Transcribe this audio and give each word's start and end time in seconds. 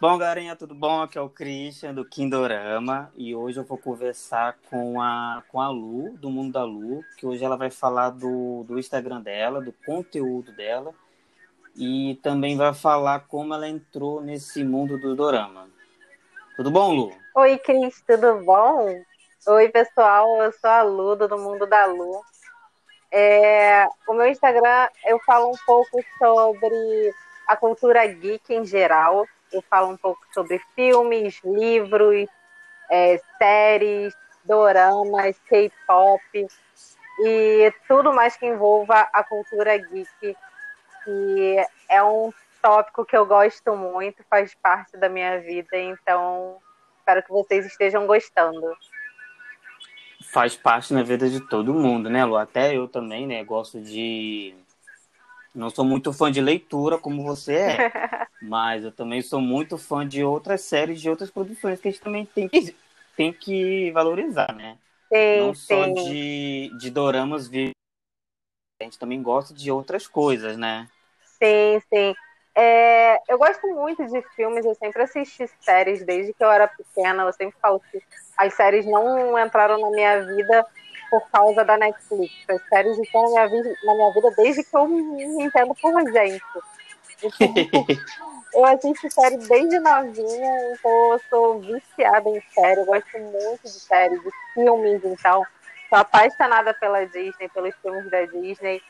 Bom, 0.00 0.16
galerinha, 0.16 0.54
tudo 0.54 0.76
bom? 0.76 1.02
Aqui 1.02 1.18
é 1.18 1.20
o 1.20 1.28
Christian 1.28 1.92
do 1.92 2.04
Kindorama 2.04 3.12
e 3.16 3.34
hoje 3.34 3.58
eu 3.58 3.64
vou 3.64 3.76
conversar 3.76 4.56
com 4.70 5.02
a, 5.02 5.42
com 5.48 5.60
a 5.60 5.68
Lu, 5.68 6.16
do 6.18 6.30
Mundo 6.30 6.52
da 6.52 6.62
Lu, 6.62 7.02
que 7.16 7.26
hoje 7.26 7.44
ela 7.44 7.56
vai 7.56 7.68
falar 7.68 8.10
do, 8.10 8.62
do 8.62 8.78
Instagram 8.78 9.20
dela, 9.20 9.60
do 9.60 9.72
conteúdo 9.84 10.52
dela 10.52 10.94
e 11.74 12.16
também 12.22 12.56
vai 12.56 12.72
falar 12.72 13.26
como 13.26 13.52
ela 13.52 13.68
entrou 13.68 14.20
nesse 14.20 14.62
mundo 14.62 15.00
do 15.00 15.16
Dorama. 15.16 15.68
Tudo 16.54 16.70
bom, 16.70 16.94
Lu? 16.94 17.12
Oi, 17.34 17.58
Cris, 17.58 18.00
tudo 18.06 18.44
bom? 18.44 19.02
Oi, 19.48 19.68
pessoal, 19.70 20.42
eu 20.44 20.52
sou 20.52 20.70
a 20.70 20.82
Lu, 20.82 21.16
do 21.16 21.36
Mundo 21.36 21.66
da 21.66 21.86
Lu. 21.86 22.22
É, 23.10 23.84
o 24.06 24.14
meu 24.14 24.28
Instagram, 24.28 24.90
eu 25.06 25.18
falo 25.26 25.48
um 25.48 25.58
pouco 25.66 26.00
sobre 26.18 27.12
a 27.48 27.56
cultura 27.56 28.06
geek 28.06 28.54
em 28.54 28.64
geral, 28.64 29.26
eu 29.52 29.62
falo 29.62 29.92
um 29.92 29.96
pouco 29.96 30.20
sobre 30.32 30.60
filmes, 30.74 31.40
livros, 31.44 32.28
é, 32.90 33.20
séries, 33.38 34.14
doramas, 34.44 35.38
K-pop 35.48 36.46
e 37.20 37.72
tudo 37.86 38.12
mais 38.12 38.36
que 38.36 38.46
envolva 38.46 39.08
a 39.12 39.24
cultura 39.24 39.76
geek, 39.76 40.36
que 41.04 41.66
é 41.88 42.02
um 42.02 42.32
tópico 42.62 43.04
que 43.04 43.16
eu 43.16 43.26
gosto 43.26 43.76
muito, 43.76 44.24
faz 44.28 44.54
parte 44.54 44.96
da 44.96 45.08
minha 45.08 45.40
vida, 45.40 45.76
então 45.76 46.58
espero 46.98 47.22
que 47.22 47.30
vocês 47.30 47.66
estejam 47.66 48.06
gostando. 48.06 48.76
Faz 50.32 50.56
parte 50.56 50.92
na 50.92 51.02
vida 51.02 51.28
de 51.28 51.40
todo 51.40 51.72
mundo, 51.72 52.10
né, 52.10 52.24
Lu? 52.24 52.36
Até 52.36 52.76
eu 52.76 52.88
também, 52.88 53.26
né, 53.26 53.44
gosto 53.44 53.80
de 53.80 54.54
não 55.54 55.70
sou 55.70 55.84
muito 55.84 56.12
fã 56.12 56.30
de 56.30 56.40
leitura 56.40 56.98
como 56.98 57.22
você 57.22 57.54
é, 57.54 57.92
mas 58.42 58.84
eu 58.84 58.92
também 58.92 59.22
sou 59.22 59.40
muito 59.40 59.76
fã 59.76 60.06
de 60.06 60.22
outras 60.22 60.62
séries, 60.62 61.00
de 61.00 61.10
outras 61.10 61.30
produções 61.30 61.80
que 61.80 61.88
a 61.88 61.90
gente 61.90 62.02
também 62.02 62.24
tem 62.26 62.48
que, 62.48 62.76
tem 63.16 63.32
que 63.32 63.90
valorizar, 63.92 64.54
né? 64.54 64.78
Sim, 65.12 65.38
não 65.38 65.54
só 65.54 65.86
sim. 65.86 65.94
de, 65.94 66.78
de 66.78 66.90
doramas, 66.90 67.50
a 68.80 68.84
gente 68.84 68.98
também 68.98 69.22
gosta 69.22 69.52
de 69.52 69.70
outras 69.70 70.06
coisas, 70.06 70.56
né? 70.56 70.88
Sim, 71.42 71.80
sim. 71.88 72.14
É, 72.54 73.20
eu 73.28 73.38
gosto 73.38 73.66
muito 73.68 74.04
de 74.06 74.20
filmes, 74.34 74.64
eu 74.64 74.74
sempre 74.74 75.02
assisti 75.02 75.48
séries 75.60 76.04
desde 76.04 76.32
que 76.32 76.42
eu 76.42 76.50
era 76.50 76.66
pequena. 76.66 77.22
Eu 77.22 77.32
sempre 77.32 77.56
falo 77.60 77.80
que 77.90 78.02
as 78.36 78.54
séries 78.54 78.84
não 78.84 79.38
entraram 79.38 79.80
na 79.80 79.90
minha 79.90 80.24
vida 80.24 80.66
por 81.10 81.22
causa 81.30 81.64
da 81.64 81.76
Netflix. 81.76 82.34
As 82.48 82.62
séries 82.68 82.98
estão 82.98 83.22
na 83.22 83.28
minha, 83.28 83.48
vida, 83.48 83.74
na 83.84 83.94
minha 83.94 84.12
vida 84.12 84.30
desde 84.36 84.64
que 84.64 84.76
eu 84.76 84.88
me 84.88 85.44
entendo 85.44 85.74
por 85.74 86.12
gente. 86.12 86.42
Então, 87.22 88.38
eu 88.54 88.64
assisto 88.64 89.10
série 89.10 89.36
desde 89.36 89.78
novinha, 89.80 90.72
então 90.72 91.12
eu 91.12 91.20
sou 91.28 91.60
viciada 91.60 92.28
em 92.28 92.42
série. 92.54 92.80
Eu 92.80 92.86
gosto 92.86 93.18
muito 93.18 93.62
de 93.62 93.70
séries, 93.70 94.22
de 94.22 94.30
filmes, 94.54 95.04
então. 95.04 95.44
Sou 95.88 95.98
apaixonada 95.98 96.74
pela 96.74 97.06
Disney, 97.06 97.48
pelos 97.48 97.74
filmes 97.76 98.10
da 98.10 98.24
Disney. 98.26 98.82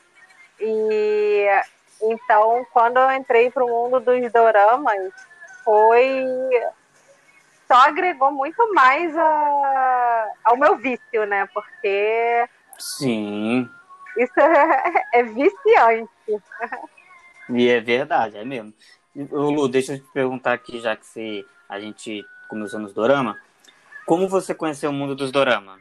E 0.59 1.45
então, 2.01 2.65
quando 2.71 2.97
eu 2.97 3.11
entrei 3.11 3.49
para 3.51 3.63
o 3.63 3.67
mundo 3.67 3.99
dos 3.99 4.31
doramas, 4.31 5.13
foi 5.63 6.25
só 7.71 7.87
agregou 7.87 8.31
muito 8.31 8.73
mais 8.73 9.15
a, 9.15 10.27
ao 10.43 10.57
meu 10.57 10.75
vício, 10.77 11.25
né? 11.27 11.47
Porque. 11.53 12.49
Sim. 12.79 13.69
Isso 14.17 14.39
é, 14.39 15.05
é 15.13 15.23
viciante. 15.23 16.09
E 17.49 17.69
é 17.69 17.79
verdade, 17.79 18.37
é 18.37 18.43
mesmo. 18.43 18.73
Lu, 19.15 19.67
deixa 19.67 19.93
eu 19.93 19.99
te 19.99 20.11
perguntar 20.11 20.53
aqui, 20.53 20.79
já 20.79 20.95
que 20.95 21.05
você, 21.05 21.45
a 21.67 21.79
gente 21.79 22.25
começou 22.47 22.79
nos 22.79 22.93
dorama. 22.93 23.39
Como 24.05 24.27
você 24.27 24.55
conheceu 24.55 24.89
o 24.89 24.93
mundo 24.93 25.15
dos 25.15 25.31
dorama? 25.31 25.79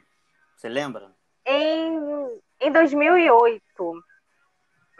Você 0.56 0.68
lembra? 0.68 1.10
Em, 1.46 2.40
em 2.60 2.72
2008. 2.72 3.62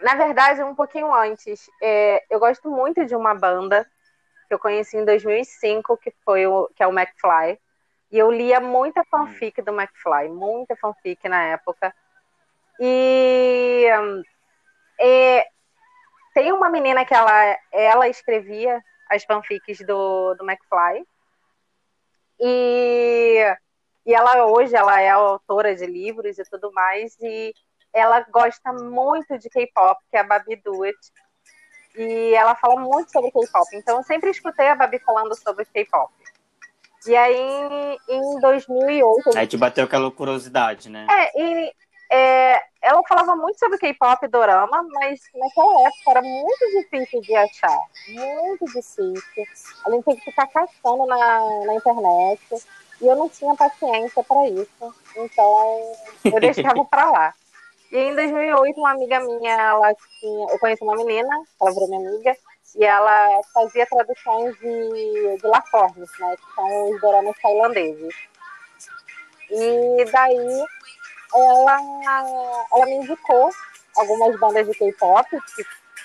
Na 0.01 0.15
verdade, 0.15 0.63
um 0.63 0.73
pouquinho 0.73 1.13
antes. 1.13 1.69
É, 1.81 2.23
eu 2.29 2.39
gosto 2.39 2.69
muito 2.69 3.05
de 3.05 3.15
uma 3.15 3.35
banda 3.35 3.85
que 4.49 4.53
eu 4.55 4.59
conheci 4.59 4.97
em 4.97 5.05
2005, 5.05 5.95
que 5.97 6.11
foi 6.25 6.47
o 6.47 6.67
que 6.75 6.81
é 6.81 6.87
o 6.87 6.91
McFly. 6.91 7.59
E 8.11 8.17
eu 8.17 8.31
lia 8.31 8.59
muita 8.59 9.05
fanfic 9.05 9.61
do 9.61 9.79
McFly, 9.79 10.27
muita 10.27 10.75
fanfic 10.75 11.29
na 11.29 11.43
época. 11.43 11.93
E, 12.79 13.85
e 14.99 15.45
tem 16.33 16.51
uma 16.51 16.67
menina 16.67 17.05
que 17.05 17.13
ela, 17.13 17.57
ela 17.71 18.09
escrevia 18.09 18.83
as 19.07 19.23
fanfics 19.23 19.85
do, 19.85 20.33
do 20.33 20.43
McFly. 20.43 21.05
E, 22.39 23.55
e 24.03 24.13
ela 24.13 24.47
hoje 24.47 24.75
ela 24.75 24.99
é 24.99 25.09
autora 25.09 25.75
de 25.75 25.85
livros 25.85 26.39
e 26.39 26.43
tudo 26.45 26.71
mais. 26.73 27.15
E 27.21 27.53
ela 27.93 28.21
gosta 28.31 28.73
muito 28.73 29.37
de 29.37 29.47
K-pop, 29.47 30.01
que 30.09 30.17
é 30.17 30.21
a 30.21 30.23
Babi 30.23 30.55
Duet. 30.55 30.97
E 31.99 32.33
ela 32.33 32.55
fala 32.55 32.79
muito 32.79 33.11
sobre 33.11 33.29
K-pop. 33.29 33.75
Então 33.75 33.97
eu 33.97 34.03
sempre 34.03 34.29
escutei 34.29 34.69
a 34.69 34.75
Babi 34.75 34.99
falando 34.99 35.35
sobre 35.35 35.65
K-pop. 35.65 36.09
E 37.05 37.15
aí, 37.15 37.97
em 38.07 38.39
2008. 38.39 39.37
Aí 39.37 39.47
te 39.47 39.57
bateu 39.57 39.83
aquela 39.83 40.09
curiosidade, 40.09 40.89
né? 40.89 41.07
É, 41.09 41.41
e 41.41 41.73
é, 42.09 42.61
ela 42.81 43.01
falava 43.07 43.35
muito 43.35 43.59
sobre 43.59 43.77
K-pop 43.77 44.25
e 44.25 44.29
dorama, 44.29 44.81
mas 44.93 45.19
naquela 45.35 45.87
época 45.87 46.11
era 46.11 46.21
muito 46.21 46.65
difícil 46.77 47.19
de 47.21 47.35
achar. 47.35 47.79
Muito 48.07 48.65
difícil. 48.65 49.13
A 49.85 49.91
gente 49.91 50.03
tinha 50.05 50.15
que 50.15 50.23
ficar 50.23 50.47
caçando 50.47 51.05
na, 51.05 51.65
na 51.65 51.75
internet. 51.75 52.39
E 53.01 53.07
eu 53.07 53.15
não 53.15 53.29
tinha 53.29 53.55
paciência 53.55 54.23
para 54.23 54.47
isso. 54.49 54.95
Então, 55.15 55.93
eu 56.25 56.39
deixava 56.39 56.83
para 56.85 57.11
lá. 57.11 57.33
E 57.91 57.97
em 57.97 58.15
2008, 58.15 58.79
uma 58.79 58.91
amiga 58.91 59.19
minha, 59.19 59.53
ela 59.53 59.95
tinha, 60.19 60.47
eu 60.51 60.59
conheci 60.59 60.83
uma 60.83 60.95
menina, 60.95 61.35
ela 61.59 61.71
virou 61.71 61.87
minha 61.89 62.09
amiga, 62.09 62.37
e 62.75 62.85
ela 62.85 63.41
fazia 63.51 63.87
traduções 63.87 64.55
de, 64.59 65.37
de 65.37 65.47
Laformes, 65.47 66.09
né, 66.19 66.35
que 66.37 66.53
são 66.53 66.91
os 66.91 67.01
doramas 67.01 67.35
tailandeses. 67.41 68.13
E 69.49 70.05
daí, 70.11 70.65
ela, 71.33 71.79
ela 72.71 72.85
me 72.85 72.95
indicou 72.97 73.49
algumas 73.97 74.39
bandas 74.39 74.67
de 74.67 74.73
K-pop, 74.77 75.27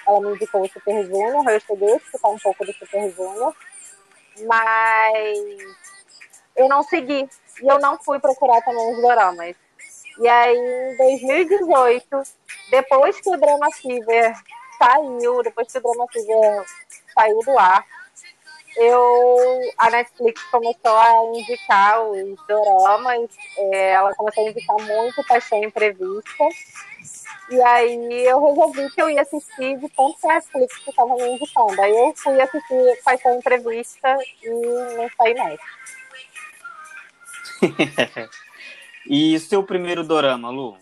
ela 0.06 0.20
me 0.20 0.34
indicou 0.34 0.62
o 0.62 0.68
Super 0.68 1.04
Junior, 1.04 1.44
eu 1.46 1.48
a 1.50 1.56
escutar 1.56 2.28
um 2.28 2.38
pouco 2.38 2.64
do 2.64 2.72
Super 2.72 3.10
Junior, 3.10 3.54
mas 4.46 5.38
eu 6.56 6.66
não 6.66 6.82
segui, 6.82 7.28
e 7.62 7.68
eu 7.68 7.78
não 7.78 7.98
fui 7.98 8.18
procurar 8.18 8.62
também 8.62 8.90
os 8.94 9.02
doramas. 9.02 9.63
E 10.18 10.28
aí, 10.28 10.56
em 10.56 10.96
2018, 10.96 12.22
depois 12.70 13.20
que 13.20 13.30
o 13.30 13.36
Drama 13.36 13.68
Fever 13.72 14.34
saiu, 14.78 15.42
depois 15.42 15.70
que 15.70 15.78
o 15.78 15.82
Drama 15.82 16.06
Fever 16.12 16.64
saiu 17.14 17.40
do 17.40 17.58
ar, 17.58 17.84
eu, 18.76 19.60
a 19.78 19.90
Netflix 19.90 20.42
começou 20.44 20.96
a 20.96 21.38
indicar 21.38 22.02
os 22.02 22.36
doramas, 22.48 23.30
é, 23.56 23.90
ela 23.90 24.14
começou 24.14 24.46
a 24.46 24.50
indicar 24.50 24.76
muito 24.76 25.26
Paixão 25.26 25.62
Imprevista, 25.62 26.44
e 27.50 27.60
aí 27.62 28.26
eu 28.26 28.44
resolvi 28.44 28.90
que 28.90 29.02
eu 29.02 29.10
ia 29.10 29.22
assistir 29.22 29.78
de 29.78 29.88
tanto 29.90 30.18
que 30.18 30.26
a 30.26 30.34
Netflix 30.34 30.86
estava 30.88 31.14
me 31.14 31.28
indicando. 31.28 31.80
Aí 31.80 31.90
eu 31.90 32.14
fui 32.16 32.40
assistir 32.40 33.02
Paixão 33.04 33.36
Imprevista 33.36 34.16
e 34.42 34.48
não 34.96 35.08
saí 35.16 35.34
mais. 35.34 35.60
E 39.08 39.38
seu 39.38 39.62
primeiro 39.62 40.02
dorama, 40.02 40.50
Lu? 40.50 40.78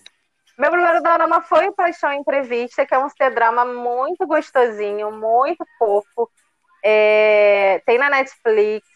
Meu 0.59 0.71
primeiro 0.71 1.03
dorama 1.03 1.41
foi 1.43 1.73
Paixão 1.73 2.13
Imprevista, 2.13 2.87
que 2.87 2.95
é 2.95 2.99
um 2.99 3.09
C-drama 3.09 3.65
muito 3.65 4.27
gostosinho, 4.27 5.11
muito 5.11 5.65
fofo. 5.79 6.31
É... 6.85 7.83
Tem 7.87 7.99
na 7.99 8.11
Netflix. 8.11 8.87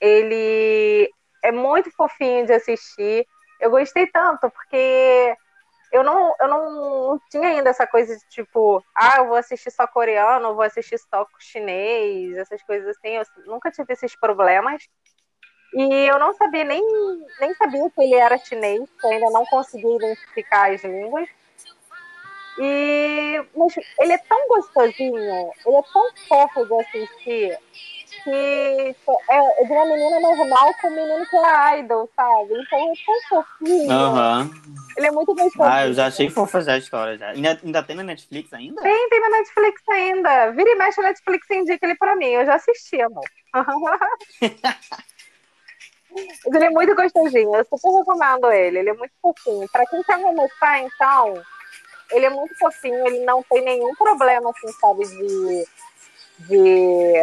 Ele 0.00 1.10
é 1.42 1.52
muito 1.52 1.90
fofinho 1.92 2.46
de 2.46 2.52
assistir. 2.52 3.26
Eu 3.60 3.70
gostei 3.70 4.06
tanto, 4.06 4.50
porque 4.50 5.36
eu 5.92 6.02
não, 6.02 6.34
eu 6.40 6.48
não 6.48 7.20
tinha 7.30 7.48
ainda 7.48 7.70
essa 7.70 7.86
coisa 7.86 8.16
de 8.16 8.28
tipo, 8.28 8.84
ah, 8.94 9.18
eu 9.18 9.28
vou 9.28 9.36
assistir 9.36 9.70
só 9.70 9.86
coreano, 9.86 10.48
eu 10.48 10.54
vou 10.54 10.64
assistir 10.64 10.98
só 10.98 11.24
chinês, 11.38 12.36
essas 12.36 12.62
coisas 12.64 12.96
assim. 12.96 13.10
Eu 13.10 13.24
nunca 13.46 13.70
tive 13.70 13.92
esses 13.92 14.16
problemas. 14.16 14.82
E 15.74 16.08
eu 16.08 16.18
não 16.20 16.32
sabia 16.34 16.64
nem, 16.64 16.82
nem 17.40 17.54
sabia 17.54 17.90
que 17.90 18.00
ele 18.00 18.14
era 18.14 18.38
chinês, 18.38 18.82
ainda 19.04 19.30
não 19.30 19.44
consegui 19.46 19.96
identificar 19.96 20.72
as 20.72 20.82
línguas. 20.84 21.28
E 22.56 23.44
mas 23.56 23.74
ele 23.98 24.12
é 24.12 24.18
tão 24.18 24.48
gostosinho, 24.48 25.50
ele 25.66 25.76
é 25.76 25.82
tão 25.92 26.08
fofo 26.28 26.64
de 26.66 26.74
assistir. 26.80 27.58
que 28.22 28.30
é 28.30 29.64
de 29.64 29.72
uma 29.72 29.86
menina 29.86 30.20
normal 30.20 30.72
com 30.80 30.86
um 30.86 30.90
menino 30.94 31.26
que 31.26 31.36
é 31.36 31.80
idol, 31.80 32.08
sabe? 32.14 32.54
Então 32.54 32.78
é 32.78 32.92
tão 33.04 33.20
fofinho. 33.28 33.90
Aham. 33.90 34.50
Ele 34.96 35.06
é 35.08 35.10
muito 35.10 35.34
gostoso. 35.34 35.68
Ah, 35.68 35.88
eu 35.88 35.92
já 35.92 36.06
achei 36.06 36.30
fofa 36.30 36.60
já 36.60 36.74
a 36.74 36.78
história 36.78 37.18
já. 37.18 37.30
Ainda, 37.30 37.58
ainda 37.64 37.82
tem 37.82 37.96
na 37.96 38.04
Netflix 38.04 38.52
ainda? 38.52 38.80
Tem, 38.80 39.08
tem 39.08 39.20
na 39.20 39.30
Netflix 39.30 39.88
ainda. 39.88 40.50
Vira 40.52 40.70
e 40.70 40.74
mexe 40.76 41.00
a 41.00 41.04
Netflix 41.04 41.50
indica 41.50 41.84
ele 41.84 41.96
pra 41.96 42.14
mim. 42.14 42.26
Eu 42.26 42.46
já 42.46 42.54
assisti, 42.54 43.00
amor. 43.02 43.24
Mas 46.14 46.54
ele 46.54 46.64
é 46.64 46.70
muito 46.70 46.94
gostosinho. 46.94 47.54
Eu 47.54 47.64
super 47.64 47.98
recomendo 47.98 48.50
ele. 48.52 48.78
Ele 48.78 48.90
é 48.90 48.94
muito 48.94 49.12
fofinho. 49.20 49.68
Pra 49.70 49.84
quem 49.86 50.02
quer 50.02 50.20
começar, 50.22 50.78
então, 50.80 51.42
ele 52.10 52.26
é 52.26 52.30
muito 52.30 52.56
fofinho. 52.58 53.06
Ele 53.06 53.24
não 53.24 53.42
tem 53.42 53.62
nenhum 53.62 53.94
problema, 53.94 54.50
assim, 54.50 54.72
sabe, 54.80 55.04
de. 55.06 55.66
de 56.48 57.14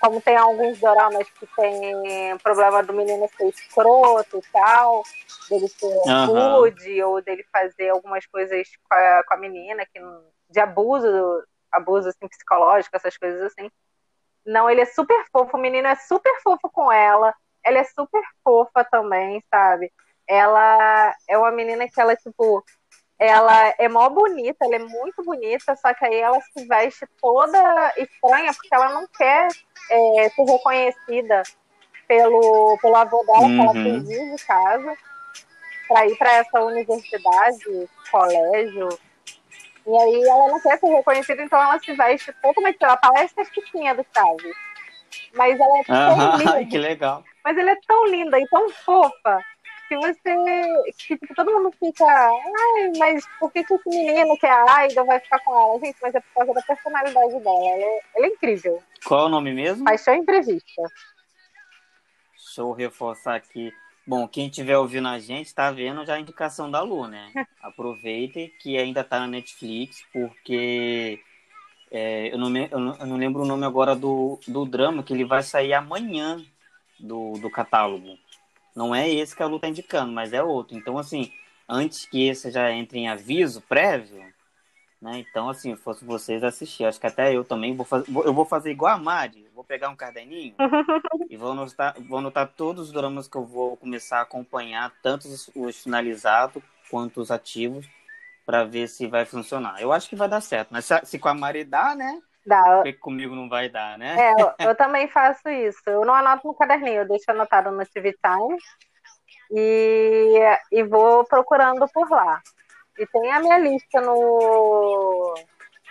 como 0.00 0.20
tem 0.20 0.36
alguns 0.36 0.78
doramas 0.78 1.28
que 1.30 1.46
tem 1.56 2.38
problema 2.38 2.82
do 2.84 2.92
menino 2.92 3.28
ser 3.36 3.48
escroto 3.48 4.38
e 4.38 4.52
tal, 4.52 5.02
dele 5.50 5.68
ser 5.68 6.08
Aham. 6.08 6.60
rude 6.60 7.02
ou 7.02 7.20
dele 7.20 7.44
fazer 7.52 7.88
algumas 7.88 8.24
coisas 8.26 8.68
com 8.88 8.94
a, 8.94 9.24
com 9.26 9.34
a 9.34 9.36
menina, 9.38 9.84
que, 9.86 10.00
de 10.50 10.60
abuso, 10.60 11.08
abuso 11.72 12.08
assim, 12.10 12.28
psicológico, 12.28 12.96
essas 12.96 13.16
coisas 13.16 13.42
assim. 13.42 13.68
Não, 14.46 14.70
ele 14.70 14.82
é 14.82 14.86
super 14.86 15.24
fofo, 15.32 15.56
o 15.56 15.60
menino 15.60 15.88
é 15.88 15.96
super 15.96 16.40
fofo 16.42 16.70
com 16.70 16.92
ela, 16.92 17.34
ela 17.68 17.78
é 17.78 17.84
super 17.84 18.22
fofa 18.42 18.84
também, 18.90 19.42
sabe? 19.50 19.92
Ela 20.26 21.14
é 21.28 21.36
uma 21.38 21.50
menina 21.50 21.86
que 21.88 22.00
ela, 22.00 22.16
tipo, 22.16 22.64
ela 23.18 23.74
é 23.78 23.88
mó 23.88 24.08
bonita, 24.08 24.64
ela 24.64 24.76
é 24.76 24.78
muito 24.78 25.22
bonita, 25.24 25.76
só 25.76 25.92
que 25.92 26.04
aí 26.04 26.16
ela 26.16 26.40
se 26.40 26.66
veste 26.66 27.06
toda 27.20 27.92
estranha 27.96 28.52
porque 28.54 28.74
ela 28.74 28.88
não 28.90 29.06
quer 29.16 29.48
é, 29.90 30.28
ser 30.30 30.42
reconhecida 30.44 31.42
pelo, 32.06 32.78
pelo 32.80 32.96
avô 32.96 33.22
dela, 33.24 33.48
que 33.48 33.60
ela 33.60 33.72
Uhum. 33.72 34.02
fugiu 34.04 34.36
de 34.36 34.44
casa 34.46 34.96
para 35.88 36.06
ir 36.06 36.16
para 36.16 36.32
essa 36.34 36.60
universidade, 36.60 37.88
colégio. 38.10 38.98
E 39.86 39.96
aí 39.96 40.28
ela 40.28 40.48
não 40.48 40.60
quer 40.60 40.78
ser 40.78 40.86
reconhecida, 40.86 41.42
então 41.42 41.60
ela 41.60 41.78
se 41.78 41.92
veste 41.94 42.32
totalmente, 42.42 42.76
ela 42.82 42.96
parece 42.96 43.40
a 43.40 43.44
Chiquinha 43.44 43.94
do 43.94 44.04
Chaves. 44.14 44.67
Mas 45.34 45.58
ela 45.58 45.78
é 45.78 45.84
tão. 45.84 45.96
Ai, 46.20 46.38
linda, 46.38 46.64
que 46.66 46.78
legal. 46.78 47.24
mas 47.44 47.56
ela 47.56 47.70
é 47.70 47.76
tão 47.86 48.06
linda 48.06 48.38
e 48.38 48.46
tão 48.48 48.68
fofa 48.70 49.42
que 49.88 49.96
você. 49.96 50.36
que 50.98 51.16
tipo, 51.16 51.34
todo 51.34 51.52
mundo 51.52 51.72
fica. 51.78 52.04
Ai, 52.04 52.92
mas 52.98 53.26
por 53.38 53.50
que, 53.52 53.64
que 53.64 53.74
esse 53.74 53.88
menino 53.88 54.36
que 54.38 54.46
é 54.46 54.50
a 54.50 54.86
Idol 54.86 55.06
vai 55.06 55.18
ficar 55.20 55.38
com 55.40 55.54
ela? 55.54 55.80
Gente, 55.80 55.96
mas 56.02 56.14
é 56.14 56.20
por 56.20 56.34
causa 56.34 56.54
da 56.54 56.62
personalidade 56.62 57.40
dela. 57.40 57.68
Ela 57.68 57.84
é, 57.84 58.00
ela 58.16 58.26
é 58.26 58.28
incrível. 58.28 58.82
Qual 59.04 59.24
é 59.24 59.26
o 59.26 59.30
nome 59.30 59.52
mesmo? 59.52 59.84
Paixão 59.84 60.14
imprevista. 60.14 60.82
Deixa 62.36 62.60
eu 62.60 62.72
reforçar 62.72 63.34
aqui. 63.36 63.72
Bom, 64.06 64.26
quem 64.26 64.46
estiver 64.46 64.78
ouvindo 64.78 65.06
a 65.06 65.18
gente 65.18 65.54
tá 65.54 65.70
vendo 65.70 66.04
já 66.06 66.14
a 66.14 66.20
indicação 66.20 66.70
da 66.70 66.80
Lu, 66.80 67.06
né? 67.06 67.30
Aproveitem 67.62 68.50
que 68.58 68.78
ainda 68.78 69.04
tá 69.04 69.20
na 69.20 69.26
Netflix, 69.26 70.02
porque 70.10 71.20
é, 71.90 72.32
eu, 72.32 72.38
não, 72.38 72.50
me- 72.50 72.68
eu, 72.70 72.78
não, 72.78 72.96
eu 72.96 73.06
não 73.06 73.16
lembro 73.16 73.42
o 73.42 73.46
nome 73.46 73.64
agora 73.64 73.94
do, 73.96 74.38
do 74.46 74.64
drama, 74.66 75.02
que 75.02 75.12
ele 75.12 75.24
vai 75.24 75.42
sair 75.42 75.74
amanhã 75.74 76.44
do, 77.00 77.34
do 77.34 77.50
catálogo. 77.50 78.18
Não 78.76 78.94
é 78.94 79.08
esse 79.10 79.36
que 79.36 79.42
a 79.42 79.46
Lu 79.46 79.60
tá 79.60 79.68
indicando, 79.68 80.12
mas 80.12 80.32
é 80.32 80.42
outro. 80.42 80.76
Então, 80.76 80.98
assim, 80.98 81.32
antes 81.68 82.06
que 82.06 82.28
esse 82.28 82.50
já 82.50 82.70
entre 82.72 82.98
em 83.00 83.08
aviso 83.08 83.60
prévio, 83.62 84.24
né? 85.00 85.18
Então, 85.18 85.48
assim, 85.48 85.74
se 85.76 85.82
fosse 85.82 86.04
vocês 86.04 86.42
assistir, 86.42 86.84
acho 86.84 87.00
que 87.00 87.06
até 87.06 87.34
eu 87.34 87.44
também 87.44 87.74
vou 87.76 87.86
fazer, 87.86 88.06
eu 88.10 88.34
vou 88.34 88.44
fazer 88.44 88.70
igual 88.70 88.94
a 88.94 88.98
Mari, 88.98 89.48
vou 89.54 89.64
pegar 89.64 89.88
um 89.90 89.96
caderninho 89.96 90.54
e 91.30 91.36
vou 91.36 91.52
anotar, 91.52 91.94
vou 92.02 92.18
anotar 92.18 92.48
todos 92.56 92.88
os 92.88 92.92
dramas 92.92 93.28
que 93.28 93.36
eu 93.36 93.44
vou 93.44 93.76
começar 93.76 94.18
a 94.18 94.22
acompanhar, 94.22 94.92
tanto 95.02 95.28
os, 95.28 95.50
os 95.54 95.82
finalizados 95.82 96.62
quanto 96.90 97.20
os 97.20 97.30
ativos, 97.30 97.86
para 98.48 98.64
ver 98.64 98.88
se 98.88 99.06
vai 99.06 99.26
funcionar. 99.26 99.78
Eu 99.78 99.92
acho 99.92 100.08
que 100.08 100.16
vai 100.16 100.26
dar 100.26 100.40
certo, 100.40 100.70
mas 100.70 100.88
se, 101.04 101.18
com 101.18 101.28
a 101.28 101.34
Mari 101.34 101.64
dá, 101.64 101.94
né? 101.94 102.18
Dá. 102.46 102.62
Por 102.62 102.84
que 102.84 102.94
comigo 102.94 103.34
não 103.34 103.46
vai 103.46 103.68
dar, 103.68 103.98
né? 103.98 104.16
É, 104.18 104.42
eu, 104.42 104.52
eu 104.70 104.74
também 104.74 105.06
faço 105.06 105.50
isso. 105.50 105.82
Eu 105.86 106.02
não 106.06 106.14
anoto 106.14 106.48
no 106.48 106.54
caderninho, 106.54 107.02
eu 107.02 107.08
deixo 107.08 107.30
anotado 107.30 107.70
no 107.70 107.84
TV 107.84 108.14
Time 108.14 108.58
e, 109.50 110.40
e 110.72 110.82
vou 110.82 111.26
procurando 111.26 111.86
por 111.92 112.10
lá. 112.10 112.40
E 112.98 113.06
tem 113.08 113.30
a 113.30 113.40
minha 113.40 113.58
lista 113.58 114.00
no, 114.00 115.34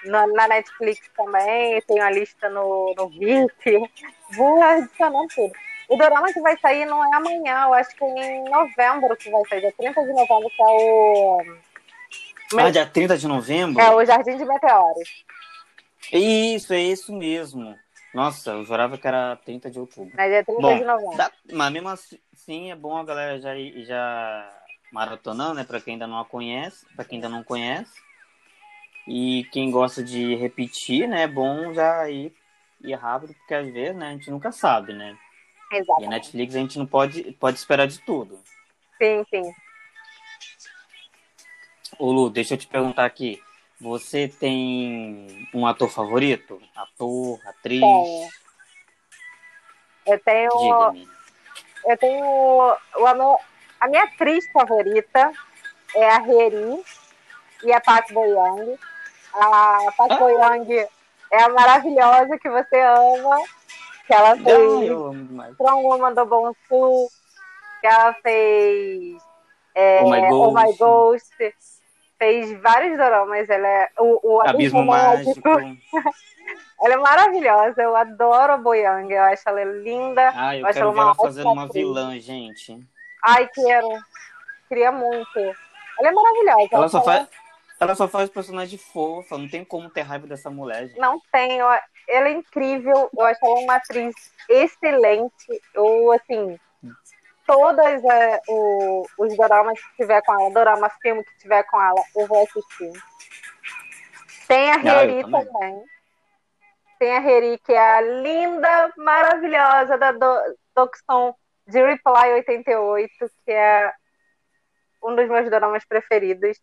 na, 0.06 0.26
na 0.26 0.48
Netflix 0.48 1.12
também, 1.16 1.80
tem 1.84 2.00
a 2.00 2.10
lista 2.10 2.50
no, 2.50 2.92
no 2.98 3.08
Viki. 3.08 3.88
Vou 4.36 4.64
adicionando 4.64 5.28
tudo. 5.28 5.54
O 5.90 5.96
dorama 5.96 6.34
que 6.34 6.42
vai 6.42 6.58
sair 6.58 6.86
não 6.86 7.06
é 7.06 7.16
amanhã, 7.16 7.66
eu 7.66 7.74
acho 7.76 7.96
que 7.96 8.04
é 8.04 8.36
em 8.36 8.44
novembro 8.50 9.16
que 9.16 9.30
vai 9.30 9.42
sair, 9.48 9.62
dia 9.62 9.74
30 9.78 10.02
de 10.02 10.14
novembro, 10.14 10.50
que 10.50 10.62
é 10.62 10.66
o. 10.66 11.58
Ah, 12.56 12.70
dia 12.70 12.86
30 12.86 13.18
de 13.18 13.28
novembro? 13.28 13.82
É 13.82 13.90
o 13.92 14.06
Jardim 14.06 14.38
de 14.38 14.46
Meteoros. 14.46 15.10
Isso, 16.12 16.74
é 16.74 16.82
isso 16.82 17.14
mesmo. 17.14 17.78
Nossa, 18.14 18.52
eu 18.52 18.64
jurava 18.64 18.98
que 18.98 19.08
era 19.08 19.36
30 19.38 19.70
de 19.70 19.80
outubro. 19.80 20.16
Né? 20.16 20.30
Dia 20.30 20.44
30 20.46 20.62
Bom, 20.62 20.78
de 20.78 20.86
novembro. 20.86 21.18
Dá- 21.18 21.32
mas 21.52 21.72
mesmo 21.72 21.90
assim 21.90 22.72
é 22.72 22.76
bom 22.76 22.98
a 22.98 23.04
galera 23.04 23.40
já 23.40 23.56
ir 23.56 23.84
já 23.86 24.50
maratonando, 24.92 25.56
né? 25.56 25.64
Pra 25.64 25.82
quem 25.82 25.94
ainda 25.94 26.08
não 26.08 26.20
a 26.20 26.26
conhece, 26.26 26.86
pra 26.96 27.04
quem 27.04 27.18
ainda 27.18 27.30
não 27.30 27.44
conhece. 27.44 27.92
E 29.08 29.46
quem 29.52 29.70
gosta 29.72 30.04
de 30.04 30.36
repetir, 30.36 31.08
né? 31.08 31.24
É 31.24 31.28
bom 31.28 31.74
já 31.74 32.10
ir, 32.10 32.34
ir 32.82 32.94
rápido, 32.96 33.34
porque 33.34 33.54
às 33.54 33.68
vezes, 33.72 33.96
né, 33.96 34.08
a 34.10 34.12
gente 34.12 34.30
nunca 34.32 34.52
sabe, 34.52 34.94
né? 34.94 35.18
E 35.72 35.76
a 35.76 35.78
Exato. 35.78 36.10
Netflix 36.10 36.56
a 36.56 36.60
gente 36.60 36.80
não 36.80 36.86
pode, 36.86 37.32
pode 37.34 37.58
esperar 37.58 37.88
de 37.88 38.00
tudo. 38.00 38.40
Sim, 39.02 39.24
sim. 39.30 39.44
Ô 42.00 42.12
Lu, 42.12 42.30
deixa 42.30 42.54
eu 42.54 42.58
te 42.58 42.68
perguntar 42.68 43.06
aqui. 43.06 43.42
Você 43.80 44.28
tem 44.28 45.50
um 45.54 45.66
ator 45.66 45.90
favorito? 45.90 46.62
Ator, 46.76 47.40
atriz? 47.46 47.82
Tenho. 47.82 48.30
Eu 50.06 50.20
tenho. 50.20 51.08
Eu 51.86 51.98
tenho. 51.98 52.26
O, 52.26 53.40
a, 53.80 53.88
minha 53.88 54.04
atriz 54.04 54.50
favorita 54.52 55.32
é 55.96 56.10
a 56.10 56.20
Reri 56.20 56.84
e 57.64 57.74
a 57.74 57.82
Park 57.82 58.12
Bo-young. 58.12 58.78
A 59.34 59.92
Park 59.98 60.12
Ah. 60.12 60.18
Bo-young 60.18 60.88
é 61.32 61.44
a 61.44 61.50
maravilhosa 61.50 62.38
que 62.38 62.50
você 62.50 62.80
ama, 62.80 63.38
que 64.06 64.14
ela 64.14 64.36
fez. 64.36 64.90
Strong 65.54 65.84
Woman 65.84 66.14
do 66.14 66.26
Bom 66.26 66.52
Sul, 66.68 67.10
que 67.82 67.88
ela 67.88 68.14
fez 68.22 69.22
é, 69.76 70.02
Oh 70.04 70.10
My 70.10 70.22
Oh 70.32 70.52
My 70.52 70.76
Ghost. 70.78 71.32
Fez 72.18 72.52
vários 72.62 72.98
dramas. 72.98 73.50
Ela 73.50 73.68
é 73.68 73.90
o, 74.00 74.20
o 74.36 74.42
Abismo 74.42 74.84
Mágico. 74.84 75.42
Ela 76.80 76.94
é 76.94 76.98
maravilhosa, 76.98 77.82
eu 77.82 77.96
adoro 77.96 78.54
a 78.54 78.58
Boyang, 78.58 79.12
eu 79.12 79.24
acho 79.24 79.50
ela 79.50 79.64
linda. 79.64 80.32
Ah, 80.36 80.56
eu 80.56 80.64
acho 80.66 80.76
quero 80.76 80.86
ela 80.86 80.94
ver 80.94 81.00
ela 81.02 81.16
fazendo 81.16 81.52
uma 81.52 81.64
atriz. 81.66 81.84
vilã, 81.84 82.20
gente. 82.20 82.80
Ai, 83.24 83.48
quero. 83.48 83.88
Queria 84.70 84.92
muito. 84.92 85.40
Ela 85.40 86.10
é 86.10 86.12
maravilhosa. 86.12 86.70
Ela 86.72 86.88
só 86.88 87.04
fala- 87.04 87.18
faz, 87.18 87.30
ela 87.80 87.96
só 87.96 88.08
faz 88.08 88.30
personagem 88.30 88.78
fofa, 88.78 89.38
não 89.40 89.50
tem 89.50 89.66
como 89.66 89.90
ter 89.90 90.02
raiva 90.04 90.28
dessa 90.28 90.52
mulher, 90.52 90.88
gente. 90.88 91.00
Não 91.00 91.20
tem, 91.32 91.58
eu- 91.58 91.68
ela 92.08 92.28
é 92.30 92.32
incrível, 92.32 93.10
eu 93.18 93.26
acho 93.26 93.40
ela 93.44 93.60
uma 93.60 93.76
atriz 93.76 94.14
excelente. 94.48 95.62
Eu, 95.74 96.12
assim, 96.12 96.60
todas 97.48 98.04
é, 98.04 98.42
o- 98.48 99.04
os 99.18 99.36
doramas 99.36 99.80
que 99.80 99.96
tiver 100.04 100.22
com 100.22 100.34
ela, 100.40 100.52
dorama 100.54 100.90
filme 101.02 101.24
que 101.24 101.38
tiver 101.40 101.64
com 101.64 101.82
ela, 101.82 102.04
eu 102.16 102.28
vou 102.28 102.44
assistir. 102.44 102.92
Tem 104.48 104.70
a 104.72 104.76
Ah, 104.76 104.78
Reri 104.78 105.24
também. 105.24 105.46
também. 105.46 105.84
Tem 107.00 107.16
a 107.16 107.20
Reri, 107.20 107.58
que 107.60 107.74
é 107.74 107.80
a 107.96 108.02
linda, 108.02 108.94
maravilhosa 108.98 109.98
da 109.98 110.12
Do 110.12 110.58
Dokson 110.76 111.34
de 111.68 111.82
Reply 111.84 112.34
88, 112.34 113.10
que 113.46 113.52
é 113.52 113.92
um 115.04 115.16
dos 115.16 115.28
meus 115.30 115.50
doramas 115.50 115.86
preferidos. 115.86 116.58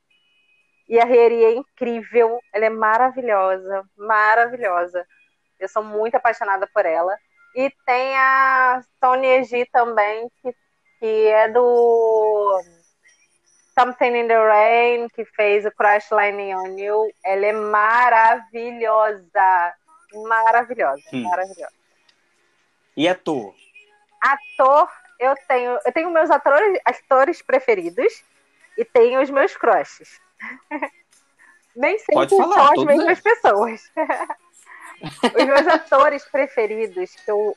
E 0.88 0.99
a 1.00 1.05
Reri 1.05 1.45
é 1.45 1.53
incrível, 1.55 2.38
ela 2.53 2.64
é 2.67 2.71
maravilhosa, 2.71 3.85
maravilhosa. 3.97 5.07
Eu 5.59 5.69
sou 5.69 5.83
muito 5.85 6.14
apaixonada 6.17 6.69
por 6.75 6.85
ela. 6.85 7.17
E 7.55 7.71
tem 7.87 8.17
a 8.19 8.83
Sonia 8.99 9.43
G 9.45 9.64
também, 9.73 10.29
que, 10.43 10.53
que 11.00 11.26
é 11.28 11.48
do 11.48 12.62
Something 13.78 14.16
in 14.16 14.28
the 14.28 14.38
Rain, 14.38 15.08
que 15.08 15.24
fez 15.24 15.64
o 15.66 15.70
Crash 15.72 16.10
Landing 16.10 16.54
on 16.54 16.78
You. 16.78 17.10
Ela 17.24 17.46
é 17.46 17.52
maravilhosa. 17.52 19.22
Maravilhosa, 20.14 21.02
Hum. 21.12 21.22
maravilhosa. 21.22 21.74
E 22.96 23.08
ator? 23.08 23.54
Ator, 24.20 24.88
eu 25.18 25.34
tenho, 25.48 25.78
eu 25.84 25.92
tenho 25.92 26.10
meus 26.10 26.30
atores, 26.30 26.80
atores 26.84 27.42
preferidos 27.42 28.22
e 28.78 28.84
tenho 28.84 29.20
os 29.20 29.28
meus 29.30 29.56
crushes. 29.56 30.20
Nem 31.74 31.98
sempre 31.98 32.14
Pode 32.14 32.36
falar, 32.36 32.54
são 32.54 32.72
as 32.72 32.84
mesmas 32.84 33.20
pessoas. 33.20 33.90
os 35.36 35.44
meus 35.44 35.66
atores 35.66 36.24
preferidos, 36.26 37.16
que 37.16 37.28
eu 37.30 37.56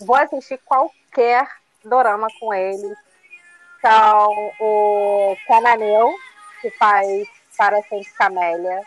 vou 0.00 0.14
assistir 0.14 0.58
qualquer 0.64 1.48
dorama 1.88 2.28
com 2.38 2.52
ele. 2.52 2.94
São 3.80 4.52
o 4.60 5.36
Cananeu, 5.46 6.12
que 6.60 6.70
faz 6.72 7.28
Para 7.56 7.80
Sempre 7.82 8.10
Camélia. 8.16 8.82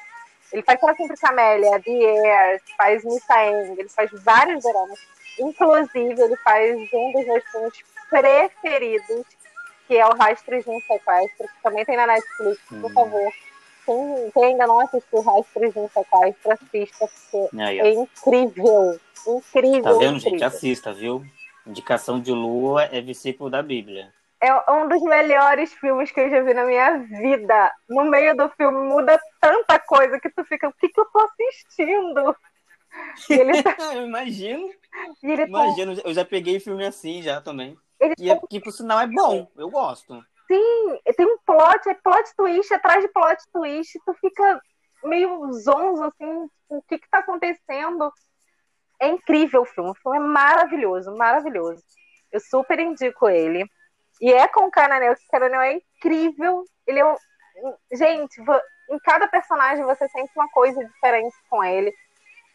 Ele 0.52 0.64
faz 0.64 0.80
Para 0.80 0.96
Sempre 0.96 1.18
Camélia, 1.18 1.82
The 1.82 1.92
Air, 1.92 2.62
faz 2.78 3.04
Misaeng, 3.04 3.80
ele 3.80 3.90
faz 3.90 4.10
vários 4.24 4.64
doramas. 4.64 5.00
Inclusive, 5.40 6.22
ele 6.22 6.36
faz 6.38 6.76
um 6.94 7.12
dos 7.14 7.26
meus 7.26 7.44
filmes 7.46 7.74
preferidos, 8.10 9.26
que 9.88 9.98
é 9.98 10.06
o 10.06 10.16
Rastros 10.16 10.64
de 10.64 10.70
um 10.70 10.80
Sequestro, 10.82 11.48
que 11.48 11.64
também 11.64 11.86
tem 11.86 11.96
na 11.96 12.08
Netflix, 12.08 12.60
por 12.68 12.86
hum. 12.86 12.94
favor. 12.94 13.34
Quem, 13.86 14.32
quem, 14.34 14.44
ainda 14.46 14.68
não 14.68 14.80
assistiu 14.82 15.22
Rastros 15.22 15.74
de 15.74 15.80
um 15.80 15.90
Sequestro, 15.90 16.52
assista, 16.52 17.08
porque 17.08 17.58
Aí, 17.62 17.80
é 17.80 17.94
incrível. 17.94 19.00
Incrível. 19.28 19.84
Tá 19.84 19.92
vendo, 19.94 20.18
incrível. 20.18 20.32
gente? 20.32 20.44
Assista, 20.44 20.94
viu? 20.94 21.24
Indicação 21.70 22.20
de 22.20 22.32
Lua 22.32 22.84
é 22.86 23.00
versículo 23.00 23.50
da 23.50 23.62
Bíblia. 23.62 24.12
É 24.42 24.72
um 24.72 24.88
dos 24.88 25.02
melhores 25.04 25.74
filmes 25.74 26.12
que 26.12 26.20
eu 26.20 26.30
já 26.30 26.42
vi 26.42 26.54
na 26.54 26.64
minha 26.64 26.98
vida. 26.98 27.74
No 27.90 28.06
meio 28.06 28.36
do 28.36 28.50
filme 28.50 28.88
muda 28.88 29.20
tanta 29.40 29.78
coisa 29.80 30.20
que 30.20 30.30
tu 30.30 30.44
fica, 30.46 30.68
o 30.70 30.74
que, 30.74 30.88
que 30.88 31.00
eu 31.00 31.06
tô 31.06 31.20
assistindo? 31.20 32.36
Tá... 33.64 33.94
eu 33.94 34.06
imagino. 34.06 34.70
Tá 34.70 35.46
imagino, 35.46 35.96
tá... 35.96 36.02
eu 36.06 36.14
já 36.14 36.26
peguei 36.26 36.60
filme 36.60 36.86
assim 36.86 37.22
já 37.22 37.42
também. 37.42 37.78
Ele 38.00 38.16
e 38.18 38.32
é, 38.32 38.40
que 38.50 38.62
por 38.62 38.72
sinal 38.72 39.02
é 39.02 39.08
bom, 39.08 39.48
eu 39.58 39.70
gosto. 39.70 40.24
Sim, 40.48 40.98
tem 41.16 41.26
um 41.26 41.38
plot, 41.46 41.90
é 41.90 41.94
plot 41.94 42.34
twist 42.36 42.74
atrás 42.74 43.04
de 43.04 43.10
plot 43.10 43.44
twist, 43.52 44.00
tu 44.06 44.14
fica 44.16 44.62
meio 45.04 45.52
zonzo, 45.52 46.04
assim, 46.04 46.50
o 46.70 46.82
que 46.84 46.98
que 46.98 47.10
tá 47.10 47.20
acontecendo? 47.20 48.12
É 49.00 49.08
incrível 49.08 49.62
o 49.62 49.66
filme, 49.66 49.92
o 49.92 49.96
filme 49.96 50.18
é 50.18 50.22
maravilhoso, 50.22 51.16
maravilhoso. 51.16 51.82
Eu 52.32 52.40
super 52.40 52.80
indico 52.80 53.30
ele. 53.30 53.66
E 54.22 54.32
é 54.32 54.48
com 54.48 54.66
o 54.66 54.72
Cananel, 54.72 55.16
que 55.16 55.24
o 55.24 55.32
Cananel 55.32 55.62
é 55.62 55.74
incrível. 55.74 56.64
Ele 56.86 57.00
é 57.00 57.06
um... 57.06 57.16
Gente, 57.92 58.42
em 58.90 59.00
cada 59.00 59.28
personagem 59.28 59.86
você 59.86 60.08
sente 60.10 60.32
uma 60.36 60.50
coisa 60.50 60.84
diferente 60.84 61.36
com 61.50 61.64
ele. 61.64 61.94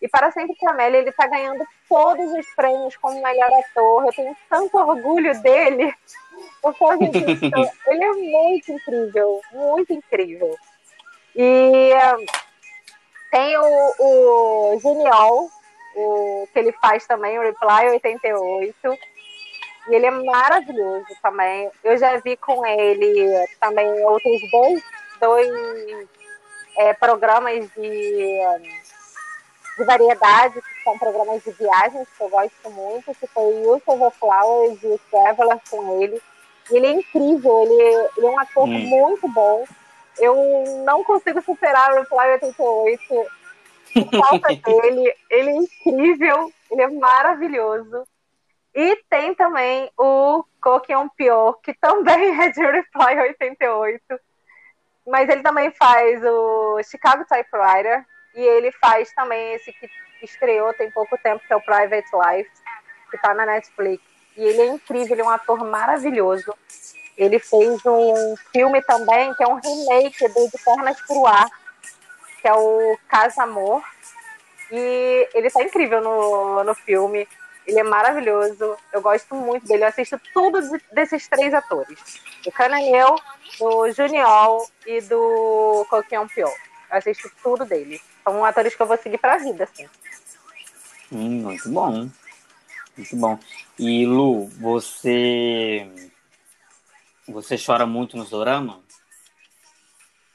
E 0.03 0.09
para 0.09 0.31
sempre 0.31 0.55
que 0.55 0.69
Amélia, 0.69 0.99
ele 0.99 1.13
tá 1.13 1.27
ganhando 1.27 1.65
todos 1.89 2.31
os 2.33 2.47
prêmios 2.55 2.97
como 2.99 3.23
melhor 3.23 3.51
ator. 3.61 4.05
Eu 4.05 4.13
tenho 4.13 4.37
tanto 4.51 4.77
orgulho 4.77 5.41
dele. 5.41 5.95
Porque 6.61 6.85
ele 7.87 8.05
é 8.05 8.13
muito 8.13 8.73
incrível, 8.73 9.41
muito 9.53 9.93
incrível. 9.93 10.55
E 11.35 11.91
tem 13.31 13.57
o, 13.57 13.95
o 13.99 14.81
Genial, 14.81 15.49
o, 15.95 16.49
que 16.53 16.59
ele 16.59 16.73
faz 16.73 17.07
também, 17.07 17.39
o 17.39 17.43
Reply 17.43 17.91
88. 17.91 18.99
E 19.89 19.95
ele 19.95 20.07
é 20.07 20.11
maravilhoso 20.11 21.07
também. 21.23 21.71
Eu 21.83 21.97
já 21.99 22.17
vi 22.19 22.37
com 22.37 22.65
ele 22.65 23.47
também 23.61 23.87
outros 24.05 24.41
dois, 24.51 24.83
dois 25.21 26.09
é, 26.79 26.95
programas 26.95 27.69
de, 27.71 28.41
de 29.77 29.85
variedade, 29.85 30.55
que 30.55 30.83
são 30.83 30.99
programas 30.99 31.43
de 31.43 31.51
viagens, 31.53 32.09
que 32.17 32.25
eu 32.25 32.29
gosto 32.29 32.71
muito, 32.71 33.15
que 33.15 33.27
foi 33.27 33.45
o 33.67 33.81
Silver 33.85 34.11
Flowers 34.13 34.83
e 34.83 34.87
o 34.87 35.01
Traveler 35.11 35.59
com 35.71 36.03
ele. 36.03 36.21
E 36.71 36.77
ele 36.77 36.87
é 36.87 36.91
incrível, 36.93 37.63
ele, 37.63 38.09
ele 38.17 38.27
é 38.27 38.31
um 38.31 38.39
ator 38.39 38.65
hum. 38.65 38.69
muito 38.69 39.29
bom. 39.29 39.65
Eu 40.19 40.35
não 40.85 41.05
consigo 41.05 41.43
superar 41.43 41.93
o 41.93 41.97
Reply 41.97 42.33
88 42.33 43.03
por 43.09 43.27
falta 44.19 44.49
dele. 44.49 45.15
Ele 45.31 45.51
é 45.51 45.57
incrível, 45.57 46.53
ele 46.71 46.83
é 46.83 46.89
maravilhoso. 46.89 48.07
E 48.75 48.97
tem 49.09 49.35
também 49.35 49.91
o 49.97 50.45
Kokion 50.61 51.09
Pio, 51.17 51.55
que 51.63 51.73
também 51.75 52.35
é 52.43 52.51
de 52.51 52.61
Reply 52.61 53.21
88. 53.21 54.03
Mas 55.07 55.29
ele 55.29 55.43
também 55.43 55.71
faz 55.73 56.23
o 56.25 56.83
Chicago 56.83 57.25
Typewriter. 57.25 58.05
E 58.35 58.41
ele 58.41 58.73
faz 58.73 59.13
também 59.15 59.55
esse 59.55 59.73
que 59.73 59.89
estreou 60.23 60.75
tem 60.75 60.91
pouco 60.91 61.17
tempo, 61.19 61.45
que 61.47 61.53
é 61.53 61.57
o 61.57 61.61
Private 61.61 62.09
Life, 62.13 62.51
que 63.11 63.17
está 63.17 63.33
na 63.33 63.47
Netflix. 63.47 64.03
E 64.37 64.43
ele 64.43 64.63
é 64.63 64.67
incrível, 64.67 65.13
ele 65.13 65.23
é 65.23 65.25
um 65.25 65.31
ator 65.31 65.65
maravilhoso. 65.65 66.53
Ele 67.17 67.39
fez 67.39 67.81
um 67.87 68.35
filme 68.53 68.83
também, 68.83 69.33
que 69.35 69.45
é 69.45 69.47
um 69.47 69.55
remake 69.55 70.29
do 70.29 70.49
De 70.49 70.65
Pernas 70.65 71.01
pro 71.03 71.27
Ar, 71.27 71.47
que 72.45 72.49
é 72.49 72.53
o 72.53 72.99
Casa 73.09 73.45
Amor. 73.45 73.83
E 74.71 75.31
ele 75.33 75.47
está 75.47 75.63
incrível 75.63 76.03
no, 76.03 76.63
no 76.63 76.75
filme. 76.75 77.27
Ele 77.67 77.81
é 77.81 77.83
maravilhoso. 77.83 78.77
Eu 78.93 79.01
gosto 79.01 79.35
muito 79.35 79.67
dele. 79.67 79.85
Eu 79.85 79.89
assisto 79.89 80.21
tudo 80.35 80.61
desses 80.93 81.27
três 81.27 81.55
atores: 81.55 81.99
do 82.45 82.53
Cananeu, 82.53 83.17
do 83.59 83.91
Junior 83.93 84.69
e 84.87 85.01
do 85.01 85.87
Coquion 85.89 86.27
Pio. 86.29 86.49
Eu 86.49 86.55
assisto 86.91 87.33
tudo 87.43 87.65
dele. 87.65 87.99
São 88.23 88.45
atores 88.45 88.75
que 88.75 88.83
eu 88.83 88.87
vou 88.87 88.99
seguir 88.99 89.17
pra 89.17 89.39
vida, 89.39 89.65
assim. 89.65 89.89
Hum, 91.11 91.45
muito 91.45 91.71
bom. 91.71 92.11
Muito 92.95 93.17
bom. 93.17 93.39
E 93.79 94.05
Lu, 94.05 94.49
você. 94.61 95.89
Você 97.27 97.57
chora 97.57 97.87
muito 97.87 98.19
nos 98.19 98.29
dorama? 98.29 98.83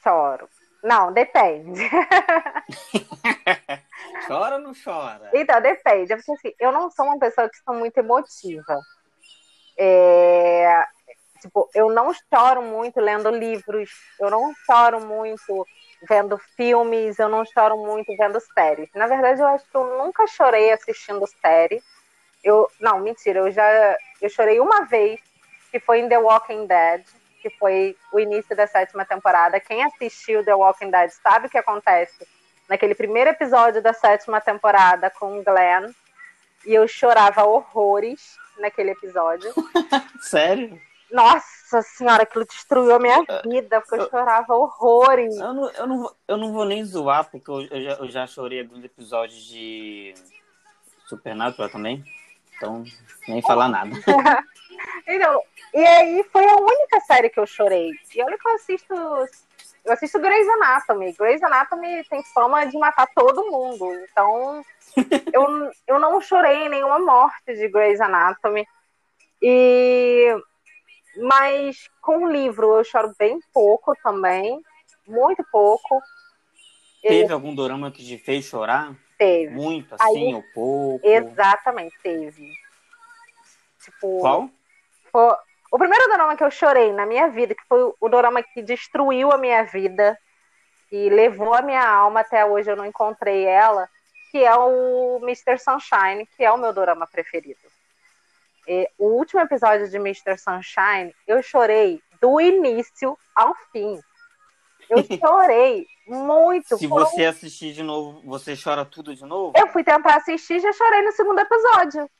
Choro. 0.02 0.48
Não, 0.82 1.12
depende. 1.12 1.80
chora 4.26 4.56
ou 4.56 4.62
não 4.62 4.72
chora? 4.72 5.30
Então, 5.34 5.60
depende. 5.60 6.16
Porque 6.16 6.32
assim, 6.32 6.54
eu 6.58 6.72
não 6.72 6.90
sou 6.90 7.04
uma 7.04 7.18
pessoa 7.18 7.48
que 7.48 7.58
sou 7.58 7.74
muito 7.74 7.98
emotiva. 7.98 8.78
É... 9.78 10.86
Tipo, 11.40 11.68
eu 11.74 11.90
não 11.90 12.12
choro 12.12 12.62
muito 12.62 13.00
lendo 13.00 13.30
livros, 13.30 13.90
eu 14.18 14.30
não 14.30 14.52
choro 14.66 15.00
muito 15.00 15.66
vendo 16.08 16.38
filmes, 16.56 17.18
eu 17.18 17.28
não 17.28 17.44
choro 17.46 17.78
muito 17.78 18.14
vendo 18.16 18.38
séries. 18.54 18.90
Na 18.94 19.06
verdade, 19.06 19.40
eu 19.40 19.46
acho 19.46 19.64
que 19.70 19.76
eu 19.76 19.98
nunca 19.98 20.26
chorei 20.26 20.70
assistindo 20.70 21.26
série. 21.40 21.82
Eu, 22.44 22.70
não, 22.78 23.00
mentira, 23.00 23.40
eu 23.40 23.50
já 23.50 23.96
eu 24.20 24.28
chorei 24.28 24.60
uma 24.60 24.84
vez, 24.84 25.18
que 25.70 25.80
foi 25.80 26.00
em 26.00 26.08
The 26.08 26.18
Walking 26.18 26.66
Dead 26.66 27.04
que 27.40 27.50
foi 27.50 27.96
o 28.12 28.20
início 28.20 28.54
da 28.54 28.66
sétima 28.66 29.04
temporada. 29.04 29.60
Quem 29.60 29.82
assistiu 29.82 30.44
The 30.44 30.54
Walking 30.54 30.90
Dead 30.90 31.10
sabe 31.10 31.46
o 31.46 31.50
que 31.50 31.58
acontece 31.58 32.26
naquele 32.68 32.94
primeiro 32.94 33.30
episódio 33.30 33.82
da 33.82 33.92
sétima 33.92 34.40
temporada 34.40 35.10
com 35.10 35.38
o 35.38 35.42
Glenn. 35.42 35.92
E 36.66 36.74
eu 36.74 36.86
chorava 36.86 37.44
horrores 37.44 38.36
naquele 38.58 38.90
episódio. 38.90 39.52
Sério? 40.20 40.78
Nossa 41.10 41.82
senhora, 41.82 42.22
aquilo 42.22 42.44
destruiu 42.44 42.94
a 42.94 42.98
minha 42.98 43.24
vida, 43.44 43.80
porque 43.80 43.96
eu, 43.96 44.04
eu 44.04 44.10
chorava 44.10 44.54
horrores. 44.54 45.36
Eu 45.36 45.52
não, 45.52 45.70
eu, 45.70 45.86
não, 45.86 46.14
eu 46.28 46.36
não 46.36 46.52
vou 46.52 46.64
nem 46.64 46.84
zoar, 46.84 47.28
porque 47.28 47.50
eu, 47.50 47.62
eu, 47.62 47.82
já, 47.82 47.90
eu 47.94 48.08
já 48.08 48.26
chorei 48.26 48.60
alguns 48.60 48.84
episódios 48.84 49.42
de 49.44 50.14
Supernatural 51.06 51.68
também. 51.68 52.04
Então, 52.60 52.84
nem 53.26 53.40
falar 53.40 53.68
nada. 53.68 53.90
então, 55.08 55.42
e 55.72 55.78
aí 55.82 56.22
foi 56.30 56.44
a 56.44 56.56
única 56.56 57.00
série 57.00 57.30
que 57.30 57.40
eu 57.40 57.46
chorei. 57.46 57.90
E 58.14 58.22
olha 58.22 58.36
que 58.36 58.46
eu 58.46 58.54
assisto. 58.54 58.94
Eu 59.82 59.94
assisto 59.94 60.20
Grey's 60.20 60.46
Anatomy. 60.46 61.14
Grey's 61.14 61.42
Anatomy 61.42 62.04
tem 62.04 62.22
fama 62.34 62.66
de 62.66 62.76
matar 62.76 63.08
todo 63.14 63.50
mundo. 63.50 63.86
Então, 64.04 64.62
eu, 65.32 65.70
eu 65.86 65.98
não 65.98 66.20
chorei 66.20 66.68
nenhuma 66.68 66.98
morte 66.98 67.54
de 67.54 67.66
Grey's 67.68 68.00
Anatomy. 68.00 68.66
E 69.40 70.36
mas 71.16 71.88
com 72.00 72.24
o 72.24 72.30
livro 72.30 72.76
eu 72.76 72.84
choro 72.84 73.12
bem 73.18 73.40
pouco 73.52 73.94
também, 74.02 74.60
muito 75.08 75.42
pouco. 75.50 76.00
Teve 77.02 77.32
algum 77.32 77.54
dorama 77.54 77.90
que 77.90 78.04
te 78.04 78.18
fez 78.18 78.44
chorar? 78.44 78.94
Teve. 79.20 79.54
Muito, 79.54 79.94
assim, 79.96 80.28
Aí, 80.28 80.34
ou 80.34 80.42
pouco? 80.54 81.06
Exatamente, 81.06 81.94
teve. 82.02 82.54
Tipo, 83.84 84.18
Qual? 84.18 84.50
Foi, 85.12 85.36
o 85.70 85.76
primeiro 85.76 86.08
dorama 86.08 86.34
que 86.34 86.42
eu 86.42 86.50
chorei 86.50 86.90
na 86.90 87.04
minha 87.04 87.28
vida, 87.28 87.54
que 87.54 87.62
foi 87.68 87.92
o 88.00 88.08
dorama 88.08 88.42
que 88.42 88.62
destruiu 88.62 89.30
a 89.30 89.36
minha 89.36 89.62
vida 89.64 90.18
e 90.90 91.10
levou 91.10 91.52
a 91.52 91.60
minha 91.60 91.86
alma 91.86 92.20
até 92.20 92.46
hoje, 92.46 92.70
eu 92.70 92.76
não 92.76 92.86
encontrei 92.86 93.44
ela, 93.44 93.90
que 94.30 94.42
é 94.42 94.54
o 94.56 95.20
Mr. 95.22 95.58
Sunshine, 95.58 96.26
que 96.34 96.42
é 96.42 96.50
o 96.50 96.56
meu 96.56 96.72
dorama 96.72 97.06
preferido. 97.06 97.60
E, 98.66 98.88
o 98.96 99.08
último 99.08 99.42
episódio 99.42 99.86
de 99.90 99.98
Mr. 99.98 100.38
Sunshine, 100.38 101.14
eu 101.26 101.42
chorei 101.42 102.02
do 102.22 102.40
início 102.40 103.18
ao 103.36 103.54
fim. 103.70 104.00
Eu 104.88 104.96
chorei 105.20 105.86
muito. 106.10 106.76
Se 106.76 106.86
você 106.86 107.26
um... 107.26 107.28
assistir 107.28 107.72
de 107.72 107.82
novo, 107.82 108.20
você 108.24 108.56
chora 108.56 108.84
tudo 108.84 109.14
de 109.14 109.24
novo? 109.24 109.52
Eu 109.56 109.68
fui 109.68 109.84
tentar 109.84 110.16
assistir 110.16 110.54
e 110.54 110.60
já 110.60 110.72
chorei 110.72 111.02
no 111.02 111.12
segundo 111.12 111.38
episódio. 111.38 112.10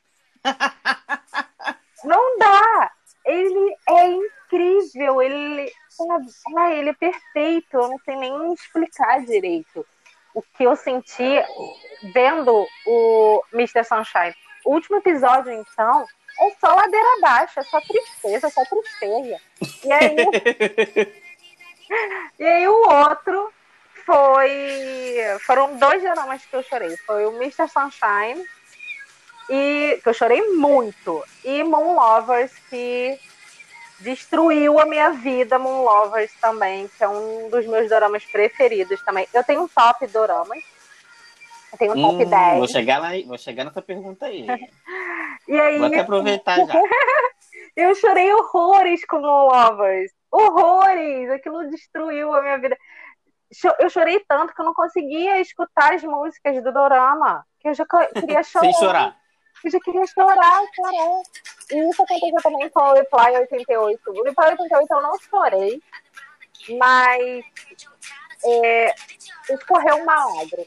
não 2.03 2.37
dá 2.39 2.91
ele 3.25 3.75
é 3.87 4.07
incrível, 4.07 5.21
ele, 5.21 5.71
ah, 6.57 6.71
ele 6.71 6.89
é 6.89 6.93
perfeito, 6.93 7.73
eu 7.73 7.87
não 7.87 7.99
sei 7.99 8.15
nem 8.15 8.53
explicar 8.53 9.23
direito 9.25 9.85
o 10.33 10.41
que 10.41 10.63
eu 10.63 10.75
senti 10.75 11.43
vendo 12.13 12.65
o 12.87 13.43
Mr. 13.53 13.83
Sunshine. 13.83 14.33
O 14.65 14.73
último 14.73 14.97
episódio, 14.97 15.51
então, 15.51 16.05
é 16.39 16.49
só 16.51 16.73
ladeira 16.73 17.07
abaixo, 17.17 17.59
é 17.59 17.63
só 17.63 17.81
tristeza, 17.81 18.47
é 18.47 18.49
só 18.49 18.63
tristeza. 18.65 19.37
E 19.83 19.91
aí, 19.91 20.15
e 22.39 22.45
aí 22.45 22.67
o 22.67 22.89
outro 22.89 23.53
foi. 24.05 25.17
Foram 25.45 25.77
dois 25.77 26.01
dramas 26.01 26.45
que 26.45 26.55
eu 26.55 26.63
chorei. 26.63 26.95
Foi 27.05 27.25
o 27.25 27.35
Mr. 27.35 27.67
Sunshine, 27.67 28.45
e 29.49 29.99
que 30.01 30.07
eu 30.09 30.13
chorei 30.13 30.41
muito. 30.53 31.23
E 31.43 31.61
Moon 31.63 31.95
Lovers, 31.95 32.53
que 32.69 33.19
destruiu 33.99 34.79
a 34.79 34.85
minha 34.85 35.11
vida, 35.11 35.59
Moon 35.59 35.83
Lovers 35.83 36.31
também, 36.39 36.89
que 36.97 37.03
é 37.03 37.07
um 37.07 37.49
dos 37.49 37.65
meus 37.67 37.89
doramas 37.89 38.23
preferidos 38.25 39.01
também. 39.03 39.27
Eu 39.33 39.43
tenho 39.43 39.63
um 39.63 39.67
top 39.67 40.07
doramas. 40.07 40.63
Eu 41.73 41.77
tenho 41.77 41.91
um 41.91 42.01
top 42.01 42.23
hum, 42.23 42.29
10. 42.29 42.57
Vou 42.57 42.67
chegar, 42.67 42.99
lá, 42.99 43.09
vou 43.25 43.37
chegar 43.37 43.65
nessa 43.65 43.81
pergunta 43.81 44.25
aí. 44.25 44.47
e 45.47 45.59
aí 45.59 45.77
vou 45.77 45.87
até 45.87 45.99
aproveitar 45.99 46.57
já. 46.65 46.73
eu 47.75 47.93
chorei 47.95 48.31
horrores 48.33 49.05
com 49.05 49.19
Moon 49.19 49.47
Lovers. 49.47 50.11
Horrores! 50.31 51.29
Aquilo 51.29 51.69
destruiu 51.69 52.33
a 52.33 52.41
minha 52.41 52.57
vida. 52.57 52.77
Eu 53.79 53.89
chorei 53.89 54.19
tanto 54.27 54.53
que 54.53 54.61
eu 54.61 54.65
não 54.65 54.73
conseguia 54.73 55.39
escutar 55.41 55.93
as 55.93 56.03
músicas 56.03 56.63
do 56.63 56.71
dorama. 56.71 57.45
Que 57.59 57.69
eu 57.69 57.73
já 57.73 57.85
queria 57.85 58.43
chorar. 58.43 58.63
Sem 58.71 58.73
chorar. 58.73 59.17
Eu 59.63 59.71
já 59.71 59.79
queria 59.79 60.07
chorar, 60.07 60.61
chorar. 60.75 61.21
E 61.71 61.89
isso 61.89 62.01
aconteceu 62.01 62.41
também 62.41 62.69
com 62.69 62.81
o 62.81 62.93
Reply 62.93 63.37
88. 63.41 64.11
O 64.11 64.23
Reply 64.23 64.45
88 64.51 64.93
eu 64.93 65.01
não 65.01 65.19
chorei, 65.19 65.81
mas 66.79 67.45
é, 68.43 68.95
escorreu 69.49 69.97
uma 69.97 70.25
lágrima. 70.25 70.65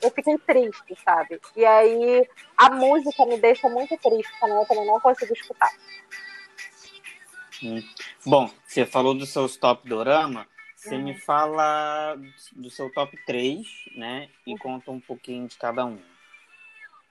Eu 0.00 0.10
fiquei 0.10 0.38
triste, 0.38 0.98
sabe? 1.04 1.40
E 1.54 1.64
aí 1.64 2.28
a 2.56 2.70
música 2.70 3.26
me 3.26 3.38
deixa 3.38 3.68
muito 3.68 3.96
triste 3.98 4.32
também, 4.40 4.56
eu 4.56 4.66
também 4.66 4.86
não 4.86 5.00
consigo 5.00 5.32
escutar. 5.32 5.70
Hum. 7.62 7.82
Bom, 8.26 8.50
você 8.66 8.84
falou 8.84 9.14
dos 9.14 9.28
seus 9.28 9.56
top 9.56 9.88
dorama. 9.88 10.46
Você 10.82 10.96
uhum. 10.96 11.02
me 11.04 11.14
fala 11.14 12.16
do 12.56 12.68
seu 12.68 12.90
top 12.90 13.16
3, 13.24 13.64
né? 13.94 14.28
E 14.44 14.58
conta 14.58 14.90
um 14.90 14.98
pouquinho 14.98 15.46
de 15.46 15.56
cada 15.56 15.84
um. 15.84 15.96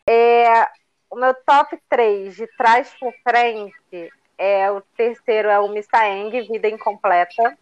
É, 0.06 0.68
o 1.10 1.16
meu 1.16 1.34
top 1.34 1.80
3 1.88 2.36
de 2.36 2.48
trás 2.58 2.94
para 3.00 3.14
frente 3.24 4.12
é 4.38 4.70
o 4.70 4.82
terceiro 4.98 5.48
é 5.48 5.58
o 5.58 5.74
Eng, 5.74 6.42
Vida 6.50 6.68
Incompleta, 6.68 7.58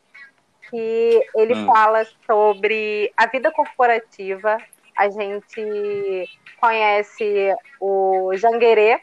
que 0.68 1.24
ele 1.36 1.54
hum. 1.54 1.68
fala 1.68 2.04
sobre 2.26 3.14
a 3.16 3.28
vida 3.28 3.52
corporativa. 3.52 4.58
A 4.98 5.10
gente 5.10 6.28
conhece 6.60 7.54
o 7.80 8.32
Janguerê, 8.36 9.00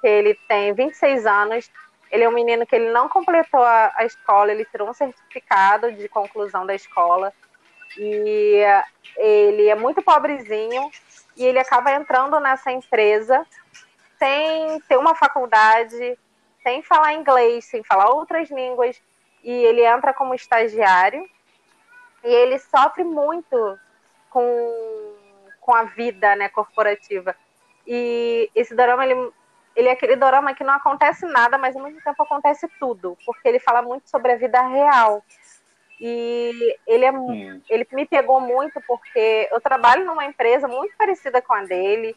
que 0.00 0.08
ele 0.08 0.34
tem 0.48 0.74
26 0.74 1.26
anos. 1.26 1.70
Ele 2.10 2.24
é 2.24 2.28
um 2.28 2.32
menino 2.32 2.66
que 2.66 2.74
ele 2.74 2.90
não 2.90 3.08
completou 3.08 3.62
a, 3.62 3.92
a 3.96 4.04
escola, 4.04 4.50
ele 4.50 4.64
tirou 4.64 4.88
um 4.88 4.94
certificado 4.94 5.92
de 5.92 6.08
conclusão 6.08 6.66
da 6.66 6.74
escola. 6.74 7.32
E 7.98 8.62
ele 9.16 9.68
é 9.68 9.74
muito 9.74 10.02
pobrezinho 10.02 10.90
e 11.36 11.44
ele 11.44 11.58
acaba 11.58 11.92
entrando 11.92 12.38
nessa 12.40 12.70
empresa 12.70 13.46
sem 14.18 14.80
ter 14.82 14.98
uma 14.98 15.14
faculdade, 15.14 16.18
sem 16.62 16.82
falar 16.82 17.14
inglês, 17.14 17.64
sem 17.64 17.82
falar 17.82 18.10
outras 18.10 18.50
línguas, 18.50 19.00
e 19.42 19.50
ele 19.50 19.84
entra 19.84 20.12
como 20.12 20.34
estagiário 20.34 21.26
e 22.22 22.28
ele 22.28 22.58
sofre 22.58 23.02
muito 23.02 23.78
com, 24.28 25.16
com 25.60 25.74
a 25.74 25.84
vida 25.84 26.36
né, 26.36 26.48
corporativa. 26.48 27.34
E 27.86 28.50
esse 28.54 28.74
drama, 28.74 29.06
ele, 29.06 29.32
ele 29.74 29.88
é 29.88 29.92
aquele 29.92 30.16
drama 30.16 30.54
que 30.54 30.64
não 30.64 30.74
acontece 30.74 31.24
nada, 31.26 31.56
mas 31.56 31.76
ao 31.76 31.82
mesmo 31.82 32.00
tempo 32.02 32.22
acontece 32.22 32.68
tudo, 32.78 33.16
porque 33.24 33.48
ele 33.48 33.58
fala 33.58 33.82
muito 33.82 34.08
sobre 34.08 34.32
a 34.32 34.36
vida 34.36 34.60
real. 34.62 35.22
E 36.00 36.76
ele, 36.86 37.04
é, 37.04 37.12
ele 37.68 37.86
me 37.92 38.06
pegou 38.06 38.40
muito 38.40 38.80
porque 38.86 39.48
eu 39.50 39.60
trabalho 39.60 40.04
numa 40.04 40.24
empresa 40.24 40.66
muito 40.66 40.96
parecida 40.96 41.42
com 41.42 41.52
a 41.52 41.62
dele, 41.62 42.16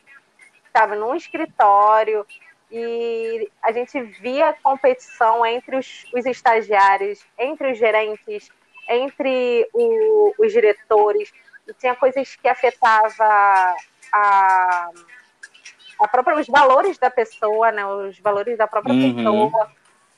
estava 0.65 0.95
num 0.95 1.13
escritório 1.15 2.25
e 2.71 3.51
a 3.61 3.71
gente 3.71 4.01
via 4.01 4.55
competição 4.63 5.45
entre 5.45 5.75
os, 5.75 6.05
os 6.13 6.25
estagiários, 6.25 7.23
entre 7.37 7.71
os 7.71 7.77
gerentes, 7.77 8.49
entre 8.89 9.69
o, 9.73 10.33
os 10.39 10.51
diretores, 10.51 11.31
e 11.67 11.73
tinha 11.73 11.95
coisas 11.95 12.35
que 12.35 12.47
afetavam 12.47 13.27
a, 14.11 14.89
a 16.03 16.07
própria, 16.07 16.37
os 16.37 16.47
valores 16.47 16.97
da 16.97 17.09
pessoa, 17.09 17.71
né, 17.71 17.85
os 17.85 18.19
valores 18.19 18.57
da 18.57 18.67
própria 18.67 18.93
uhum. 18.93 19.15
pessoa. 19.15 19.71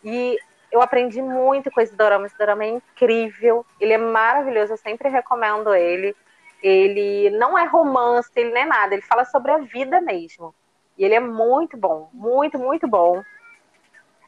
E 0.04 0.38
eu 0.72 0.82
aprendi 0.82 1.22
muito 1.22 1.70
com 1.70 1.80
esse 1.80 1.96
dorama. 1.96 2.26
Esse 2.26 2.38
dorama 2.38 2.66
é 2.66 2.70
incrível, 2.70 3.66
ele 3.80 3.94
é 3.94 3.98
maravilhoso, 3.98 4.74
eu 4.74 4.78
sempre 4.78 5.10
recomendo 5.10 5.74
ele. 5.74 6.16
Ele 6.64 7.30
não 7.38 7.58
é 7.58 7.66
romance, 7.66 8.32
ele 8.36 8.50
não 8.50 8.62
é 8.62 8.66
nada, 8.66 8.96
ele 8.96 9.04
fala 9.04 9.26
sobre 9.26 9.52
a 9.52 9.60
vida 9.60 10.02
mesmo. 10.02 10.56
E 10.98 11.04
ele 11.04 11.14
é 11.14 11.20
muito 11.20 11.78
bom, 11.78 12.10
muito, 12.12 12.58
muito 12.58 12.88
bom. 12.88 13.22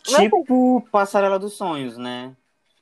Tipo 0.03 0.87
Passarela 0.91 1.39
dos 1.39 1.53
Sonhos, 1.53 1.97
né? 1.97 2.35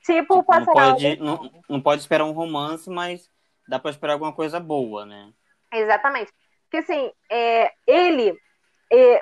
Tipo, 0.03 0.35
tipo 0.35 0.43
Passarela 0.43 0.87
não 0.87 0.91
pode, 0.91 1.15
não, 1.17 1.51
não 1.69 1.81
pode 1.81 2.01
esperar 2.01 2.25
um 2.25 2.33
romance, 2.33 2.89
mas 2.89 3.29
dá 3.67 3.79
para 3.79 3.91
esperar 3.91 4.13
alguma 4.13 4.33
coisa 4.33 4.59
boa, 4.59 5.05
né? 5.05 5.31
Exatamente. 5.71 6.31
Porque 6.63 6.77
assim, 6.77 7.11
é, 7.31 7.71
ele, 7.87 8.37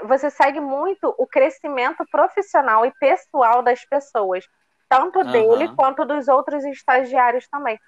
você 0.04 0.30
segue 0.30 0.60
muito 0.60 1.14
o 1.18 1.26
crescimento 1.26 2.06
profissional 2.12 2.86
e 2.86 2.94
pessoal 3.00 3.62
das 3.62 3.84
pessoas, 3.86 4.46
tanto 4.90 5.20
uhum. 5.20 5.32
dele 5.32 5.76
quanto 5.76 6.06
dos 6.06 6.28
outros 6.28 6.64
estagiários 6.66 7.48
também 7.48 7.80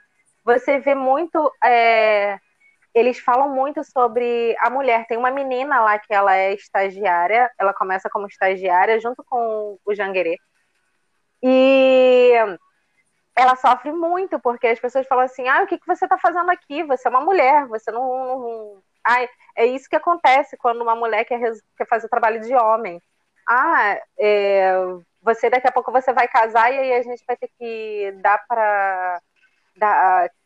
você 0.45 0.79
vê 0.79 0.93
muito. 0.93 1.51
É, 1.63 2.37
eles 2.93 3.19
falam 3.19 3.49
muito 3.49 3.83
sobre 3.83 4.55
a 4.59 4.69
mulher. 4.69 5.07
Tem 5.07 5.17
uma 5.17 5.31
menina 5.31 5.81
lá 5.81 5.97
que 5.97 6.13
ela 6.13 6.37
é 6.37 6.53
estagiária, 6.53 7.51
ela 7.57 7.73
começa 7.73 8.09
como 8.09 8.27
estagiária 8.27 8.99
junto 8.99 9.23
com 9.23 9.77
o 9.83 9.95
Janguerê. 9.95 10.37
E 11.41 12.31
ela 13.35 13.55
sofre 13.55 13.91
muito, 13.91 14.39
porque 14.39 14.67
as 14.67 14.79
pessoas 14.79 15.07
falam 15.07 15.25
assim: 15.25 15.47
ah, 15.47 15.63
o 15.63 15.67
que, 15.67 15.79
que 15.79 15.87
você 15.87 16.05
está 16.05 16.17
fazendo 16.17 16.49
aqui? 16.51 16.83
Você 16.83 17.07
é 17.07 17.11
uma 17.11 17.21
mulher, 17.21 17.65
você 17.65 17.91
não. 17.91 18.03
não... 18.03 18.83
Ah, 19.05 19.27
é 19.55 19.65
isso 19.65 19.87
que 19.87 19.95
acontece 19.95 20.57
quando 20.57 20.81
uma 20.81 20.95
mulher 20.95 21.23
quer, 21.25 21.39
quer 21.77 21.87
fazer 21.87 22.09
trabalho 22.09 22.41
de 22.41 22.55
homem. 22.55 22.99
Ah, 23.47 23.99
é, 24.17 24.73
você 25.21 25.49
daqui 25.49 25.67
a 25.67 25.71
pouco 25.71 25.91
você 25.91 26.11
vai 26.11 26.27
casar 26.27 26.73
e 26.73 26.79
aí 26.79 26.93
a 26.93 27.01
gente 27.03 27.23
vai 27.27 27.37
ter 27.37 27.49
que 27.59 28.11
dar 28.21 28.43
para 28.47 29.21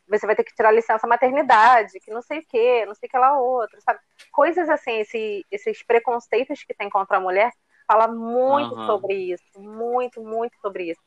você 0.08 0.26
vai 0.26 0.34
ter 0.34 0.42
que 0.42 0.54
tirar 0.54 0.72
licença 0.72 1.06
maternidade, 1.06 2.00
que 2.00 2.10
não 2.10 2.20
sei 2.20 2.40
o 2.40 2.44
que, 2.46 2.84
não 2.84 2.94
sei 2.96 3.06
o 3.06 3.10
que 3.10 3.16
lá 3.16 3.38
outro, 3.38 3.80
sabe? 3.80 4.00
Coisas 4.32 4.68
assim, 4.68 4.98
esse, 4.98 5.46
esses 5.50 5.84
preconceitos 5.84 6.64
que 6.64 6.74
tem 6.74 6.90
contra 6.90 7.18
a 7.18 7.20
mulher, 7.20 7.52
fala 7.86 8.08
muito 8.08 8.74
uhum. 8.74 8.86
sobre 8.86 9.14
isso, 9.14 9.44
muito, 9.56 10.20
muito 10.20 10.56
sobre 10.60 10.90
isso. 10.90 11.00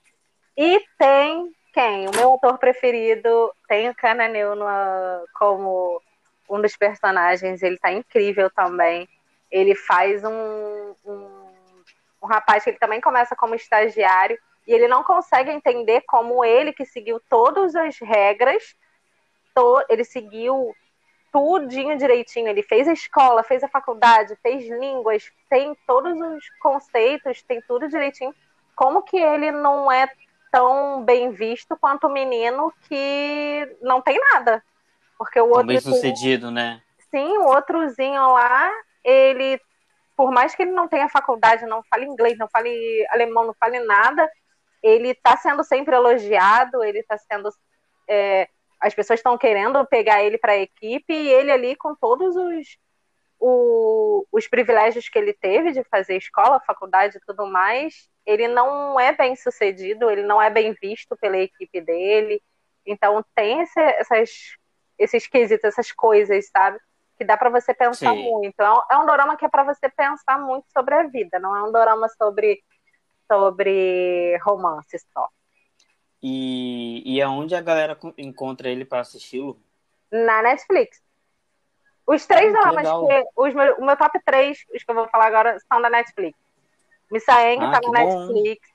E 0.56 0.82
tem 0.98 1.52
quem? 1.74 2.08
O 2.08 2.16
meu 2.16 2.30
autor 2.30 2.58
preferido 2.58 3.52
tem 3.68 3.90
o 3.90 3.96
Cananeu 3.96 4.56
como 5.38 6.02
um 6.50 6.62
dos 6.62 6.76
personagens, 6.76 7.62
ele 7.64 7.78
tá 7.78 7.92
incrível 7.92 8.50
também. 8.50 9.08
Ele 9.52 9.76
faz 9.76 10.24
um, 10.24 10.96
um, 11.06 11.54
um 12.22 12.28
rapaz 12.28 12.64
que 12.64 12.72
ele 12.72 12.80
também 12.80 13.02
começa 13.02 13.36
como 13.36 13.56
estagiário, 13.56 14.38
e 14.68 14.74
ele 14.74 14.88
não 14.88 15.04
consegue 15.04 15.52
entender 15.52 16.02
como 16.08 16.44
ele, 16.44 16.74
que 16.74 16.86
seguiu 16.86 17.22
todas 17.30 17.76
as 17.76 17.98
regras, 18.00 18.76
to, 19.54 19.84
ele 19.90 20.04
seguiu 20.04 20.74
tudinho 21.32 21.98
direitinho. 21.98 22.48
Ele 22.48 22.64
fez 22.64 22.88
a 22.88 22.94
escola, 22.94 23.44
fez 23.44 23.64
a 23.64 23.68
faculdade, 23.68 24.38
fez 24.42 24.66
línguas, 24.70 25.32
tem 25.50 25.76
todos 25.86 26.14
os 26.14 26.50
conceitos, 26.62 27.42
tem 27.42 27.62
tudo 27.68 27.90
direitinho. 27.90 28.34
Como 28.76 29.02
que 29.02 29.18
ele 29.18 29.52
não 29.52 29.92
é 29.92 30.10
tão 30.52 31.04
bem 31.04 31.32
visto 31.32 31.76
quanto 31.76 32.08
o 32.08 32.14
menino 32.14 32.72
que 32.88 33.78
não 33.82 34.02
tem 34.02 34.20
nada? 34.32 34.64
Porque 35.24 35.40
o 35.40 35.48
outro. 35.48 35.68
Bem 35.68 35.80
sucedido, 35.80 36.52
né? 36.52 36.82
Sim, 37.10 37.38
o 37.38 37.48
outrozinho 37.48 38.34
lá, 38.34 38.70
ele, 39.04 39.60
por 40.18 40.32
mais 40.32 40.54
que 40.54 40.64
ele 40.64 40.72
não 40.72 40.88
tenha 40.88 41.08
faculdade, 41.08 41.66
não 41.66 41.82
fale 41.84 42.06
inglês, 42.06 42.38
não 42.38 42.48
fale 42.48 43.06
alemão, 43.10 43.46
não 43.46 43.54
fale 43.54 43.80
nada, 43.80 44.30
ele 44.82 45.10
está 45.10 45.38
sendo 45.38 45.64
sempre 45.64 45.96
elogiado, 45.96 46.84
ele 46.84 47.00
está 47.00 47.18
sendo. 47.18 47.50
É, 48.08 48.50
as 48.82 48.94
pessoas 48.94 49.20
estão 49.20 49.38
querendo 49.38 49.86
pegar 49.86 50.22
ele 50.22 50.38
para 50.38 50.52
a 50.52 50.58
equipe 50.58 51.14
e 51.14 51.30
ele 51.30 51.52
ali 51.52 51.74
com 51.76 51.96
todos 51.96 52.36
os, 52.36 52.78
o, 53.40 54.26
os 54.30 54.46
privilégios 54.48 55.08
que 55.08 55.18
ele 55.18 55.32
teve 55.32 55.72
de 55.72 55.86
fazer 55.86 56.18
escola, 56.18 56.60
faculdade 56.60 57.18
e 57.18 57.22
tudo 57.26 57.46
mais, 57.46 58.10
ele 58.26 58.50
não 58.50 59.00
é 59.00 59.16
bem 59.16 59.38
sucedido, 59.38 60.10
ele 60.10 60.24
não 60.24 60.42
é 60.42 60.50
bem 60.50 60.76
visto 60.82 61.16
pela 61.16 61.38
equipe 61.38 61.80
dele. 61.80 62.42
Então 62.86 63.24
tem 63.34 63.62
esse, 63.62 63.80
essas, 63.80 64.30
esses 65.04 65.28
quesitos, 65.28 65.66
essas 65.66 65.92
coisas, 65.92 66.48
sabe? 66.50 66.80
Que 67.18 67.24
que 67.24 67.28
dá 67.28 67.38
para 67.38 67.50
você 67.50 67.74
pensar 67.74 68.14
Sim. 68.14 68.24
muito. 68.24 68.60
É 68.60 68.72
um, 68.72 68.82
é 68.92 68.98
um 68.98 69.06
dorama 69.06 69.38
que 69.38 69.46
é 69.46 69.50
para 69.50 69.64
você 69.64 69.90
pensar 69.90 70.38
muito 70.40 70.66
sobre 70.72 70.94
a 70.94 71.04
vida, 71.04 71.40
não 71.40 71.56
é 71.56 71.64
um 71.64 71.72
dorama 71.72 72.10
sobre, 72.10 72.62
sobre 73.32 74.38
romance 74.44 75.00
só. 75.14 75.30
E, 76.22 77.02
e 77.06 77.22
aonde 77.22 77.56
a 77.56 77.62
galera 77.62 77.98
encontra 78.18 78.70
ele 78.70 78.86
para 78.86 79.02
assisti-lo? 79.02 79.60
Na 80.12 80.42
Netflix. 80.42 81.02
Os 82.06 82.26
três 82.26 82.54
ah, 82.54 82.60
doramas 82.60 82.90
que. 82.90 83.30
Os 83.36 83.54
meu, 83.54 83.76
o 83.78 83.86
meu 83.86 83.98
top 83.98 84.20
3, 84.26 84.66
os 84.74 84.84
que 84.84 84.92
eu 84.92 84.96
vou 84.96 85.08
falar 85.08 85.28
agora, 85.28 85.58
são 85.68 85.82
da 85.82 85.90
Netflix. 85.90 86.38
Misaeng 87.12 87.64
ah, 87.64 87.72
tá 87.72 87.80
na 87.84 88.04
Netflix. 88.04 88.70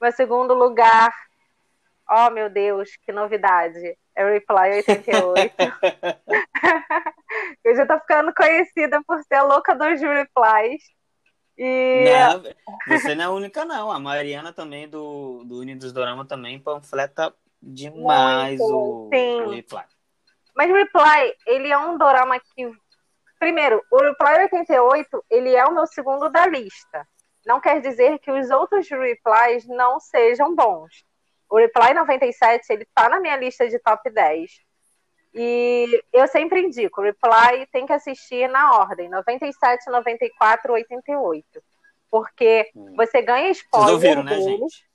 Meu 0.00 0.12
segundo 0.12 0.54
lugar. 0.54 1.12
Oh, 2.10 2.30
meu 2.30 2.48
Deus, 2.48 2.88
que 3.02 3.12
novidade. 3.12 3.96
É 4.16 4.24
o 4.24 4.28
Reply 4.28 4.82
88. 4.88 5.54
eu 7.64 7.76
já 7.76 7.86
tô 7.86 7.98
ficando 8.00 8.32
conhecida 8.34 9.02
por 9.06 9.22
ser 9.24 9.34
a 9.34 9.42
louca 9.42 9.74
dos 9.74 10.00
replies. 10.00 10.82
E... 11.56 12.04
Não, 12.04 12.42
você 12.86 13.14
não 13.14 13.24
é 13.24 13.26
a 13.26 13.30
única, 13.30 13.64
não. 13.64 13.90
A 13.90 13.98
Mariana 13.98 14.52
também, 14.52 14.88
do, 14.88 15.44
do 15.44 15.58
Unidos 15.58 15.92
Dorama, 15.92 16.24
também 16.24 16.58
panfleta 16.58 17.34
demais 17.62 18.58
Muito, 18.58 18.74
o, 18.74 19.08
o 19.08 19.50
Reply. 19.50 19.84
Mas 20.56 20.70
o 20.70 20.74
Reply, 20.74 21.34
ele 21.46 21.70
é 21.70 21.78
um 21.78 21.98
dorama 21.98 22.40
que. 22.40 22.72
Primeiro, 23.38 23.82
o 23.92 23.98
Reply 23.98 24.48
88, 24.52 25.24
ele 25.30 25.54
é 25.54 25.64
o 25.64 25.74
meu 25.74 25.86
segundo 25.86 26.28
da 26.28 26.46
lista. 26.46 27.06
Não 27.46 27.60
quer 27.60 27.80
dizer 27.80 28.18
que 28.18 28.30
os 28.30 28.50
outros 28.50 28.88
replies 28.88 29.66
não 29.66 30.00
sejam 30.00 30.54
bons. 30.54 31.04
O 31.50 31.56
Reply 31.56 31.94
97, 31.94 32.72
ele 32.72 32.86
tá 32.94 33.08
na 33.08 33.20
minha 33.20 33.36
lista 33.36 33.68
de 33.68 33.78
top 33.78 34.10
10. 34.10 34.50
E 35.34 36.02
eu 36.12 36.26
sempre 36.26 36.62
indico, 36.62 37.02
Reply 37.02 37.66
tem 37.70 37.86
que 37.86 37.92
assistir 37.92 38.48
na 38.48 38.76
ordem, 38.76 39.08
97, 39.08 39.90
94, 39.90 40.72
88. 40.72 41.62
Porque 42.10 42.70
hum. 42.74 42.94
você 42.96 43.22
ganha 43.22 43.50
spoiler 43.50 43.88
Vocês 43.88 43.94
ouviram, 43.94 44.22
né, 44.22 44.40
gente? 44.40 44.88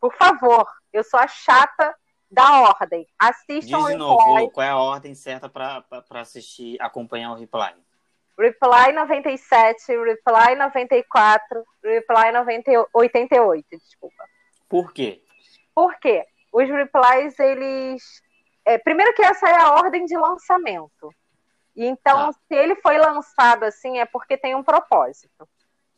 Por 0.00 0.14
favor, 0.14 0.66
eu 0.92 1.02
sou 1.02 1.18
a 1.18 1.26
chata 1.26 1.94
da 2.30 2.60
ordem. 2.60 3.06
Assistam 3.18 3.78
Diz 3.78 3.86
de 3.88 3.96
novo, 3.96 4.50
qual 4.50 4.66
é 4.66 4.70
a 4.70 4.76
ordem 4.76 5.14
certa 5.14 5.48
para 5.48 5.84
assistir, 6.10 6.76
acompanhar 6.80 7.32
o 7.32 7.36
Reply? 7.36 7.74
Reply 8.38 8.92
97, 8.92 9.96
Reply 9.96 10.54
94, 10.56 11.64
Reply 11.82 12.32
90, 12.32 12.88
88, 12.94 13.66
desculpa. 13.72 14.24
Por 14.68 14.92
quê? 14.92 15.24
Por 15.78 15.94
quê? 16.00 16.24
Os 16.52 16.68
replies, 16.68 17.38
eles. 17.38 18.02
É, 18.64 18.78
primeiro 18.78 19.14
que 19.14 19.22
essa 19.22 19.48
é 19.48 19.54
a 19.54 19.74
ordem 19.74 20.04
de 20.06 20.16
lançamento. 20.16 21.14
Então, 21.76 22.30
ah. 22.30 22.32
se 22.32 22.52
ele 22.52 22.74
foi 22.74 22.98
lançado 22.98 23.62
assim, 23.62 24.00
é 24.00 24.04
porque 24.04 24.36
tem 24.36 24.56
um 24.56 24.64
propósito. 24.64 25.48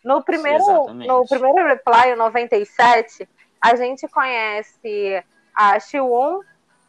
No 0.05 0.23
primeiro, 0.23 0.93
no 0.93 1.27
primeiro 1.27 1.67
reply, 1.67 2.13
o 2.13 2.17
97, 2.17 3.27
a 3.59 3.75
gente 3.75 4.07
conhece 4.09 5.25
a 5.55 5.81
Xiwon 5.81 6.41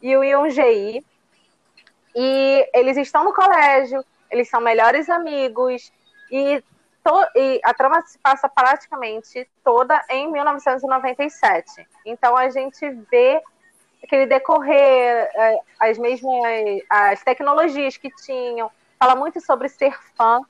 e 0.02 0.14
o 0.14 0.22
Yoon-jae. 0.22 1.02
E 2.14 2.70
eles 2.74 2.98
estão 2.98 3.24
no 3.24 3.32
colégio, 3.32 4.04
eles 4.30 4.50
são 4.50 4.60
melhores 4.60 5.08
amigos, 5.08 5.90
e, 6.30 6.62
to, 7.02 7.26
e 7.34 7.60
a 7.64 7.74
trama 7.74 8.00
se 8.02 8.18
passa 8.18 8.48
praticamente 8.48 9.48
toda 9.64 10.00
em 10.08 10.30
1997. 10.30 11.86
Então 12.04 12.36
a 12.36 12.48
gente 12.50 12.88
vê 13.10 13.42
aquele 14.02 14.26
decorrer, 14.26 15.30
é, 15.34 15.60
as 15.80 15.98
mesmas 15.98 16.32
as 16.88 17.22
tecnologias 17.22 17.96
que 17.96 18.10
tinham, 18.10 18.70
fala 18.98 19.14
muito 19.14 19.40
sobre 19.40 19.68
ser 19.68 19.96
fã, 20.16 20.40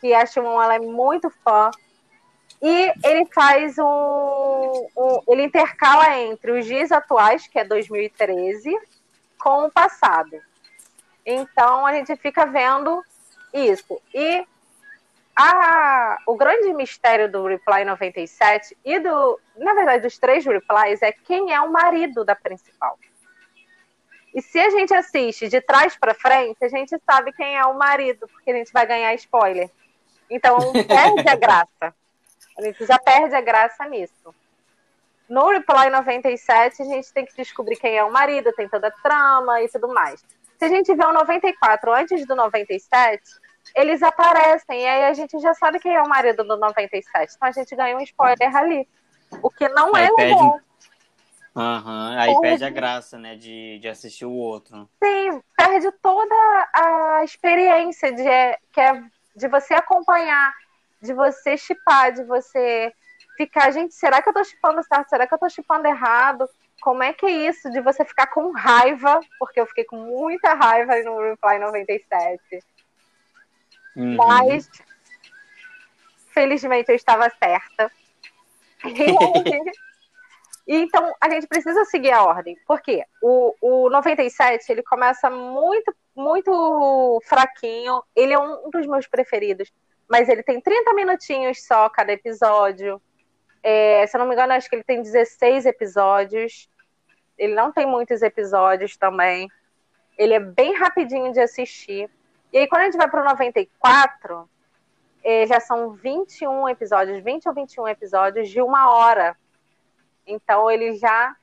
que 0.00 0.14
a 0.14 0.24
Xiwon 0.24 0.62
ela 0.62 0.76
é 0.76 0.78
muito 0.78 1.30
fã, 1.44 1.70
e 2.62 2.92
ele 3.04 3.26
faz 3.26 3.78
um, 3.78 3.84
um, 4.96 5.22
Ele 5.28 5.44
intercala 5.44 6.18
entre 6.18 6.52
os 6.52 6.64
dias 6.64 6.90
atuais, 6.90 7.46
que 7.46 7.58
é 7.58 7.64
2013, 7.64 8.74
com 9.38 9.66
o 9.66 9.70
passado. 9.70 10.40
Então 11.24 11.84
a 11.84 11.92
gente 11.92 12.16
fica 12.16 12.46
vendo 12.46 13.04
isso. 13.52 14.00
E 14.14 14.46
a, 15.36 16.16
o 16.26 16.34
grande 16.34 16.72
mistério 16.72 17.30
do 17.30 17.46
Reply 17.46 17.84
97 17.84 18.76
e 18.82 18.98
do. 18.98 19.38
Na 19.56 19.74
verdade, 19.74 20.02
dos 20.02 20.18
três 20.18 20.44
replies 20.46 21.02
é 21.02 21.12
quem 21.12 21.52
é 21.52 21.60
o 21.60 21.70
marido 21.70 22.24
da 22.24 22.34
principal. 22.34 22.98
E 24.34 24.40
se 24.40 24.58
a 24.58 24.70
gente 24.70 24.94
assiste 24.94 25.48
de 25.48 25.60
trás 25.60 25.96
para 25.96 26.14
frente, 26.14 26.64
a 26.64 26.68
gente 26.68 26.96
sabe 27.04 27.32
quem 27.32 27.56
é 27.56 27.64
o 27.66 27.74
marido, 27.74 28.26
porque 28.28 28.50
a 28.50 28.54
gente 28.54 28.72
vai 28.72 28.86
ganhar 28.86 29.14
spoiler. 29.14 29.70
Então 30.30 30.56
perde 30.72 31.28
a 31.28 31.36
graça. 31.36 31.94
A 32.58 32.62
gente 32.62 32.86
já 32.86 32.98
perde 32.98 33.34
a 33.34 33.40
graça 33.40 33.86
nisso. 33.86 34.34
No 35.28 35.48
Reply 35.50 35.90
97, 35.90 36.82
a 36.82 36.84
gente 36.84 37.12
tem 37.12 37.26
que 37.26 37.36
descobrir 37.36 37.76
quem 37.76 37.96
é 37.96 38.04
o 38.04 38.12
marido, 38.12 38.52
tem 38.52 38.68
toda 38.68 38.88
a 38.88 38.90
trama 38.90 39.60
e 39.60 39.68
tudo 39.68 39.88
mais. 39.88 40.24
Se 40.58 40.64
a 40.64 40.68
gente 40.68 40.94
vê 40.94 41.04
o 41.04 41.12
94 41.12 41.92
antes 41.92 42.26
do 42.26 42.34
97, 42.34 43.22
eles 43.74 44.02
aparecem, 44.02 44.82
e 44.82 44.86
aí 44.86 45.04
a 45.04 45.12
gente 45.12 45.38
já 45.38 45.54
sabe 45.54 45.78
quem 45.78 45.94
é 45.94 46.02
o 46.02 46.08
marido 46.08 46.44
do 46.44 46.56
97. 46.56 47.34
Então 47.34 47.48
a 47.48 47.52
gente 47.52 47.74
ganha 47.74 47.96
um 47.96 48.00
spoiler 48.00 48.56
ali. 48.56 48.88
O 49.42 49.50
que 49.50 49.68
não 49.68 49.94
aí 49.94 50.04
é 50.04 50.14
perde... 50.14 50.34
legal. 50.34 50.60
Uhum, 51.54 52.18
aí 52.18 52.26
perde... 52.26 52.40
perde 52.40 52.64
a 52.64 52.70
graça, 52.70 53.18
né, 53.18 53.34
de, 53.34 53.78
de 53.78 53.88
assistir 53.88 54.26
o 54.26 54.32
outro. 54.32 54.88
Sim, 55.02 55.42
perde 55.56 55.90
toda 56.02 56.34
a 56.74 57.24
experiência 57.24 58.12
de, 58.12 58.24
que 58.72 58.80
é 58.80 59.02
de 59.34 59.48
você 59.48 59.74
acompanhar 59.74 60.52
de 61.02 61.12
você 61.12 61.56
chipar, 61.56 62.12
de 62.12 62.24
você 62.24 62.92
ficar, 63.36 63.70
gente, 63.70 63.94
será 63.94 64.22
que 64.22 64.28
eu 64.28 64.32
tô 64.32 64.42
chipando 64.44 64.82
certo? 64.82 65.08
Será 65.08 65.26
que 65.26 65.34
eu 65.34 65.38
tô 65.38 65.48
chipando 65.48 65.86
errado? 65.86 66.48
Como 66.80 67.02
é 67.02 67.12
que 67.12 67.26
é 67.26 67.48
isso 67.48 67.70
de 67.70 67.80
você 67.80 68.04
ficar 68.04 68.26
com 68.28 68.50
raiva? 68.52 69.20
Porque 69.38 69.60
eu 69.60 69.66
fiquei 69.66 69.84
com 69.84 69.96
muita 69.96 70.54
raiva 70.54 70.94
no 71.02 71.20
Reply 71.20 71.58
97. 71.58 72.62
Uhum. 73.96 74.16
Mas, 74.16 74.68
felizmente, 76.32 76.90
eu 76.90 76.96
estava 76.96 77.30
certa. 77.30 77.90
E 80.68 80.74
então, 80.74 81.14
a 81.20 81.30
gente 81.30 81.46
precisa 81.46 81.84
seguir 81.84 82.10
a 82.10 82.24
ordem. 82.24 82.56
Por 82.66 82.80
quê? 82.80 83.04
O, 83.22 83.54
o 83.60 83.88
97, 83.88 84.68
ele 84.72 84.82
começa 84.82 85.30
muito, 85.30 85.94
muito 86.12 87.22
fraquinho. 87.24 88.02
Ele 88.16 88.32
é 88.32 88.38
um 88.40 88.68
dos 88.68 88.84
meus 88.84 89.06
preferidos 89.06 89.72
mas 90.08 90.28
ele 90.28 90.42
tem 90.42 90.60
30 90.60 90.94
minutinhos 90.94 91.64
só 91.64 91.88
cada 91.88 92.12
episódio. 92.12 93.00
É, 93.62 94.06
se 94.06 94.16
eu 94.16 94.20
não 94.20 94.26
me 94.26 94.34
engano, 94.34 94.52
acho 94.52 94.68
que 94.68 94.76
ele 94.76 94.84
tem 94.84 95.02
16 95.02 95.66
episódios. 95.66 96.68
Ele 97.36 97.54
não 97.54 97.72
tem 97.72 97.86
muitos 97.86 98.22
episódios 98.22 98.96
também. 98.96 99.48
Ele 100.16 100.34
é 100.34 100.40
bem 100.40 100.74
rapidinho 100.74 101.32
de 101.32 101.40
assistir. 101.40 102.08
E 102.52 102.58
aí, 102.58 102.68
quando 102.68 102.82
a 102.82 102.84
gente 102.84 102.96
vai 102.96 103.08
para 103.08 103.20
o 103.20 103.24
94, 103.24 104.48
é, 105.22 105.46
já 105.46 105.60
são 105.60 105.92
21 105.92 106.68
episódios, 106.68 107.22
20 107.22 107.48
ou 107.48 107.54
21 107.54 107.88
episódios 107.88 108.48
de 108.48 108.62
uma 108.62 108.90
hora. 108.90 109.36
Então, 110.26 110.70
ele 110.70 110.94
já 110.94 111.34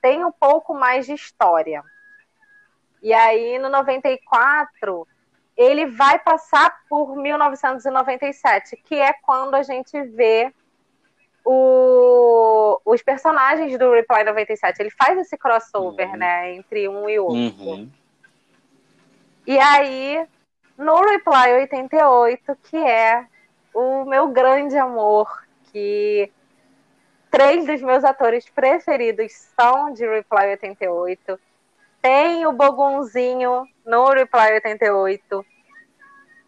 tem 0.00 0.24
um 0.24 0.32
pouco 0.32 0.74
mais 0.74 1.06
de 1.06 1.12
história. 1.12 1.82
E 3.02 3.12
aí, 3.12 3.58
no 3.58 3.68
94, 3.68 5.06
ele 5.56 5.86
vai 5.86 6.18
passar 6.18 6.74
por 6.88 7.16
1997, 7.16 8.76
que 8.84 8.94
é 8.94 9.12
quando 9.12 9.54
a 9.54 9.62
gente 9.62 10.00
vê 10.02 10.52
o, 11.44 12.80
os 12.84 13.02
personagens 13.02 13.76
do 13.78 13.92
Reply 13.92 14.24
97. 14.24 14.80
Ele 14.80 14.90
faz 14.90 15.18
esse 15.18 15.36
crossover, 15.36 16.10
uhum. 16.10 16.16
né, 16.16 16.54
entre 16.54 16.88
um 16.88 17.08
e 17.08 17.18
outro. 17.18 17.64
Uhum. 17.64 17.90
E 19.46 19.58
aí, 19.58 20.26
no 20.78 21.00
Reply 21.00 21.52
88, 21.60 22.56
que 22.64 22.76
é 22.76 23.26
o 23.74 24.04
meu 24.04 24.28
grande 24.28 24.76
amor, 24.76 25.42
que 25.72 26.30
três 27.30 27.66
dos 27.66 27.80
meus 27.82 28.04
atores 28.04 28.48
preferidos 28.50 29.32
são 29.58 29.92
de 29.92 30.06
Reply 30.06 30.50
88. 30.50 31.40
Tem 32.00 32.46
o 32.46 32.52
Bogunzinho 32.52 33.66
no 33.86 34.10
Reply 34.10 34.54
88. 34.54 35.44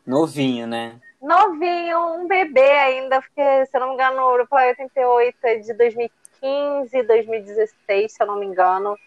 Novinho, 0.07 0.67
né? 0.67 1.01
Novinho, 1.23 2.17
um 2.17 2.27
bebê 2.27 2.71
ainda, 2.73 3.23
porque, 3.23 3.67
se 3.67 3.77
eu 3.77 3.81
não 3.81 3.89
me 3.89 3.95
engano, 3.95 4.23
o 4.23 4.37
Reply 4.37 4.69
88 4.69 5.39
é 5.43 5.57
de 5.57 5.73
2015, 5.73 7.03
2016, 7.03 8.13
se 8.13 8.23
eu 8.23 8.27
não 8.27 8.37
me 8.37 8.47
engano. 8.47 8.99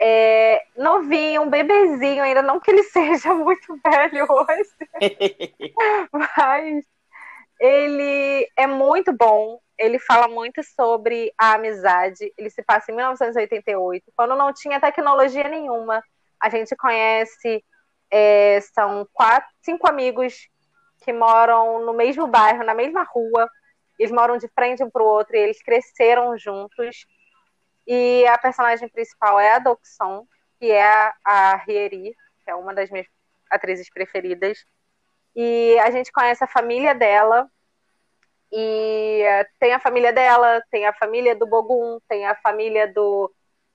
É, 0.00 0.62
novinho, 0.76 1.42
um 1.42 1.50
bebezinho 1.50 2.22
ainda, 2.22 2.42
não 2.42 2.60
que 2.60 2.70
ele 2.70 2.82
seja 2.92 3.34
muito 3.34 3.78
velho 3.84 4.26
hoje, 4.30 4.70
mas 6.12 6.84
ele 7.60 8.48
é 8.56 8.66
muito 8.66 9.12
bom. 9.12 9.60
Ele 9.78 9.98
fala 9.98 10.28
muito 10.28 10.62
sobre 10.62 11.32
a 11.38 11.54
amizade. 11.54 12.32
Ele 12.38 12.50
se 12.50 12.62
passa 12.62 12.90
em 12.92 12.96
1988, 12.96 14.12
quando 14.16 14.36
não 14.36 14.52
tinha 14.52 14.80
tecnologia 14.80 15.48
nenhuma. 15.48 16.02
A 16.40 16.48
gente 16.50 16.74
conhece 16.76 17.64
É, 18.10 18.60
são 18.74 19.06
quatro, 19.12 19.48
cinco 19.62 19.88
amigos 19.88 20.48
que 21.04 21.12
moram 21.12 21.84
no 21.84 21.92
mesmo 21.94 22.26
bairro, 22.26 22.64
na 22.64 22.74
mesma 22.74 23.02
rua. 23.04 23.48
Eles 23.98 24.12
moram 24.12 24.36
de 24.38 24.48
frente 24.48 24.82
um 24.84 24.90
para 24.90 25.02
o 25.02 25.06
outro 25.06 25.36
e 25.36 25.40
eles 25.40 25.62
cresceram 25.62 26.36
juntos. 26.38 27.06
E 27.86 28.26
a 28.26 28.36
personagem 28.36 28.88
principal 28.88 29.38
é 29.38 29.54
a 29.54 29.58
Doxon, 29.58 30.26
que 30.58 30.70
é 30.70 31.12
a 31.24 31.56
Rieri, 31.56 32.14
que 32.44 32.50
é 32.50 32.54
uma 32.54 32.74
das 32.74 32.90
minhas 32.90 33.06
atrizes 33.50 33.88
preferidas. 33.90 34.64
E 35.34 35.78
a 35.80 35.90
gente 35.90 36.10
conhece 36.10 36.42
a 36.42 36.48
família 36.48 36.94
dela. 36.94 37.48
E 38.50 39.22
tem 39.60 39.74
a 39.74 39.80
família 39.80 40.12
dela, 40.12 40.62
tem 40.70 40.86
a 40.86 40.92
família 40.92 41.34
do 41.34 41.46
Bogum, 41.46 41.98
tem 42.08 42.26
a 42.26 42.34
família 42.36 42.90
do, 42.92 43.32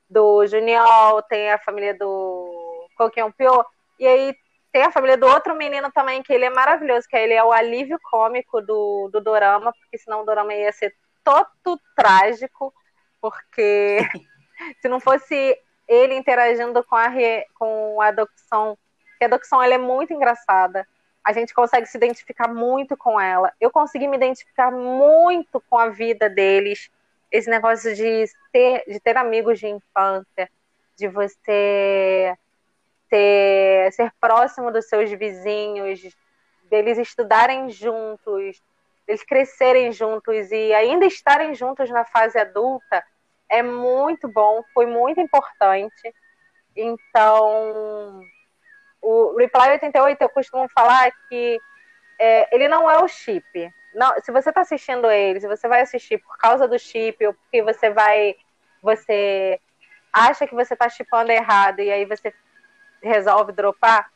do 0.09 0.45
Junior, 0.47 1.21
tem 1.29 1.51
a 1.51 1.59
família 1.59 1.93
do 1.93 2.89
Kokion 2.97 3.31
Pyo. 3.31 3.63
E 3.99 4.07
aí 4.07 4.35
tem 4.71 4.83
a 4.83 4.91
família 4.91 5.17
do 5.17 5.27
outro 5.27 5.55
menino 5.55 5.91
também, 5.91 6.23
que 6.23 6.33
ele 6.33 6.45
é 6.45 6.49
maravilhoso, 6.49 7.07
que 7.07 7.15
ele 7.15 7.33
é 7.33 7.43
o 7.43 7.51
alívio 7.51 7.99
cômico 8.09 8.61
do, 8.61 9.09
do 9.11 9.21
Dorama, 9.21 9.73
porque 9.73 9.97
senão 9.97 10.21
o 10.21 10.25
Dorama 10.25 10.53
ia 10.53 10.71
ser 10.71 10.95
todo 11.23 11.79
trágico, 11.95 12.73
porque 13.21 13.99
se 14.81 14.89
não 14.89 14.99
fosse 14.99 15.57
ele 15.87 16.15
interagindo 16.15 16.83
com 16.83 16.95
a, 16.95 17.09
com 17.53 18.01
a 18.01 18.11
Doxon, 18.11 18.77
que 19.19 19.25
a 19.25 19.27
Doxon 19.27 19.61
ela 19.61 19.75
é 19.75 19.77
muito 19.77 20.13
engraçada, 20.13 20.87
a 21.23 21.33
gente 21.33 21.53
consegue 21.53 21.85
se 21.85 21.97
identificar 21.97 22.47
muito 22.47 22.97
com 22.97 23.19
ela. 23.19 23.53
Eu 23.59 23.69
consegui 23.69 24.07
me 24.07 24.17
identificar 24.17 24.71
muito 24.71 25.61
com 25.69 25.77
a 25.77 25.89
vida 25.89 26.29
deles, 26.29 26.89
esse 27.31 27.49
negócio 27.49 27.93
de 27.95 28.25
ter, 28.51 28.83
de 28.87 28.99
ter 28.99 29.17
amigos 29.17 29.59
de 29.59 29.67
infância, 29.67 30.49
de 30.97 31.07
você 31.07 32.35
ter, 33.09 33.91
ser 33.91 34.11
próximo 34.19 34.71
dos 34.71 34.87
seus 34.87 35.11
vizinhos, 35.11 36.01
deles 36.69 36.97
estudarem 36.97 37.69
juntos, 37.69 38.61
deles 39.05 39.23
crescerem 39.23 39.91
juntos 39.91 40.51
e 40.51 40.73
ainda 40.73 41.05
estarem 41.05 41.53
juntos 41.53 41.89
na 41.89 42.05
fase 42.05 42.39
adulta 42.39 43.03
é 43.51 43.61
muito 43.61 44.29
bom, 44.29 44.63
foi 44.73 44.85
muito 44.85 45.19
importante. 45.19 46.15
Então, 46.75 48.21
o 49.01 49.35
Reply 49.35 49.71
88 49.71 50.21
eu 50.21 50.29
costumo 50.29 50.67
falar 50.69 51.11
que 51.27 51.59
é, 52.17 52.55
ele 52.55 52.69
não 52.69 52.89
é 52.89 53.03
o 53.03 53.07
chip. 53.09 53.73
Não, 53.93 54.13
se 54.23 54.31
você 54.31 54.49
está 54.49 54.61
assistindo 54.61 55.11
ele, 55.11 55.41
se 55.41 55.47
você 55.47 55.67
vai 55.67 55.81
assistir 55.81 56.17
por 56.19 56.37
causa 56.37 56.65
do 56.65 56.79
chip 56.79 57.27
ou 57.27 57.33
porque 57.33 57.61
você 57.61 57.89
vai, 57.89 58.35
você 58.81 59.59
acha 60.13 60.47
que 60.47 60.55
você 60.55 60.73
está 60.73 60.87
chipando 60.87 61.31
errado 61.31 61.81
e 61.81 61.91
aí 61.91 62.05
você 62.05 62.33
resolve 63.03 63.51
dropar, 63.51 64.09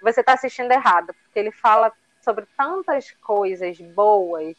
você 0.00 0.20
está 0.20 0.32
assistindo 0.32 0.72
errado, 0.72 1.12
porque 1.12 1.38
ele 1.38 1.52
fala 1.52 1.92
sobre 2.22 2.46
tantas 2.56 3.10
coisas 3.10 3.78
boas, 3.80 4.56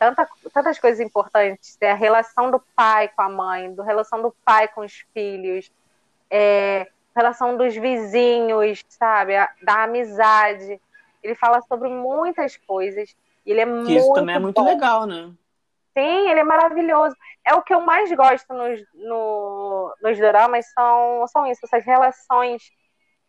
tanta, 0.00 0.26
tantas 0.52 0.78
coisas 0.78 0.98
importantes, 0.98 1.76
é 1.78 1.90
a 1.90 1.94
relação 1.94 2.50
do 2.50 2.58
pai 2.74 3.08
com 3.08 3.20
a 3.20 3.28
mãe, 3.28 3.74
da 3.74 3.84
relação 3.84 4.22
do 4.22 4.34
pai 4.44 4.66
com 4.66 4.80
os 4.80 5.04
filhos, 5.12 5.70
é, 6.30 6.88
relação 7.14 7.54
dos 7.58 7.76
vizinhos, 7.76 8.82
sabe, 8.88 9.36
a, 9.36 9.50
da 9.62 9.84
amizade. 9.84 10.80
Ele 11.22 11.34
fala 11.34 11.60
sobre 11.60 11.90
muitas 11.90 12.56
coisas. 12.56 13.14
Ele 13.44 13.60
é 13.60 13.66
que 13.66 13.70
muito 13.70 13.92
isso 13.92 14.12
também 14.14 14.36
é 14.36 14.38
muito 14.38 14.62
bom. 14.62 14.66
legal, 14.66 15.06
né? 15.06 15.30
Sim, 15.92 16.30
ele 16.30 16.40
é 16.40 16.44
maravilhoso. 16.44 17.14
É 17.44 17.54
o 17.54 17.62
que 17.62 17.74
eu 17.74 17.82
mais 17.82 18.10
gosto 18.12 18.54
nos, 18.54 18.80
no, 18.94 19.94
nos 20.02 20.16
dramas, 20.16 20.64
são, 20.72 21.26
são 21.28 21.46
isso, 21.46 21.60
essas 21.64 21.84
relações 21.84 22.62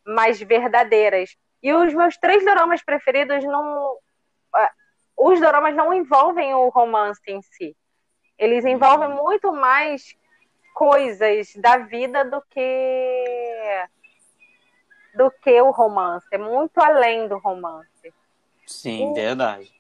mais 0.06 0.40
verdadeiras. 0.40 1.36
E 1.62 1.74
os 1.74 1.94
meus 1.94 2.16
três 2.16 2.46
dramas 2.46 2.82
preferidos 2.82 3.44
não. 3.44 3.98
Os 5.32 5.40
dramas 5.40 5.74
não 5.74 5.94
envolvem 5.94 6.54
o 6.54 6.68
romance 6.68 7.22
em 7.26 7.42
si. 7.42 7.76
Eles 8.38 8.66
envolvem 8.66 9.08
uhum. 9.10 9.24
muito 9.24 9.54
mais 9.54 10.14
coisas 10.74 11.54
da 11.56 11.78
vida 11.78 12.26
do 12.26 12.42
que 12.50 13.86
do 15.14 15.32
que 15.32 15.62
o 15.62 15.72
romance. 15.72 16.28
É 16.32 16.38
muito 16.38 16.78
além 16.80 17.30
do 17.30 17.38
romance. 17.38 18.14
Sim, 18.68 19.12
e, 19.12 19.14
verdade. 19.14 19.72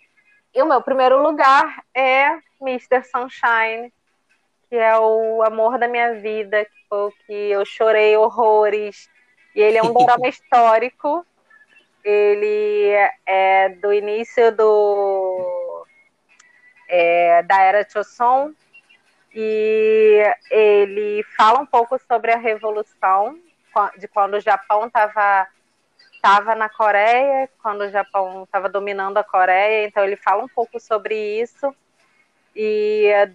E 0.54 0.62
o 0.62 0.66
meu 0.66 0.82
primeiro 0.82 1.22
lugar 1.22 1.84
é 1.94 2.28
Mr. 2.62 3.04
Sunshine, 3.04 3.92
que 4.70 4.76
é 4.76 4.98
o 4.98 5.44
amor 5.44 5.78
da 5.78 5.88
minha 5.88 6.14
vida, 6.16 6.64
que 6.64 6.88
foi 6.88 7.08
o 7.08 7.12
que 7.26 7.34
eu 7.34 7.66
chorei 7.66 8.16
horrores. 8.16 9.10
E 9.54 9.60
ele 9.60 9.78
é 9.78 9.84
um 9.84 9.94
drama 9.94 10.28
histórico. 10.30 11.26
Ele 12.04 12.94
é 13.26 13.70
do 13.82 13.94
início 13.94 14.56
do 14.56 15.21
é, 16.92 17.42
da 17.44 17.62
era 17.62 17.88
Choson 17.90 18.52
e 19.34 20.22
ele 20.50 21.24
fala 21.38 21.62
um 21.62 21.66
pouco 21.66 21.98
sobre 22.06 22.34
a 22.34 22.38
revolução 22.38 23.40
de 23.98 24.08
quando 24.10 24.34
o 24.34 24.40
Japão 24.42 24.88
estava 24.88 25.48
estava 26.14 26.54
na 26.54 26.70
Coreia, 26.70 27.50
quando 27.64 27.82
o 27.82 27.90
Japão 27.90 28.44
estava 28.44 28.70
dominando 28.70 29.18
a 29.18 29.24
Coreia, 29.24 29.88
então 29.88 30.04
ele 30.04 30.16
fala 30.16 30.44
um 30.44 30.48
pouco 30.48 30.80
sobre 30.80 31.16
isso 31.42 31.74
e 32.56 33.08
eh, 33.08 33.32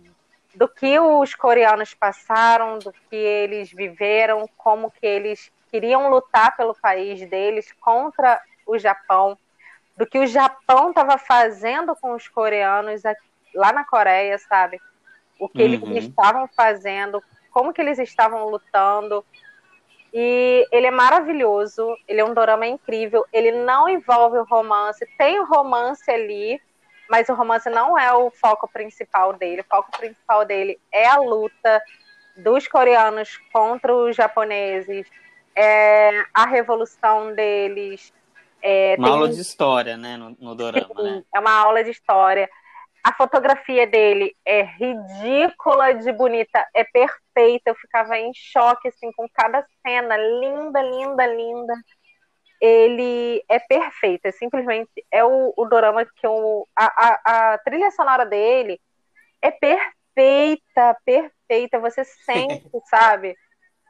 do 0.54 0.68
que 0.68 0.96
os 1.00 1.34
coreanos 1.34 1.94
passaram, 1.94 2.78
do 2.78 2.92
que 2.92 3.16
eles 3.16 3.72
viveram, 3.72 4.48
como 4.56 4.90
que 4.90 5.04
eles 5.04 5.50
queriam 5.68 6.08
lutar 6.08 6.56
pelo 6.56 6.74
país 6.74 7.28
deles 7.28 7.72
contra 7.80 8.40
o 8.64 8.78
Japão, 8.78 9.36
do 9.96 10.06
que 10.06 10.18
o 10.18 10.26
Japão 10.26 10.90
estava 10.90 11.18
fazendo 11.18 11.96
com 11.96 12.14
os 12.14 12.28
coreanos 12.28 13.02
lá 13.56 13.72
na 13.72 13.84
Coreia, 13.84 14.38
sabe? 14.38 14.80
O 15.38 15.48
que 15.48 15.62
uhum. 15.62 15.90
eles 15.90 16.04
estavam 16.04 16.48
fazendo, 16.56 17.22
como 17.50 17.72
que 17.72 17.80
eles 17.80 17.98
estavam 17.98 18.48
lutando, 18.48 19.24
e 20.12 20.66
ele 20.72 20.86
é 20.86 20.90
maravilhoso, 20.90 21.94
ele 22.08 22.20
é 22.20 22.24
um 22.24 22.32
dorama 22.32 22.66
incrível, 22.66 23.24
ele 23.32 23.52
não 23.52 23.88
envolve 23.88 24.38
o 24.38 24.44
romance, 24.44 25.06
tem 25.18 25.38
o 25.38 25.44
romance 25.44 26.10
ali, 26.10 26.60
mas 27.08 27.28
o 27.28 27.34
romance 27.34 27.68
não 27.68 27.98
é 27.98 28.12
o 28.12 28.30
foco 28.30 28.68
principal 28.68 29.32
dele. 29.32 29.60
O 29.60 29.66
foco 29.68 29.90
principal 29.98 30.44
dele 30.44 30.80
é 30.92 31.06
a 31.06 31.18
luta 31.18 31.82
dos 32.36 32.66
coreanos 32.66 33.38
contra 33.52 33.94
os 33.94 34.16
japoneses, 34.16 35.06
é 35.54 36.24
a 36.34 36.46
revolução 36.46 37.34
deles. 37.34 38.12
É, 38.62 38.96
uma 38.98 39.08
tem... 39.08 39.16
aula 39.16 39.28
de 39.28 39.40
história, 39.40 39.96
né, 39.96 40.16
no, 40.16 40.36
no 40.40 40.54
dorama, 40.54 40.94
Sim, 40.96 41.02
né? 41.02 41.22
É 41.34 41.40
uma 41.40 41.52
aula 41.52 41.84
de 41.84 41.90
história. 41.90 42.48
A 43.06 43.12
fotografia 43.12 43.86
dele 43.86 44.36
é 44.44 44.62
ridícula 44.62 45.94
de 45.94 46.10
bonita, 46.10 46.66
é 46.74 46.82
perfeita. 46.82 47.70
Eu 47.70 47.76
ficava 47.76 48.18
em 48.18 48.32
choque 48.34 48.88
assim 48.88 49.12
com 49.12 49.28
cada 49.32 49.64
cena, 49.80 50.16
linda, 50.16 50.82
linda, 50.82 51.24
linda. 51.24 51.74
Ele 52.60 53.44
é 53.48 53.60
perfeito, 53.60 54.26
é 54.26 54.32
simplesmente 54.32 54.90
é 55.08 55.24
o, 55.24 55.54
o 55.56 55.66
dorama 55.66 56.04
que 56.04 56.26
eu, 56.26 56.66
a, 56.74 56.84
a, 56.84 57.52
a 57.52 57.58
trilha 57.58 57.92
sonora 57.92 58.26
dele 58.26 58.80
é 59.40 59.52
perfeita, 59.52 60.98
perfeita. 61.04 61.78
Você 61.78 62.02
sente, 62.02 62.68
sabe? 62.90 63.36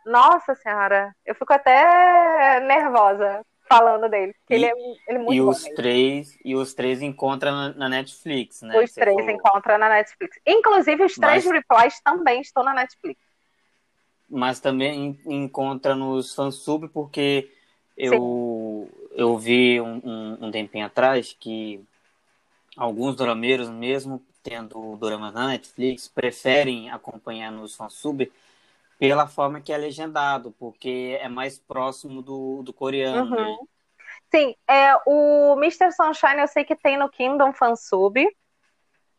Nossa 0.04 0.54
senhora, 0.56 1.10
eu 1.24 1.34
fico 1.34 1.54
até 1.54 2.60
nervosa 2.60 3.42
falando 3.68 4.08
dele, 4.08 4.32
porque 4.34 4.54
e, 4.54 4.56
ele, 4.56 4.66
é, 4.66 4.72
ele 5.08 5.18
é 5.18 5.18
muito 5.18 5.34
e 5.34 5.40
bom. 5.40 5.50
Os 5.50 5.62
três, 5.64 6.38
e 6.44 6.54
os 6.54 6.74
três 6.74 7.02
encontram 7.02 7.52
na, 7.52 7.74
na 7.74 7.88
Netflix, 7.88 8.62
né? 8.62 8.78
Os 8.78 8.92
três 8.92 9.16
falou. 9.16 9.30
encontram 9.30 9.78
na 9.78 9.88
Netflix. 9.88 10.38
Inclusive, 10.46 11.04
os 11.04 11.14
três 11.14 11.44
Mas... 11.44 11.54
replies 11.54 12.00
também 12.00 12.40
estão 12.40 12.62
na 12.62 12.74
Netflix. 12.74 13.20
Mas 14.28 14.58
também 14.58 15.18
encontra 15.26 15.94
nos 15.94 16.34
fansub, 16.34 16.88
porque 16.88 17.48
eu, 17.96 18.90
eu 19.12 19.38
vi 19.38 19.80
um, 19.80 20.00
um, 20.04 20.46
um, 20.46 20.50
tempinho 20.50 20.84
atrás 20.84 21.34
que 21.38 21.80
alguns 22.76 23.14
dorameiros, 23.14 23.70
mesmo 23.70 24.22
tendo 24.42 24.96
doramas 24.96 25.32
na 25.32 25.48
Netflix, 25.48 26.08
preferem 26.08 26.90
acompanhar 26.90 27.50
nos 27.50 27.74
fansub 27.74 28.30
pela 28.98 29.26
forma 29.26 29.60
que 29.60 29.72
é 29.72 29.76
legendado, 29.76 30.52
porque 30.58 31.18
é 31.20 31.28
mais 31.28 31.58
próximo 31.58 32.22
do, 32.22 32.62
do 32.62 32.72
coreano, 32.72 33.34
uhum. 33.34 33.44
né? 33.44 33.56
Sim, 34.34 34.54
é, 34.66 34.94
o 35.06 35.54
Mr. 35.58 35.92
Sunshine 35.92 36.40
eu 36.40 36.48
sei 36.48 36.64
que 36.64 36.74
tem 36.74 36.96
no 36.96 37.08
Kingdom 37.08 37.52
Fansub. 37.52 38.26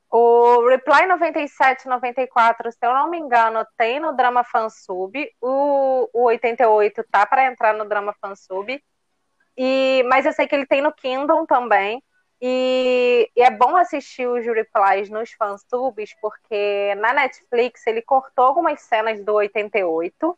O 0.10 0.68
Reply 0.68 1.06
97, 1.06 1.88
94, 1.88 2.72
se 2.72 2.78
eu 2.82 2.94
não 2.94 3.10
me 3.10 3.18
engano, 3.18 3.66
tem 3.78 4.00
no 4.00 4.16
Drama 4.16 4.44
Fansub. 4.44 5.14
O, 5.42 6.10
o 6.14 6.24
88 6.24 7.04
tá 7.12 7.26
para 7.26 7.46
entrar 7.46 7.74
no 7.74 7.88
Drama 7.88 8.14
Fansub. 8.22 8.82
E, 9.58 10.04
mas 10.08 10.26
eu 10.26 10.34
sei 10.34 10.48
que 10.48 10.56
ele 10.56 10.66
tem 10.66 10.82
no 10.82 10.94
Kingdom 10.94 11.46
também. 11.46 12.02
E, 12.42 13.30
e, 13.36 13.42
é 13.42 13.50
bom 13.50 13.76
assistir 13.76 14.28
os 14.28 14.46
replies 14.46 15.10
nos 15.10 15.32
fansubs, 15.32 16.16
porque 16.22 16.94
na 16.98 17.14
Netflix 17.14 17.86
ele 17.88 18.02
cortou 18.02 18.46
algumas 18.46 18.82
cenas 18.82 19.24
do 19.24 19.34
88. 19.34 20.38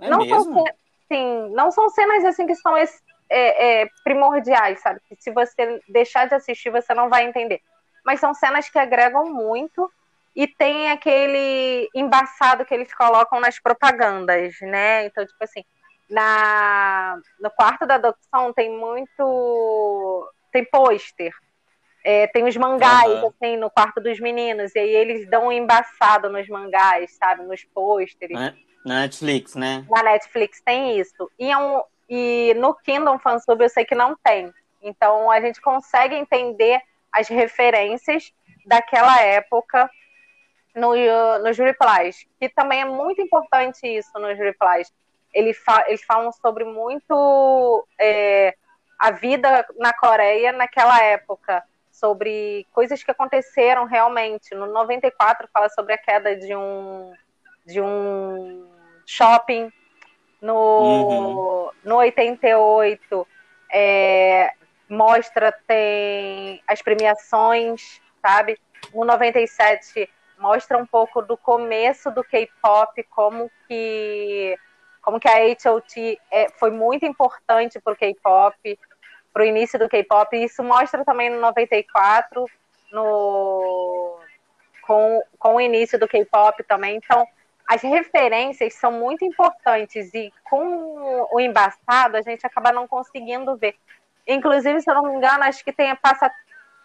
É 0.00 0.10
não 0.10 0.18
mesmo? 0.18 0.52
São, 0.52 0.64
sim, 1.08 1.50
não 1.54 1.70
são 1.70 1.88
cenas 1.88 2.24
assim 2.24 2.46
que 2.46 2.54
são 2.56 2.76
é, 2.76 2.84
é, 3.30 3.88
primordiais, 4.04 4.80
sabe? 4.80 5.00
Que 5.08 5.16
se 5.16 5.30
você 5.30 5.80
deixar 5.88 6.28
de 6.28 6.34
assistir, 6.34 6.70
você 6.70 6.92
não 6.92 7.08
vai 7.08 7.24
entender. 7.24 7.60
Mas 8.04 8.20
são 8.20 8.34
cenas 8.34 8.68
que 8.68 8.78
agregam 8.78 9.32
muito 9.32 9.90
e 10.34 10.46
tem 10.46 10.90
aquele 10.90 11.88
embaçado 11.94 12.64
que 12.64 12.74
eles 12.74 12.92
colocam 12.94 13.40
nas 13.40 13.58
propagandas, 13.58 14.54
né? 14.60 15.06
Então, 15.06 15.24
tipo 15.26 15.42
assim, 15.42 15.64
na, 16.08 17.18
no 17.40 17.50
quarto 17.50 17.86
da 17.86 17.94
adoção 17.94 18.52
tem 18.54 18.70
muito. 18.70 20.30
Tem 20.52 20.64
pôster. 20.64 21.32
É, 22.04 22.26
tem 22.26 22.44
os 22.44 22.56
mangás, 22.56 23.22
uhum. 23.22 23.28
assim, 23.28 23.56
no 23.56 23.70
quarto 23.70 24.00
dos 24.00 24.18
meninos, 24.18 24.74
e 24.74 24.78
aí 24.78 24.90
eles 24.90 25.28
dão 25.30 25.46
um 25.46 25.52
embaçado 25.52 26.28
nos 26.28 26.48
mangás, 26.48 27.12
sabe? 27.12 27.44
Nos 27.44 27.64
pôsteres. 27.64 28.36
Na 28.84 29.02
Netflix, 29.02 29.54
né? 29.54 29.86
Na 29.88 30.02
Netflix 30.02 30.60
tem 30.60 30.98
isso. 30.98 31.30
E, 31.38 31.50
é 31.50 31.56
um, 31.56 31.80
e 32.08 32.54
no 32.54 32.74
Kingdom 32.74 33.18
Fansub 33.18 33.62
eu 33.62 33.68
sei 33.68 33.84
que 33.84 33.94
não 33.94 34.16
tem. 34.16 34.52
Então 34.82 35.30
a 35.30 35.40
gente 35.40 35.60
consegue 35.60 36.16
entender 36.16 36.80
as 37.12 37.28
referências 37.28 38.32
daquela 38.66 39.20
época 39.20 39.88
no, 40.74 40.94
nos 41.38 41.56
replies, 41.58 42.26
que 42.40 42.48
também 42.48 42.80
é 42.80 42.84
muito 42.84 43.20
importante 43.20 43.86
isso 43.86 44.10
nos 44.18 44.36
replies. 44.38 44.92
Eles, 45.32 45.56
fa 45.58 45.84
eles 45.86 46.02
falam 46.02 46.32
sobre 46.32 46.64
muito 46.64 47.86
é, 47.98 48.54
a 49.02 49.10
vida 49.10 49.66
na 49.78 49.92
Coreia 49.92 50.52
naquela 50.52 51.02
época, 51.02 51.60
sobre 51.90 52.64
coisas 52.72 53.02
que 53.02 53.10
aconteceram 53.10 53.84
realmente. 53.84 54.54
No 54.54 54.66
94 54.68 55.48
fala 55.52 55.68
sobre 55.70 55.94
a 55.94 55.98
queda 55.98 56.36
de 56.36 56.54
um 56.54 57.12
de 57.66 57.80
um 57.80 58.70
shopping. 59.04 59.72
No, 60.40 60.54
uhum. 60.54 61.70
no 61.82 61.96
88 61.96 63.26
é, 63.72 64.52
mostra 64.88 65.50
tem 65.66 66.62
as 66.68 66.80
premiações, 66.80 68.00
sabe? 68.24 68.56
No 68.94 69.04
97 69.04 70.08
mostra 70.38 70.78
um 70.78 70.86
pouco 70.86 71.22
do 71.22 71.36
começo 71.36 72.08
do 72.12 72.22
K-pop, 72.22 73.02
como 73.10 73.50
que 73.66 74.56
como 75.02 75.18
que 75.18 75.28
a 75.28 75.34
H.O.T. 75.34 76.18
É, 76.30 76.48
foi 76.50 76.70
muito 76.70 77.04
importante 77.04 77.80
para 77.80 77.92
o 77.92 77.96
K-pop, 77.96 78.78
para 79.32 79.42
o 79.42 79.46
início 79.46 79.78
do 79.78 79.88
K-pop. 79.88 80.36
Isso 80.36 80.62
mostra 80.62 81.04
também 81.04 81.30
no 81.30 81.40
94, 81.40 82.46
no, 82.92 84.18
com, 84.82 85.22
com 85.38 85.54
o 85.54 85.60
início 85.60 85.98
do 85.98 86.08
K-pop 86.08 86.62
também. 86.64 86.96
Então, 86.96 87.26
as 87.66 87.82
referências 87.82 88.74
são 88.74 88.92
muito 88.92 89.24
importantes 89.24 90.12
e 90.14 90.32
com 90.44 91.28
o 91.32 91.40
embaçado 91.40 92.16
a 92.16 92.22
gente 92.22 92.46
acaba 92.46 92.72
não 92.72 92.86
conseguindo 92.86 93.56
ver. 93.56 93.76
Inclusive, 94.26 94.80
se 94.80 94.90
eu 94.90 94.94
não 94.94 95.04
me 95.04 95.14
engano, 95.16 95.44
acho 95.44 95.64
que 95.64 95.72
tem, 95.72 95.94
passa 95.96 96.30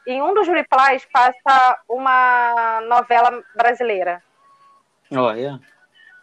em 0.08 0.22
um 0.22 0.34
dos 0.34 0.48
replies 0.48 1.06
passa 1.12 1.80
uma 1.88 2.80
novela 2.88 3.44
brasileira. 3.54 4.24
Olha. 5.14 5.60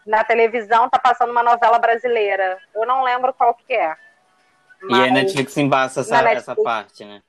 Na 0.07 0.25
televisão 0.25 0.89
tá 0.89 0.99
passando 0.99 1.31
uma 1.31 1.43
novela 1.43 1.79
brasileira. 1.79 2.59
Eu 2.75 2.87
não 2.87 3.05
lembro 3.05 3.35
qual 3.35 3.55
que 3.55 3.75
é. 3.75 3.95
E 4.91 4.95
a 4.95 5.11
Netflix 5.11 5.57
embaça 5.57 6.01
essa, 6.01 6.23
Netflix, 6.23 6.43
essa 6.43 6.63
parte, 6.63 7.05
né? 7.05 7.23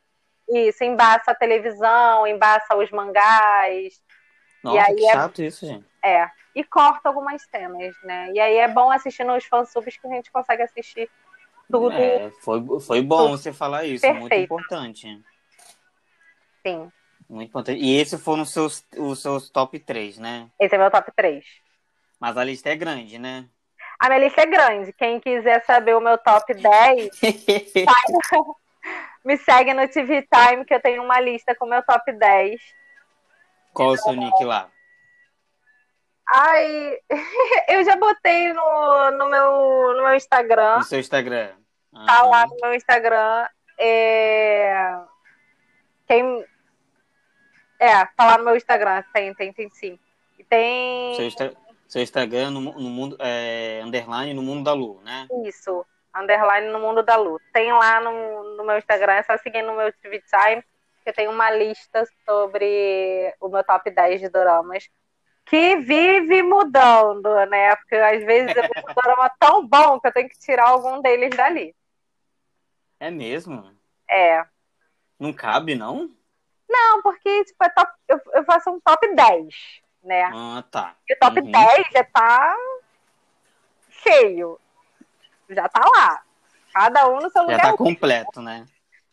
Isso, 0.47 0.83
embaça 0.83 1.31
a 1.31 1.35
televisão, 1.35 2.27
embaça 2.27 2.75
os 2.75 2.91
mangás. 2.91 4.01
Nossa, 4.63 4.77
e 4.77 4.79
aí 4.79 4.95
que 4.95 5.05
é 5.05 5.13
chato 5.13 5.41
isso, 5.41 5.65
gente. 5.65 5.85
É. 6.03 6.29
E 6.55 6.63
corta 6.63 7.09
algumas 7.09 7.41
cenas, 7.43 7.95
né? 8.03 8.31
E 8.33 8.39
aí 8.39 8.57
é 8.57 8.67
bom 8.67 8.91
assistir 8.91 9.23
nos 9.23 9.45
fansubs 9.45 9.97
que 9.97 10.07
a 10.07 10.09
gente 10.09 10.31
consegue 10.31 10.63
assistir 10.63 11.09
tudo. 11.69 11.91
É, 11.91 12.31
foi, 12.41 12.63
foi 12.79 13.01
bom 13.01 13.25
tudo. 13.25 13.37
você 13.37 13.51
falar 13.51 13.85
isso, 13.85 14.01
Perfeito. 14.01 14.21
muito 14.21 14.35
importante. 14.35 15.21
Sim. 16.65 16.91
Muito 17.29 17.49
importante. 17.49 17.79
E 17.81 17.99
esses 17.99 18.21
foram 18.21 18.43
os 18.43 18.51
seus, 18.51 18.85
os 18.97 19.21
seus 19.21 19.49
top 19.49 19.79
3, 19.79 20.19
né? 20.19 20.49
Esse 20.59 20.75
é 20.75 20.77
meu 20.77 20.91
top 20.91 21.11
3. 21.15 21.43
Mas 22.19 22.37
a 22.37 22.43
lista 22.43 22.69
é 22.69 22.75
grande, 22.75 23.19
né? 23.19 23.47
A 23.99 24.09
minha 24.09 24.19
lista 24.19 24.41
é 24.41 24.45
grande. 24.45 24.93
Quem 24.93 25.19
quiser 25.19 25.63
saber 25.65 25.95
o 25.95 26.01
meu 26.01 26.17
top 26.17 26.53
10, 26.53 27.19
me 29.23 29.37
segue 29.37 29.73
no 29.73 29.87
TV 29.87 30.27
Time, 30.31 30.65
que 30.65 30.73
eu 30.73 30.81
tenho 30.81 31.03
uma 31.03 31.19
lista 31.19 31.55
com 31.55 31.65
o 31.65 31.69
meu 31.69 31.83
top 31.83 32.11
10. 32.11 32.59
Qual 33.73 33.89
o 33.89 33.97
seu 33.97 34.13
nick 34.13 34.43
lá? 34.43 34.69
Ai, 36.27 36.97
eu 37.69 37.83
já 37.83 37.95
botei 37.95 38.51
no, 38.53 39.11
no, 39.11 39.29
meu, 39.29 39.93
no 39.95 40.03
meu 40.03 40.15
Instagram. 40.15 40.77
No 40.77 40.83
seu 40.83 40.99
Instagram. 40.99 41.51
Uhum. 41.93 42.05
Tá 42.05 42.23
lá 42.23 42.47
no 42.47 42.55
meu 42.61 42.73
Instagram. 42.73 43.47
É... 43.77 44.97
Quem... 46.07 46.45
É, 47.79 48.05
tá 48.05 48.25
lá 48.25 48.37
no 48.37 48.45
meu 48.45 48.55
Instagram. 48.55 49.03
Tem, 49.13 49.33
tem, 49.35 49.53
tem 49.53 49.69
sim. 49.69 49.99
E 50.39 50.43
tem. 50.43 51.15
Seu, 51.15 51.25
Insta... 51.25 51.64
seu 51.87 52.01
Instagram 52.01 52.51
no, 52.51 52.61
no 52.61 52.89
mundo. 52.89 53.17
É, 53.19 53.81
underline 53.83 54.33
no 54.33 54.41
mundo 54.41 54.63
da 54.63 54.73
Lu, 54.73 55.01
né? 55.01 55.27
Isso. 55.45 55.85
Underline 56.15 56.67
no 56.69 56.79
mundo 56.79 57.03
da 57.03 57.15
Lu. 57.15 57.39
Tem 57.53 57.71
lá 57.71 57.99
no, 58.01 58.55
no 58.57 58.63
meu 58.63 58.77
Instagram, 58.77 59.13
é 59.13 59.23
só 59.23 59.37
seguir 59.37 59.61
no 59.61 59.75
meu 59.75 59.91
TV 59.93 60.21
Time, 60.21 60.63
que 61.03 61.09
eu 61.09 61.13
tenho 61.13 61.31
uma 61.31 61.51
lista 61.51 62.07
sobre 62.25 63.33
o 63.39 63.49
meu 63.49 63.63
top 63.63 63.89
10 63.91 64.21
de 64.21 64.29
doramas 64.29 64.89
que 65.45 65.77
vive 65.77 66.41
mudando, 66.41 67.29
né? 67.45 67.75
Porque 67.75 67.95
às 67.95 68.23
vezes 68.23 68.55
é 68.57 68.61
um 68.89 68.93
drama 68.93 69.31
tão 69.39 69.67
bom 69.67 69.99
que 69.99 70.07
eu 70.07 70.11
tenho 70.11 70.27
que 70.27 70.39
tirar 70.39 70.69
algum 70.69 71.01
deles 71.01 71.35
dali. 71.35 71.75
É 72.99 73.11
mesmo? 73.11 73.71
É. 74.09 74.43
Não 75.19 75.31
cabe, 75.31 75.75
não? 75.75 76.11
Não, 76.67 77.01
porque 77.03 77.45
tipo, 77.45 77.63
é 77.63 77.69
top, 77.69 77.91
eu, 78.07 78.19
eu 78.33 78.43
faço 78.43 78.71
um 78.71 78.79
top 78.79 79.07
10, 79.13 79.55
né? 80.05 80.23
Ah, 80.33 80.63
tá. 80.71 80.95
E 81.09 81.13
o 81.13 81.19
top 81.19 81.41
uhum. 81.41 81.51
10 81.51 81.87
já 81.91 82.03
tá 82.03 82.55
cheio. 84.03 84.59
Já 85.49 85.67
tá 85.67 85.81
lá. 85.83 86.21
Cada 86.73 87.09
um 87.09 87.15
no 87.15 87.29
seu 87.29 87.31
já 87.31 87.41
lugar. 87.41 87.65
Já 87.65 87.71
tá 87.71 87.77
completo, 87.77 88.41
né? 88.41 88.65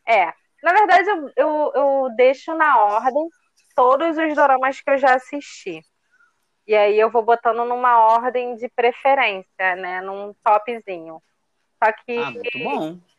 É. 0.06 0.32
Na 0.62 0.72
verdade, 0.72 1.08
eu, 1.08 1.32
eu, 1.36 1.72
eu 1.74 2.08
deixo 2.16 2.54
na 2.54 2.78
ordem 2.84 3.28
todos 3.74 4.16
os 4.16 4.34
doramas 4.34 4.80
que 4.80 4.90
eu 4.90 4.98
já 4.98 5.14
assisti. 5.14 5.82
E 6.66 6.76
aí 6.76 6.98
eu 6.98 7.10
vou 7.10 7.24
botando 7.24 7.64
numa 7.64 7.98
ordem 7.98 8.54
de 8.56 8.68
preferência, 8.68 9.76
né? 9.76 10.00
Num 10.00 10.34
topzinho. 10.44 11.20
Só 11.82 11.92
que 11.92 12.16
ah, 12.16 12.32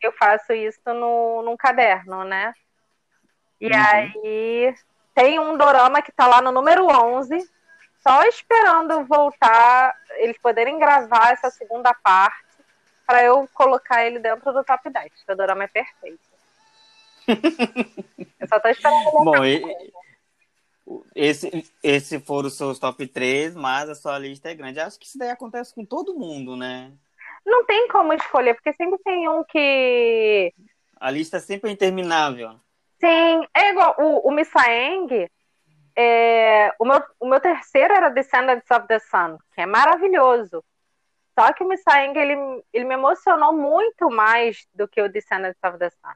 eu 0.01 0.13
faço 0.13 0.53
isso 0.53 0.81
no, 0.85 1.41
num 1.41 1.57
caderno, 1.57 2.23
né? 2.23 2.53
E 3.59 3.67
uhum. 3.67 3.73
aí 3.75 4.75
tem 5.13 5.39
um 5.39 5.57
dorama 5.57 6.01
que 6.01 6.11
tá 6.11 6.27
lá 6.27 6.41
no 6.41 6.51
número 6.51 6.85
11, 6.85 7.37
só 8.05 8.23
esperando 8.23 9.05
voltar, 9.05 9.95
eles 10.17 10.37
poderem 10.37 10.77
gravar 10.77 11.31
essa 11.31 11.49
segunda 11.49 11.93
parte, 11.93 12.43
para 13.07 13.23
eu 13.23 13.47
colocar 13.53 14.05
ele 14.05 14.19
dentro 14.19 14.51
do 14.51 14.63
top 14.63 14.89
10. 14.89 15.11
O 15.29 15.35
dorama 15.35 15.63
é 15.63 15.67
perfeito. 15.67 16.19
eu 18.39 18.47
só 18.47 18.59
tô 18.59 18.67
esperando. 18.67 19.11
Bom, 19.23 19.45
e, 19.45 19.61
esse, 21.15 21.71
esse 21.81 22.19
foram 22.19 22.47
os 22.47 22.57
seus 22.57 22.79
top 22.79 23.07
3, 23.07 23.55
mas 23.55 23.89
a 23.89 23.95
sua 23.95 24.17
lista 24.19 24.49
é 24.49 24.55
grande. 24.55 24.79
Acho 24.79 24.99
que 24.99 25.05
isso 25.05 25.17
daí 25.17 25.29
acontece 25.29 25.73
com 25.73 25.85
todo 25.85 26.17
mundo, 26.17 26.55
né? 26.55 26.91
Não 27.45 27.65
tem 27.65 27.87
como 27.87 28.13
escolher, 28.13 28.53
porque 28.53 28.73
sempre 28.73 28.99
tem 29.03 29.27
um 29.29 29.43
que. 29.43 30.53
A 30.99 31.11
lista 31.11 31.37
é 31.37 31.39
sempre 31.39 31.71
interminável. 31.71 32.55
Sim, 32.99 33.45
é 33.53 33.69
igual 33.69 33.95
o, 33.97 34.29
o 34.29 34.31
Misaeng. 34.31 35.29
É, 35.95 36.73
o, 36.79 36.85
meu, 36.85 37.03
o 37.19 37.27
meu 37.27 37.39
terceiro 37.39 37.93
era 37.93 38.09
Descendants 38.09 38.69
of 38.71 38.87
the 38.87 38.99
Sun, 38.99 39.37
que 39.53 39.61
é 39.61 39.65
maravilhoso. 39.65 40.63
Só 41.37 41.51
que 41.53 41.63
o 41.63 41.67
Misaeng, 41.67 42.17
ele, 42.17 42.63
ele 42.71 42.85
me 42.85 42.93
emocionou 42.93 43.53
muito 43.53 44.09
mais 44.09 44.67
do 44.73 44.87
que 44.87 45.01
o 45.01 45.09
Descendants 45.09 45.59
of 45.63 45.77
the 45.77 45.89
Sun. 45.89 46.13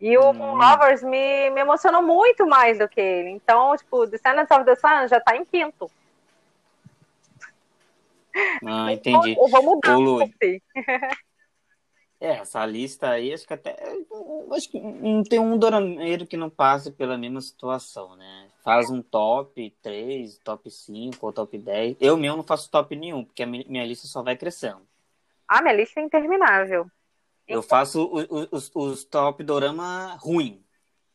E 0.00 0.18
o 0.18 0.30
hum. 0.30 0.54
Lovers 0.56 1.02
me, 1.02 1.50
me 1.50 1.60
emocionou 1.60 2.02
muito 2.02 2.44
mais 2.44 2.78
do 2.78 2.88
que 2.88 3.00
ele. 3.00 3.30
Então, 3.30 3.76
tipo, 3.76 4.04
Descendants 4.06 4.50
of 4.50 4.64
the 4.64 4.74
Sun 4.74 5.06
já 5.08 5.20
tá 5.20 5.36
em 5.36 5.44
quinto. 5.44 5.88
Ah, 8.66 8.90
entendi. 8.92 9.36
Eu 9.38 9.46
vou 9.46 9.62
mudar. 9.62 9.96
Ô, 9.96 10.18
é, 12.20 12.38
essa 12.38 12.66
lista 12.66 13.10
aí, 13.10 13.32
acho 13.32 13.46
que 13.46 13.54
até. 13.54 13.76
Acho 14.52 14.68
que 14.68 14.80
não 14.80 15.22
tem 15.22 15.38
um 15.38 15.56
dorameiro 15.56 16.26
que 16.26 16.36
não 16.36 16.50
passe 16.50 16.90
pela 16.90 17.16
mesma 17.16 17.40
situação, 17.40 18.16
né? 18.16 18.48
Faz 18.62 18.88
um 18.90 19.02
top 19.02 19.74
3, 19.82 20.38
top 20.38 20.70
5 20.70 21.26
ou 21.26 21.32
top 21.32 21.58
10. 21.58 21.96
Eu 22.00 22.16
mesmo 22.16 22.36
não 22.38 22.44
faço 22.44 22.70
top 22.70 22.94
nenhum, 22.94 23.24
porque 23.24 23.42
a 23.42 23.46
minha 23.46 23.84
lista 23.84 24.06
só 24.06 24.22
vai 24.22 24.36
crescendo. 24.36 24.86
Ah, 25.48 25.60
minha 25.60 25.74
lista 25.74 26.00
é 26.00 26.04
interminável. 26.04 26.86
Eu 27.46 27.60
faço 27.60 28.08
os, 28.12 28.48
os, 28.52 28.70
os 28.74 29.04
top 29.04 29.42
dorama 29.42 30.16
ruim, 30.20 30.64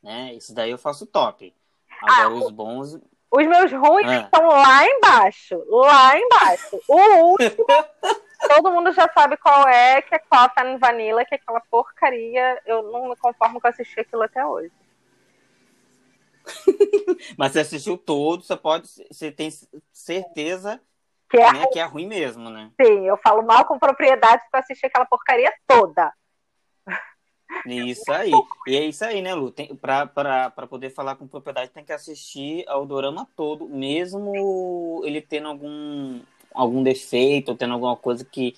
né? 0.04 0.34
Isso 0.34 0.54
daí 0.54 0.72
eu 0.72 0.78
faço 0.78 1.06
top. 1.06 1.54
Agora 2.02 2.28
ah, 2.28 2.34
os 2.34 2.52
bons. 2.52 3.00
Os 3.32 3.48
meus 3.48 3.72
ruins 3.72 4.10
ah. 4.10 4.22
estão 4.22 4.48
lá 4.48 4.86
embaixo. 4.86 5.64
Lá 5.70 6.20
embaixo. 6.20 6.80
O 6.88 6.98
último. 7.32 7.66
todo 8.48 8.72
mundo 8.72 8.92
já 8.92 9.10
sabe 9.14 9.38
qual 9.38 9.68
é, 9.68 10.02
que 10.02 10.14
é 10.14 10.20
Coffee 10.20 10.64
and 10.64 10.78
Vanilla, 10.78 11.26
que 11.26 11.36
é 11.36 11.38
aquela 11.38 11.62
porcaria. 11.62 12.62
Eu 12.66 12.84
não 12.84 13.10
me 13.10 13.16
conformo 13.16 13.60
com 13.60 13.68
assistir 13.68 14.02
aquilo 14.02 14.24
até 14.24 14.46
hoje. 14.46 14.72
Mas 17.38 17.52
você 17.52 17.60
assistiu 17.60 17.98
todo, 17.98 18.44
você 18.44 18.56
pode, 18.56 18.88
você 19.12 19.32
tem 19.32 19.50
certeza 19.92 20.82
que 21.30 21.38
é, 21.38 21.52
né, 21.52 21.68
que 21.68 21.80
é 21.80 21.84
ruim 21.84 22.08
mesmo, 22.08 22.50
né? 22.50 22.72
Sim, 22.82 23.06
eu 23.06 23.18
falo 23.18 23.44
mal 23.44 23.66
com 23.66 23.78
propriedade 23.78 24.42
porque 24.44 24.56
eu 24.56 24.60
assisti 24.60 24.86
aquela 24.86 25.06
porcaria 25.06 25.54
toda. 25.68 26.14
Isso 27.66 28.12
aí. 28.12 28.32
E 28.68 28.76
é 28.76 28.86
isso 28.86 29.04
aí, 29.04 29.22
né, 29.22 29.34
Lu? 29.34 29.54
Para 29.82 30.68
poder 30.70 30.90
falar 30.90 31.16
com 31.16 31.28
propriedade, 31.28 31.72
tem 31.72 31.84
que 31.84 31.94
assistir 31.94 32.64
ao 32.68 32.86
dorama 32.86 33.28
todo, 33.36 33.68
mesmo 33.68 35.02
ele 35.04 35.22
tendo 35.22 35.48
algum, 35.48 36.22
algum 36.54 36.84
defeito, 36.84 37.50
ou 37.50 37.58
tendo 37.58 37.74
alguma 37.74 37.96
coisa 37.96 38.24
que, 38.24 38.56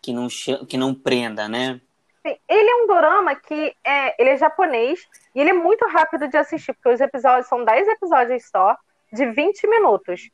que, 0.00 0.12
não, 0.12 0.28
que 0.68 0.76
não 0.76 0.94
prenda, 0.94 1.48
né? 1.48 1.80
Ele 2.24 2.70
é 2.70 2.76
um 2.76 2.86
dorama 2.86 3.34
que 3.34 3.74
é, 3.84 4.20
ele 4.20 4.30
é 4.30 4.36
japonês 4.36 5.00
e 5.34 5.40
ele 5.40 5.50
é 5.50 5.54
muito 5.54 5.86
rápido 5.86 6.28
de 6.28 6.36
assistir, 6.36 6.72
porque 6.72 6.88
os 6.88 7.00
episódios 7.00 7.48
são 7.48 7.64
10 7.64 7.88
episódios 7.88 8.44
só, 8.48 8.76
de 9.12 9.26
20 9.26 9.66
minutos. 9.66 10.30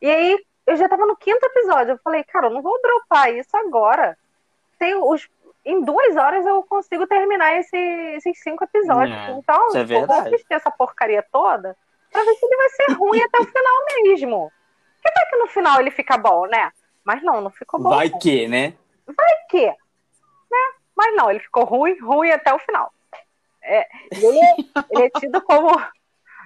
E 0.00 0.08
aí, 0.08 0.38
eu 0.66 0.76
já 0.76 0.88
tava 0.88 1.06
no 1.06 1.16
quinto 1.16 1.44
episódio, 1.44 1.92
eu 1.92 1.98
falei, 1.98 2.22
cara, 2.24 2.46
eu 2.46 2.50
não 2.50 2.62
vou 2.62 2.80
dropar 2.80 3.34
isso 3.34 3.56
agora. 3.56 4.16
Tem 4.78 4.94
os, 4.94 5.28
em 5.64 5.82
duas 5.82 6.16
horas 6.16 6.46
eu 6.46 6.62
consigo 6.62 7.06
terminar 7.06 7.58
esse, 7.58 7.76
esses 7.76 8.38
cinco 8.40 8.64
episódios. 8.64 9.16
É, 9.16 9.30
então, 9.32 9.68
é 9.74 9.80
eu 9.80 10.06
vou 10.06 10.16
assistir 10.16 10.54
essa 10.54 10.70
porcaria 10.70 11.24
toda 11.32 11.76
pra 12.12 12.22
ver 12.22 12.34
se 12.34 12.46
ele 12.46 12.56
vai 12.56 12.68
ser 12.68 12.92
ruim 12.92 13.22
até 13.22 13.40
o 13.40 13.44
final 13.44 13.84
mesmo. 14.02 14.52
Que 15.02 15.12
vai 15.12 15.26
que 15.28 15.36
no 15.36 15.46
final 15.48 15.80
ele 15.80 15.90
fica 15.90 16.16
bom, 16.16 16.46
né? 16.46 16.70
Mas 17.04 17.22
não, 17.22 17.40
não 17.40 17.50
ficou 17.50 17.80
bom. 17.80 17.90
Vai 17.90 18.08
que, 18.08 18.46
né? 18.46 18.74
Vai 19.06 19.36
que. 19.50 19.66
Né? 19.66 20.72
Mas 20.96 21.14
não, 21.16 21.30
ele 21.30 21.40
ficou 21.40 21.64
ruim, 21.64 21.98
ruim 22.00 22.30
até 22.30 22.52
o 22.54 22.58
final. 22.58 22.92
É, 23.62 23.86
ele, 24.12 24.38
é, 24.38 24.54
ele 24.90 25.04
é 25.04 25.10
tido 25.18 25.40
como 25.42 25.68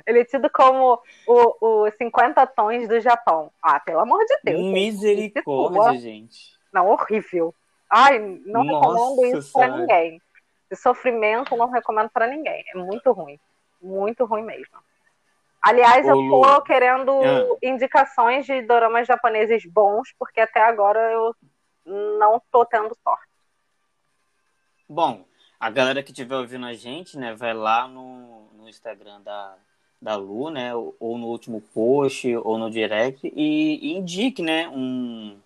ele 0.06 0.20
é 0.20 0.24
tido 0.24 0.48
como 0.48 1.00
o, 1.26 1.84
o 1.84 1.90
50 1.90 2.46
tons 2.46 2.88
do 2.88 3.00
Japão. 3.00 3.52
Ah, 3.62 3.78
pelo 3.80 4.00
amor 4.00 4.24
de 4.24 4.38
Deus. 4.42 4.72
Misericórdia, 4.72 6.00
gente. 6.00 6.56
Não, 6.72 6.88
horrível. 6.88 7.54
Ai, 7.90 8.18
não 8.46 8.64
Nossa 8.64 8.88
recomendo 8.88 9.38
isso 9.38 9.52
para 9.52 9.68
ninguém. 9.76 10.22
Sofrimento, 10.74 11.56
não 11.56 11.68
recomendo 11.68 12.08
para 12.10 12.26
ninguém. 12.26 12.64
É 12.74 12.78
muito 12.78 13.12
ruim. 13.12 13.38
Muito 13.82 14.24
ruim 14.24 14.42
mesmo. 14.42 14.78
Aliás, 15.60 16.06
eu 16.06 16.14
tô 16.14 16.62
querendo 16.62 17.10
ah. 17.10 17.56
indicações 17.62 18.46
de 18.46 18.62
doramas 18.62 19.06
japoneses 19.06 19.64
bons, 19.66 20.14
porque 20.18 20.40
até 20.40 20.62
agora 20.62 21.00
eu 21.12 21.34
não 21.84 22.40
tô 22.50 22.64
tendo 22.64 22.96
sorte. 23.02 23.27
Bom, 24.88 25.24
a 25.60 25.70
galera 25.70 26.02
que 26.02 26.12
estiver 26.12 26.36
ouvindo 26.36 26.64
a 26.64 26.72
gente, 26.72 27.18
né, 27.18 27.34
vai 27.34 27.52
lá 27.52 27.86
no, 27.86 28.48
no 28.54 28.68
Instagram 28.68 29.20
da, 29.20 29.56
da 30.00 30.16
Lu, 30.16 30.50
né, 30.50 30.74
ou 30.74 31.18
no 31.18 31.26
último 31.26 31.60
post, 31.60 32.34
ou 32.36 32.56
no 32.56 32.70
direct, 32.70 33.30
e, 33.34 33.78
e 33.82 33.96
indique, 33.96 34.42
né, 34.42 34.68
um, 34.68 35.38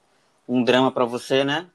um 0.48 0.62
drama 0.62 0.92
para 0.92 1.04
você, 1.04 1.42
né? 1.42 1.68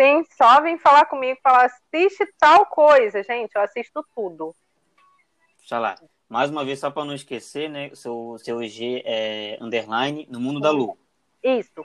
Sim, 0.00 0.24
só 0.36 0.62
vem 0.62 0.78
falar 0.78 1.04
comigo 1.04 1.36
e 1.38 1.42
falar, 1.42 1.66
assiste 1.66 2.26
tal 2.38 2.64
coisa, 2.64 3.22
gente, 3.22 3.54
eu 3.54 3.60
assisto 3.60 4.04
tudo. 4.14 4.54
Sei 5.66 5.78
lá. 5.78 5.96
Mais 6.26 6.48
uma 6.48 6.64
vez, 6.64 6.78
só 6.78 6.90
para 6.90 7.04
não 7.04 7.12
esquecer, 7.12 7.68
né? 7.68 7.90
Seu, 7.92 8.36
seu 8.38 8.62
G 8.62 9.02
é 9.04 9.58
underline 9.60 10.28
no 10.30 10.38
mundo 10.38 10.60
da 10.60 10.70
Lu. 10.70 10.96
Isso. 11.42 11.84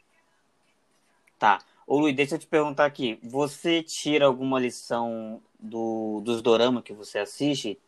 Tá. 1.40 1.60
Ô 1.88 2.00
Luiz, 2.00 2.16
deixa 2.16 2.36
eu 2.36 2.40
te 2.40 2.48
perguntar 2.48 2.86
aqui. 2.86 3.20
Você 3.24 3.84
tira 3.84 4.26
alguma 4.26 4.60
lição 4.60 5.42
do, 5.60 6.20
dos 6.24 6.42
doramas 6.42 6.84
que 6.84 6.94
você 6.94 7.20
assiste? 7.20 7.80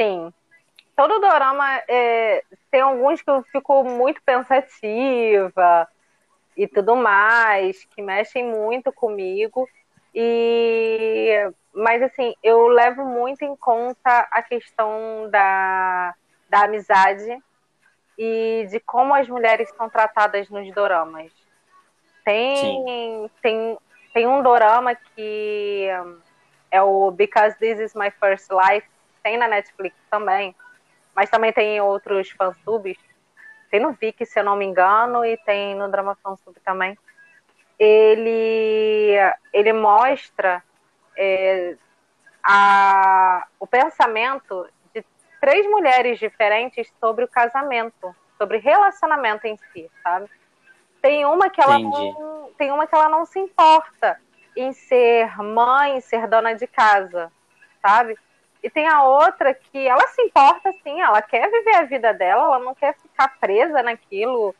Sim. 0.00 0.32
Todo 0.96 1.20
dorama 1.20 1.82
é, 1.88 2.42
tem 2.70 2.80
alguns 2.80 3.20
que 3.20 3.30
eu 3.30 3.42
fico 3.52 3.84
muito 3.84 4.22
pensativa 4.22 5.88
e 6.56 6.66
tudo 6.66 6.96
mais, 6.96 7.84
que 7.84 8.02
mexem 8.02 8.44
muito 8.44 8.92
comigo. 8.92 9.68
E 10.14 11.52
mas 11.72 12.02
assim, 12.02 12.34
eu 12.42 12.66
levo 12.66 13.04
muito 13.04 13.44
em 13.44 13.54
conta 13.54 14.26
a 14.32 14.42
questão 14.42 15.30
da, 15.30 16.12
da 16.48 16.64
amizade 16.64 17.38
e 18.18 18.66
de 18.68 18.80
como 18.80 19.14
as 19.14 19.28
mulheres 19.28 19.70
são 19.76 19.88
tratadas 19.88 20.48
nos 20.48 20.74
doramas. 20.74 21.30
Tem, 22.28 23.30
tem, 23.40 23.78
tem 24.12 24.26
um 24.26 24.42
dorama 24.42 24.94
que 24.94 25.88
é 26.70 26.82
o 26.82 27.10
Because 27.10 27.56
This 27.56 27.80
Is 27.80 27.94
My 27.94 28.10
First 28.10 28.50
Life, 28.50 28.86
tem 29.22 29.38
na 29.38 29.48
Netflix 29.48 29.96
também, 30.10 30.54
mas 31.16 31.30
também 31.30 31.54
tem 31.54 31.76
em 31.76 31.80
outros 31.80 32.28
fansubs. 32.32 32.98
Tem 33.70 33.80
no 33.80 33.92
Viki, 33.92 34.26
se 34.26 34.38
eu 34.38 34.44
não 34.44 34.56
me 34.56 34.66
engano, 34.66 35.24
e 35.24 35.38
tem 35.38 35.74
no 35.74 35.90
Drama 35.90 36.18
Fansub 36.22 36.54
também. 36.62 36.98
Ele, 37.78 39.14
ele 39.50 39.72
mostra 39.72 40.62
é, 41.16 41.76
a, 42.44 43.46
o 43.58 43.66
pensamento 43.66 44.68
de 44.94 45.02
três 45.40 45.66
mulheres 45.66 46.18
diferentes 46.18 46.92
sobre 47.00 47.24
o 47.24 47.28
casamento, 47.28 48.14
sobre 48.36 48.58
relacionamento 48.58 49.46
em 49.46 49.56
si, 49.72 49.90
sabe? 50.02 50.28
Tem 51.00 51.24
uma 51.24 51.48
que 51.48 51.60
ela 51.60 51.78
não, 51.78 52.50
tem 52.56 52.72
uma 52.72 52.86
que 52.86 52.94
ela 52.94 53.08
não 53.08 53.24
se 53.24 53.38
importa 53.38 54.20
em 54.56 54.72
ser 54.72 55.36
mãe, 55.42 56.00
ser 56.00 56.26
dona 56.26 56.54
de 56.54 56.66
casa, 56.66 57.30
sabe? 57.80 58.18
E 58.62 58.68
tem 58.68 58.88
a 58.88 59.04
outra 59.04 59.54
que 59.54 59.86
ela 59.86 60.06
se 60.08 60.20
importa, 60.22 60.72
sim, 60.82 61.00
ela 61.00 61.22
quer 61.22 61.48
viver 61.48 61.76
a 61.76 61.84
vida 61.84 62.12
dela, 62.12 62.42
ela 62.42 62.58
não 62.58 62.74
quer 62.74 62.96
ficar 62.96 63.38
presa 63.38 63.82
naquilo, 63.82 64.54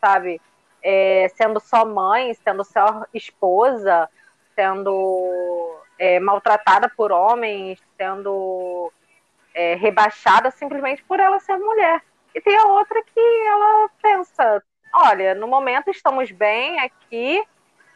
sabe? 0.00 0.40
É, 0.82 1.28
sendo 1.34 1.58
só 1.58 1.84
mãe, 1.84 2.32
sendo 2.34 2.64
só 2.64 3.04
esposa, 3.12 4.08
sendo 4.54 5.76
é, 5.98 6.20
maltratada 6.20 6.88
por 6.88 7.10
homens, 7.10 7.82
sendo 7.96 8.92
é, 9.52 9.74
rebaixada 9.74 10.50
simplesmente 10.50 11.02
por 11.04 11.18
ela 11.18 11.40
ser 11.40 11.56
mulher. 11.58 12.02
E 12.34 12.40
tem 12.40 12.56
a 12.56 12.66
outra 12.66 13.02
que 13.02 13.20
ela 13.48 13.90
pensa: 14.00 14.62
olha, 14.92 15.34
no 15.34 15.46
momento 15.46 15.90
estamos 15.90 16.30
bem 16.30 16.78
aqui, 16.80 17.42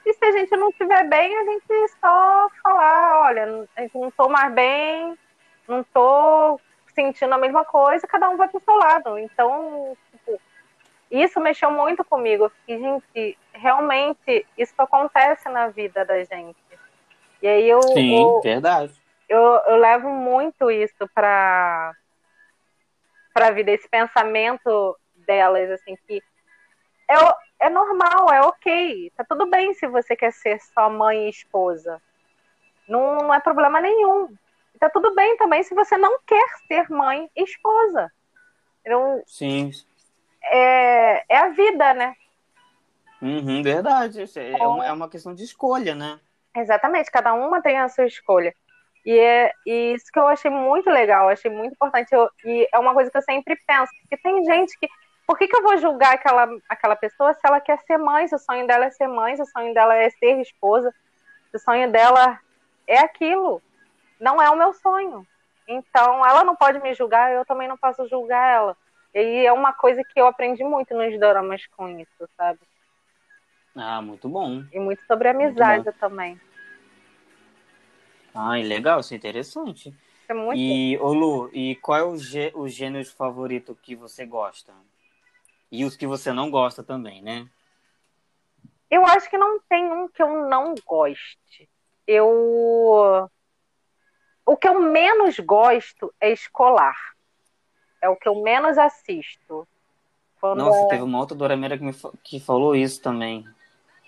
e 0.06 0.12
se 0.12 0.24
a 0.24 0.32
gente 0.32 0.54
não 0.56 0.68
estiver 0.68 1.08
bem, 1.08 1.36
a 1.36 1.44
gente 1.44 1.88
só 2.00 2.50
falar: 2.62 3.22
olha, 3.22 3.46
não 3.46 4.08
estou 4.08 4.28
mais 4.28 4.52
bem, 4.52 5.18
não 5.66 5.80
estou 5.80 6.60
sentindo 6.94 7.34
a 7.34 7.38
mesma 7.38 7.64
coisa, 7.64 8.06
cada 8.06 8.28
um 8.28 8.36
vai 8.36 8.48
para 8.48 8.58
o 8.58 8.62
seu 8.62 8.74
lado. 8.74 9.18
Então, 9.18 9.96
tipo, 10.10 10.40
isso 11.10 11.40
mexeu 11.40 11.70
muito 11.70 12.04
comigo. 12.04 12.52
E, 12.68 12.78
gente, 12.78 13.38
realmente 13.52 14.46
isso 14.56 14.74
acontece 14.78 15.48
na 15.48 15.68
vida 15.68 16.04
da 16.04 16.22
gente. 16.22 16.56
E 17.40 17.48
aí 17.48 17.68
eu. 17.68 17.82
Sim, 17.82 18.20
eu, 18.20 18.40
verdade. 18.42 18.92
Eu, 19.28 19.40
eu 19.66 19.76
levo 19.76 20.10
muito 20.10 20.70
isso 20.70 21.08
para 21.14 21.94
para 23.32 23.48
a 23.48 23.50
vida, 23.50 23.72
esse 23.72 23.88
pensamento 23.88 24.96
delas, 25.16 25.68
assim, 25.68 25.96
que 26.06 26.22
é, 27.08 27.66
é 27.66 27.70
normal, 27.70 28.32
é 28.32 28.40
ok. 28.42 29.12
Tá 29.16 29.24
tudo 29.24 29.46
bem 29.46 29.74
se 29.74 29.86
você 29.86 30.16
quer 30.16 30.32
ser 30.32 30.60
só 30.60 30.88
mãe 30.88 31.26
e 31.26 31.30
esposa. 31.30 32.00
Não, 32.88 33.18
não 33.18 33.34
é 33.34 33.40
problema 33.40 33.80
nenhum. 33.80 34.34
Tá 34.78 34.90
tudo 34.90 35.14
bem 35.14 35.36
também 35.36 35.62
se 35.62 35.74
você 35.74 35.96
não 35.96 36.18
quer 36.26 36.46
ser 36.66 36.90
mãe 36.90 37.30
e 37.36 37.42
esposa. 37.42 38.10
Então, 38.80 39.22
Sim. 39.26 39.70
É, 40.42 41.24
é 41.28 41.38
a 41.38 41.48
vida, 41.48 41.94
né? 41.94 42.14
Uhum, 43.22 43.62
verdade. 43.62 44.24
É 44.36 44.66
uma, 44.66 44.86
é 44.86 44.92
uma 44.92 45.08
questão 45.08 45.34
de 45.34 45.44
escolha, 45.44 45.94
né? 45.94 46.20
Exatamente, 46.54 47.10
cada 47.10 47.32
uma 47.32 47.62
tem 47.62 47.78
a 47.78 47.88
sua 47.88 48.06
escolha. 48.06 48.54
E 49.04 49.18
é 49.18 49.52
e 49.66 49.94
isso 49.94 50.06
que 50.10 50.18
eu 50.18 50.26
achei 50.26 50.50
muito 50.50 50.88
legal, 50.88 51.28
achei 51.28 51.50
muito 51.50 51.72
importante. 51.72 52.12
Eu, 52.12 52.28
e 52.44 52.68
é 52.72 52.78
uma 52.78 52.94
coisa 52.94 53.10
que 53.10 53.16
eu 53.16 53.22
sempre 53.22 53.56
penso, 53.66 53.92
porque 54.00 54.16
tem 54.16 54.44
gente 54.44 54.78
que. 54.78 54.88
Por 55.26 55.38
que, 55.38 55.48
que 55.48 55.56
eu 55.56 55.62
vou 55.62 55.76
julgar 55.78 56.14
aquela, 56.14 56.48
aquela 56.68 56.96
pessoa 56.96 57.32
se 57.32 57.40
ela 57.44 57.60
quer 57.60 57.78
ser 57.80 57.96
mãe, 57.96 58.28
se 58.28 58.34
o 58.34 58.38
sonho 58.38 58.66
dela 58.66 58.84
é 58.84 58.90
ser 58.90 59.08
mãe, 59.08 59.36
se 59.36 59.42
o 59.42 59.46
sonho 59.46 59.72
dela 59.72 59.94
é 59.94 60.10
ser 60.10 60.40
esposa, 60.40 60.92
se 61.50 61.56
o 61.56 61.60
sonho 61.60 61.90
dela 61.90 62.38
é 62.86 62.98
aquilo? 62.98 63.62
Não 64.20 64.40
é 64.40 64.50
o 64.50 64.56
meu 64.56 64.72
sonho. 64.74 65.26
Então, 65.66 66.24
ela 66.26 66.44
não 66.44 66.54
pode 66.54 66.78
me 66.80 66.92
julgar, 66.94 67.32
eu 67.32 67.44
também 67.44 67.66
não 67.66 67.76
posso 67.76 68.06
julgar 68.06 68.46
ela. 68.54 68.76
E 69.14 69.46
é 69.46 69.52
uma 69.52 69.72
coisa 69.72 70.02
que 70.04 70.20
eu 70.20 70.26
aprendi 70.26 70.62
muito 70.62 70.94
nos 70.94 71.18
dramas 71.18 71.64
com 71.76 71.88
isso, 71.88 72.28
sabe? 72.36 72.60
Ah, 73.74 74.02
muito 74.02 74.28
bom. 74.28 74.62
E 74.72 74.78
muito 74.78 75.04
sobre 75.06 75.28
amizade 75.28 75.84
muito 75.84 75.98
também. 75.98 76.40
Ah, 78.34 78.56
legal, 78.56 79.00
isso 79.00 79.14
é 79.14 79.16
interessante. 79.16 79.94
É 80.28 80.34
muito 80.34 80.58
e, 80.58 80.98
ô 81.00 81.12
Lu, 81.12 81.50
e 81.52 81.76
qual 81.76 81.98
é 81.98 82.02
o, 82.02 82.16
gê, 82.16 82.52
o 82.54 82.68
gênero 82.68 83.06
favorito 83.06 83.78
que 83.80 83.94
você 83.94 84.26
gosta? 84.26 84.72
E 85.74 85.84
os 85.84 85.96
que 85.96 86.06
você 86.06 86.32
não 86.32 86.52
gosta 86.52 86.84
também, 86.84 87.20
né? 87.20 87.48
Eu 88.88 89.04
acho 89.04 89.28
que 89.28 89.36
não 89.36 89.58
tem 89.68 89.92
um 89.92 90.06
que 90.06 90.22
eu 90.22 90.48
não 90.48 90.72
goste. 90.86 91.68
Eu. 92.06 93.28
O 94.46 94.56
que 94.56 94.68
eu 94.68 94.78
menos 94.78 95.36
gosto 95.40 96.14
é 96.20 96.30
escolar. 96.30 96.96
É 98.00 98.08
o 98.08 98.14
que 98.14 98.28
eu 98.28 98.40
menos 98.40 98.78
assisto. 98.78 99.66
Quando 100.40 100.58
Nossa, 100.58 100.84
é... 100.84 100.88
teve 100.90 101.02
uma 101.02 101.18
outra 101.18 101.36
dorameira 101.36 101.76
que, 101.76 101.82
me, 101.82 101.92
que 102.22 102.38
falou 102.38 102.76
isso 102.76 103.02
também. 103.02 103.44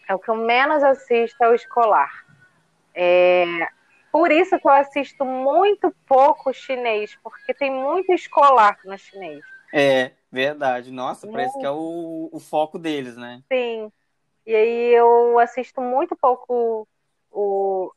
É 0.09 0.15
o 0.15 0.21
que 0.21 0.29
eu 0.29 0.37
menos 0.37 0.85
assisto 0.85 1.43
é 1.43 1.49
o 1.49 1.55
escolar. 1.55 2.25
É... 2.95 3.45
Por 4.13 4.31
isso 4.31 4.57
que 4.57 4.69
eu 4.69 4.73
assisto 4.73 5.25
muito 5.25 5.93
pouco 6.07 6.53
chinês, 6.53 7.19
porque 7.25 7.53
tem 7.53 7.73
muito 7.73 8.13
escolar 8.13 8.79
no 8.85 8.97
chinês. 8.97 9.43
É, 9.79 10.13
verdade. 10.33 10.91
Nossa, 10.91 11.27
parece 11.27 11.59
que 11.59 11.67
é 11.67 11.71
o, 11.71 12.31
o 12.33 12.41
foco 12.41 12.79
deles, 12.79 13.15
né? 13.15 13.43
Sim. 13.53 13.93
E 14.47 14.55
aí 14.55 14.95
eu 14.95 15.39
assisto 15.39 15.83
muito 15.83 16.17
pouco 16.17 16.89
o 17.31 17.93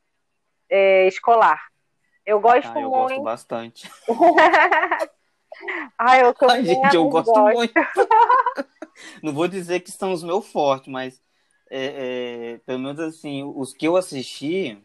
é, 0.69 1.07
escolar. 1.07 1.69
Eu 2.25 2.41
gosto 2.41 2.67
ah, 2.67 2.81
eu 2.81 2.89
muito. 2.89 3.07
gosto 3.07 3.21
bastante. 3.21 3.89
Ai, 5.97 6.21
eu, 6.21 6.35
Ai, 6.49 6.65
gente, 6.65 6.93
eu 6.93 7.07
gosto, 7.07 7.31
gosto 7.31 7.55
muito. 7.55 7.73
Não 9.23 9.33
vou 9.33 9.47
dizer 9.47 9.79
que 9.79 9.89
são 9.89 10.11
os 10.11 10.21
meus 10.21 10.51
fortes, 10.51 10.91
mas 10.91 11.23
é, 11.69 12.55
é, 12.55 12.57
pelo 12.65 12.79
menos 12.79 12.99
assim, 12.99 13.41
os 13.55 13.73
que 13.73 13.87
eu 13.87 13.95
assisti, 13.95 14.77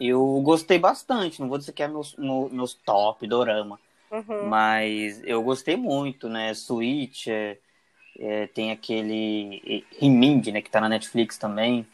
eu 0.00 0.40
gostei 0.42 0.76
bastante. 0.76 1.40
Não 1.40 1.48
vou 1.48 1.56
dizer 1.56 1.70
que 1.72 1.84
é 1.84 1.88
meus, 1.88 2.16
meus 2.16 2.74
top, 2.74 3.24
dorama. 3.28 3.78
Uhum. 4.10 4.48
Mas 4.48 5.22
eu 5.24 5.42
gostei 5.42 5.76
muito, 5.76 6.28
né? 6.28 6.52
Switch, 6.54 7.26
é, 7.28 7.58
é, 8.18 8.46
tem 8.48 8.70
aquele 8.70 9.84
Rimind, 9.98 10.48
né? 10.48 10.62
Que 10.62 10.70
tá 10.70 10.80
na 10.80 10.88
Netflix 10.88 11.36
também. 11.38 11.86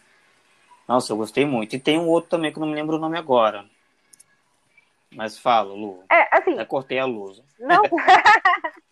Nossa, 0.87 1.13
eu 1.13 1.17
gostei 1.17 1.47
muito. 1.47 1.75
E 1.75 1.81
tem 1.81 1.99
um 1.99 2.09
outro 2.09 2.31
também 2.31 2.53
que 2.53 2.59
eu 2.59 2.61
não 2.61 2.69
me 2.69 2.75
lembro 2.75 2.97
o 2.97 3.01
nome 3.01 3.17
agora. 3.17 3.65
Mas 5.15 5.39
fala, 5.39 5.73
Lu. 5.73 6.05
É, 6.11 6.37
assim. 6.37 6.55
Já 6.55 6.65
cortei 6.65 6.99
a 6.99 7.05
luz. 7.05 7.43
Não, 7.59 7.83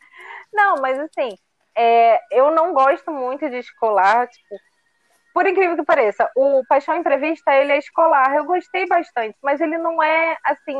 não 0.53 0.81
mas 0.81 0.99
assim, 0.99 1.37
é, 1.77 2.21
eu 2.33 2.51
não 2.51 2.73
gosto 2.73 3.11
muito 3.11 3.49
de 3.49 3.59
escolar, 3.59 4.27
tipo, 4.29 4.57
por 5.33 5.47
incrível 5.47 5.77
que 5.77 5.85
pareça, 5.85 6.29
o 6.35 6.65
Paixão 6.69 6.97
Imprevista, 6.97 7.53
ele 7.53 7.73
é 7.73 7.79
escolar. 7.79 8.35
Eu 8.35 8.45
gostei 8.45 8.87
bastante, 8.87 9.39
mas 9.43 9.61
ele 9.61 9.79
não 9.79 10.03
é, 10.03 10.37
assim, 10.45 10.77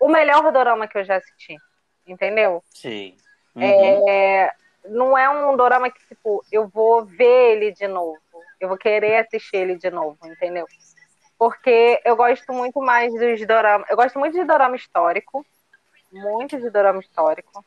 o 0.00 0.08
melhor 0.08 0.50
dorama 0.50 0.88
que 0.88 0.98
eu 0.98 1.04
já 1.04 1.16
assisti. 1.16 1.56
Entendeu? 2.08 2.64
Sim. 2.70 3.16
Uhum. 3.54 4.08
É, 4.08 4.52
não 4.86 5.16
é 5.16 5.28
um 5.28 5.56
dorama 5.56 5.90
que, 5.90 6.00
tipo, 6.08 6.44
eu 6.50 6.66
vou 6.66 7.04
ver 7.04 7.52
ele 7.52 7.72
de 7.72 7.86
novo. 7.86 8.18
Eu 8.60 8.68
vou 8.68 8.78
querer 8.78 9.18
assistir 9.18 9.56
ele 9.56 9.76
de 9.76 9.90
novo, 9.90 10.18
entendeu? 10.24 10.66
Porque 11.38 12.00
eu 12.04 12.16
gosto 12.16 12.52
muito 12.52 12.80
mais 12.80 13.12
dos 13.12 13.46
doramas. 13.46 13.88
Eu 13.88 13.96
gosto 13.96 14.18
muito 14.18 14.34
de 14.34 14.44
dorama 14.44 14.74
histórico. 14.74 15.46
Muito 16.10 16.58
de 16.58 16.70
dorama 16.70 17.00
histórico. 17.00 17.64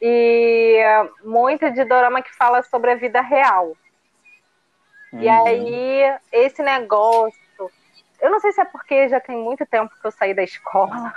E 0.00 0.82
muito 1.22 1.70
de 1.70 1.84
dorama 1.84 2.20
que 2.22 2.34
fala 2.34 2.62
sobre 2.62 2.90
a 2.90 2.96
vida 2.96 3.20
real. 3.22 3.74
Uhum. 5.12 5.20
E 5.20 5.28
aí, 5.28 6.18
esse 6.32 6.62
negócio. 6.62 7.34
Eu 8.20 8.30
não 8.30 8.40
sei 8.40 8.52
se 8.52 8.60
é 8.60 8.64
porque 8.64 9.08
já 9.08 9.20
tem 9.20 9.36
muito 9.36 9.64
tempo 9.64 9.94
que 9.98 10.06
eu 10.06 10.10
saí 10.10 10.34
da 10.34 10.42
escola. 10.42 11.14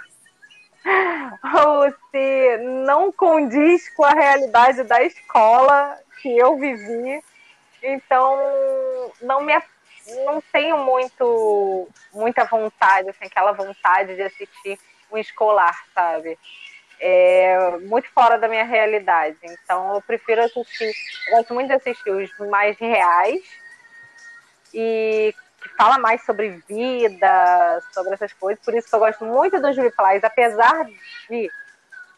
Ou 1.56 1.92
se 2.12 2.58
não 2.86 3.12
condiz 3.12 3.90
com 3.96 4.04
a 4.04 4.12
realidade 4.12 4.84
da 4.84 5.02
escola 5.04 5.98
que 6.22 6.38
eu 6.38 6.58
vivi. 6.58 7.22
Então, 7.84 8.38
não 9.22 9.42
me 9.42 9.54
não 10.26 10.42
tenho 10.54 10.78
muito 10.78 11.90
muita 12.14 12.46
vontade, 12.46 13.10
assim, 13.10 13.26
aquela 13.26 13.52
vontade 13.52 14.16
de 14.16 14.22
assistir 14.22 14.80
um 15.12 15.18
escolar, 15.18 15.78
sabe? 15.94 16.38
É 17.00 17.78
muito 17.82 18.10
fora 18.12 18.38
da 18.38 18.48
minha 18.48 18.64
realidade. 18.64 19.38
Então, 19.44 19.96
eu 19.96 20.02
prefiro 20.02 20.44
assistir. 20.44 20.92
Eu 21.28 21.38
gosto 21.38 21.54
muito 21.54 21.68
de 21.68 21.74
assistir 21.74 22.10
os 22.10 22.50
mais 22.50 22.78
reais 22.78 23.42
e 24.74 25.34
que 25.62 25.70
fala 25.76 25.98
mais 25.98 26.24
sobre 26.24 26.62
vida, 26.68 27.84
sobre 27.92 28.14
essas 28.14 28.34
coisas. 28.34 28.64
Por 28.64 28.76
isso 28.76 28.90
que 28.90 28.96
eu 28.96 29.00
gosto 29.00 29.26
muito 29.26 29.60
dos 29.60 29.76
replies, 29.76 30.24
apesar 30.24 30.86
de 31.30 31.52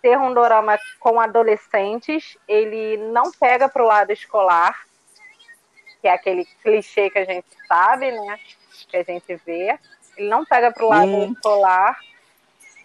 ser 0.01 0.17
um 0.17 0.33
dorama 0.33 0.77
com 0.99 1.19
adolescentes, 1.19 2.37
ele 2.47 2.97
não 3.11 3.31
pega 3.31 3.67
pro 3.67 3.85
lado 3.85 4.11
escolar, 4.11 4.85
que 6.01 6.07
é 6.07 6.13
aquele 6.13 6.45
clichê 6.63 7.09
que 7.09 7.19
a 7.19 7.25
gente 7.25 7.47
sabe, 7.67 8.11
né? 8.11 8.39
Que 8.87 8.97
a 8.97 9.03
gente 9.03 9.35
vê. 9.45 9.77
Ele 10.17 10.29
não 10.29 10.45
pega 10.45 10.71
pro 10.71 10.89
lado 10.89 11.11
hum. 11.11 11.33
escolar. 11.33 11.97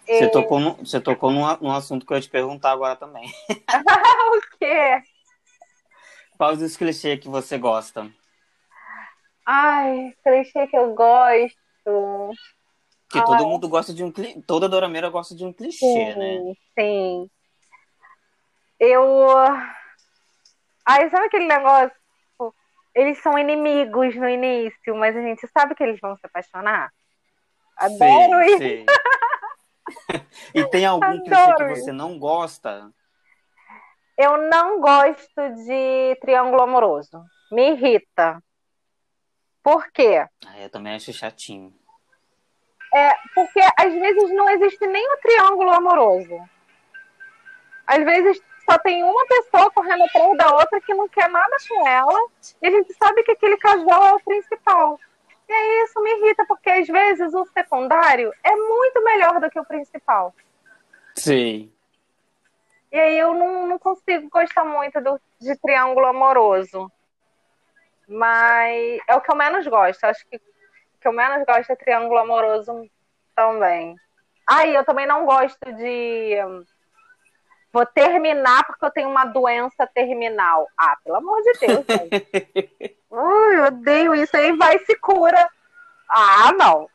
Você 0.05 0.29
tocou, 0.29 0.59
no, 0.59 0.75
você 0.75 1.01
tocou 1.01 1.31
num, 1.31 1.57
num 1.57 1.71
assunto 1.71 2.05
que 2.05 2.13
eu 2.13 2.17
ia 2.17 2.21
te 2.21 2.29
perguntar 2.29 2.71
agora 2.71 2.95
também. 2.95 3.31
o 3.49 4.57
quê? 4.59 5.01
Quais 6.37 6.61
os 6.61 6.77
clichês 6.77 7.19
que 7.19 7.27
você 7.27 7.57
gosta? 7.57 8.11
Ai, 9.45 10.13
clichê 10.23 10.67
que 10.67 10.77
eu 10.77 10.93
gosto. 10.93 12.31
Que 13.09 13.23
todo 13.23 13.47
mundo 13.47 13.69
gosta 13.69 13.93
de 13.93 14.03
um 14.03 14.11
clichê. 14.11 14.41
Toda 14.47 14.67
dorameira 14.67 15.09
gosta 15.09 15.35
de 15.35 15.45
um 15.45 15.53
clichê, 15.53 15.77
sim, 15.85 16.15
né? 16.15 16.53
Sim. 16.77 17.29
Eu. 18.79 19.27
Ai, 20.85 21.09
sabe 21.09 21.25
aquele 21.25 21.47
negócio? 21.47 21.95
eles 22.95 23.21
são 23.21 23.37
inimigos 23.37 24.15
no 24.15 24.27
início, 24.27 24.95
mas 24.95 25.15
a 25.15 25.21
gente 25.21 25.45
sabe 25.49 25.75
que 25.75 25.83
eles 25.83 25.99
vão 25.99 26.15
se 26.15 26.25
apaixonar. 26.25 26.89
Adoro 27.77 27.99
sim, 27.99 28.55
isso. 28.55 28.57
Sim. 28.57 28.85
e 30.55 30.65
tem 30.69 30.85
algum 30.85 31.05
Adoro 31.05 31.23
clichê 31.25 31.55
que 31.55 31.81
você 31.81 31.91
não 31.91 32.17
gosta? 32.17 32.89
Eu 34.17 34.49
não 34.49 34.79
gosto 34.79 35.49
de 35.65 36.17
triângulo 36.21 36.61
amoroso. 36.61 37.21
Me 37.51 37.71
irrita. 37.71 38.41
Por 39.65 39.91
quê? 39.91 40.23
Ah, 40.45 40.59
eu 40.59 40.69
também 40.69 40.93
acho 40.93 41.11
chatinho. 41.11 41.73
É, 42.93 43.15
porque 43.33 43.59
às 43.75 43.91
vezes 43.91 44.29
não 44.35 44.47
existe 44.47 44.85
nem 44.85 45.03
o 45.11 45.17
triângulo 45.17 45.71
amoroso. 45.71 46.39
Às 47.87 48.05
vezes 48.05 48.39
só 48.63 48.77
tem 48.77 49.03
uma 49.03 49.25
pessoa 49.25 49.71
correndo 49.71 50.03
atrás 50.03 50.37
da 50.37 50.53
outra 50.53 50.79
que 50.81 50.93
não 50.93 51.09
quer 51.09 51.27
nada 51.31 51.57
com 51.67 51.87
ela, 51.87 52.29
e 52.61 52.67
a 52.67 52.69
gente 52.69 52.93
sabe 52.93 53.23
que 53.23 53.31
aquele 53.31 53.57
casal 53.57 54.03
é 54.05 54.13
o 54.13 54.19
principal. 54.19 54.99
E 55.49 55.51
aí 55.51 55.83
isso 55.83 55.99
me 55.99 56.11
irrita, 56.11 56.45
porque 56.45 56.69
às 56.69 56.87
vezes 56.87 57.33
o 57.33 57.43
secundário 57.45 58.31
é 58.43 58.55
muito 58.55 59.03
melhor 59.03 59.41
do 59.41 59.49
que 59.49 59.59
o 59.59 59.65
principal. 59.65 60.31
Sim. 61.15 61.73
E 62.91 62.99
aí 62.99 63.17
eu 63.17 63.33
não, 63.33 63.65
não 63.65 63.79
consigo 63.79 64.29
gostar 64.29 64.63
muito 64.63 65.01
do, 65.01 65.19
de 65.41 65.55
triângulo 65.57 66.05
amoroso. 66.05 66.91
Mas 68.07 68.99
é 69.07 69.15
o 69.15 69.21
que 69.21 69.31
eu 69.31 69.35
menos 69.35 69.65
gosto. 69.67 70.03
Acho 70.03 70.25
que 70.27 70.37
o 70.37 70.99
que 71.01 71.07
eu 71.07 71.13
menos 71.13 71.45
gosto 71.45 71.71
é 71.71 71.75
triângulo 71.75 72.19
amoroso 72.19 72.89
também. 73.35 73.95
Ah, 74.47 74.65
e 74.65 74.75
eu 74.75 74.85
também 74.85 75.07
não 75.07 75.25
gosto 75.25 75.73
de 75.73 76.37
Vou 77.75 77.85
terminar 77.85 78.65
porque 78.65 78.85
eu 78.85 78.89
tenho 78.89 79.09
uma 79.09 79.25
doença 79.25 79.85
terminal. 79.93 80.65
Ah, 80.77 80.95
pelo 81.03 81.17
amor 81.17 81.41
de 81.41 81.51
Deus. 81.59 81.85
Ui, 83.11 83.55
eu 83.59 83.65
odeio 83.65 84.15
isso. 84.15 84.37
Aí 84.37 84.55
vai 84.55 84.79
se 84.79 84.95
cura. 84.95 85.49
Ah, 86.09 86.53
não. 86.53 86.89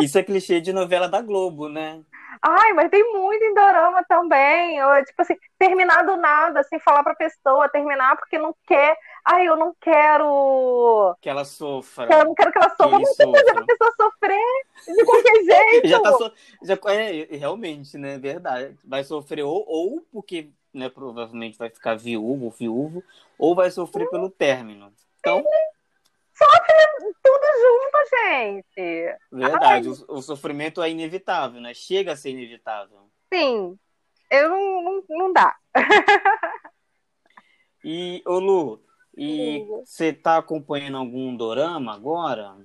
Isso 0.00 0.18
é 0.18 0.22
clichê 0.22 0.58
de 0.58 0.72
novela 0.72 1.06
da 1.06 1.20
Globo, 1.20 1.68
né? 1.68 2.00
Ai, 2.40 2.72
mas 2.72 2.88
tem 2.88 3.12
muito 3.12 3.44
em 3.44 3.52
dorama 3.52 4.02
também. 4.08 4.78
Eu, 4.78 5.04
tipo 5.04 5.20
assim, 5.20 5.36
terminar 5.58 6.02
do 6.06 6.16
nada, 6.16 6.62
sem 6.62 6.78
falar 6.80 7.02
pra 7.02 7.14
pessoa, 7.14 7.68
terminar 7.68 8.16
porque 8.16 8.38
não 8.38 8.54
quer. 8.66 8.96
Ai, 9.24 9.46
eu 9.46 9.56
não 9.56 9.74
quero. 9.80 11.16
Que 11.20 11.28
ela 11.28 11.44
sofra. 11.44 12.08
Eu 12.10 12.24
não 12.24 12.34
quero 12.34 12.52
que 12.52 12.58
ela 12.58 12.70
sofra. 12.70 12.98
Mas 12.98 13.08
você 13.08 13.24
fazer 13.24 13.58
a 13.58 13.64
pessoa 13.64 13.92
sofrer 13.96 14.94
de 14.96 15.04
qualquer 15.04 15.44
jeito. 15.44 15.88
já 15.88 16.00
tá 16.00 16.12
so... 16.12 16.32
já, 16.62 16.78
é, 16.92 17.36
realmente, 17.36 17.98
né? 17.98 18.18
Verdade. 18.18 18.76
Vai 18.84 19.04
sofrer 19.04 19.42
ou, 19.44 19.64
ou 19.66 20.00
porque 20.12 20.50
né, 20.72 20.88
provavelmente 20.88 21.58
vai 21.58 21.68
ficar 21.68 21.96
viúvo 21.96 22.46
ou 22.46 22.50
viúvo, 22.50 23.04
ou 23.38 23.54
vai 23.54 23.70
sofrer 23.70 24.06
hum. 24.06 24.10
pelo 24.10 24.30
término. 24.30 24.92
Então. 25.18 25.42
Sofre 26.32 27.14
tudo 27.22 27.46
junto, 27.60 27.98
gente. 28.10 29.18
Verdade, 29.30 29.88
o, 29.88 30.04
o, 30.08 30.22
sofrimento 30.22 30.82
é 30.82 30.90
inevitável, 30.90 31.60
né? 31.60 31.74
Chega 31.74 32.12
a 32.12 32.16
ser 32.16 32.30
inevitável. 32.30 33.10
Sim. 33.32 33.78
Eu 34.30 34.48
não, 34.48 34.82
não, 34.82 35.04
não 35.08 35.32
dá. 35.32 35.56
e, 37.84 38.22
ô 38.24 38.38
Lu, 38.38 38.82
e 39.16 39.66
você 39.84 40.12
tá 40.12 40.38
acompanhando 40.38 40.98
algum 40.98 41.36
dorama 41.36 41.94
agora? 41.94 42.56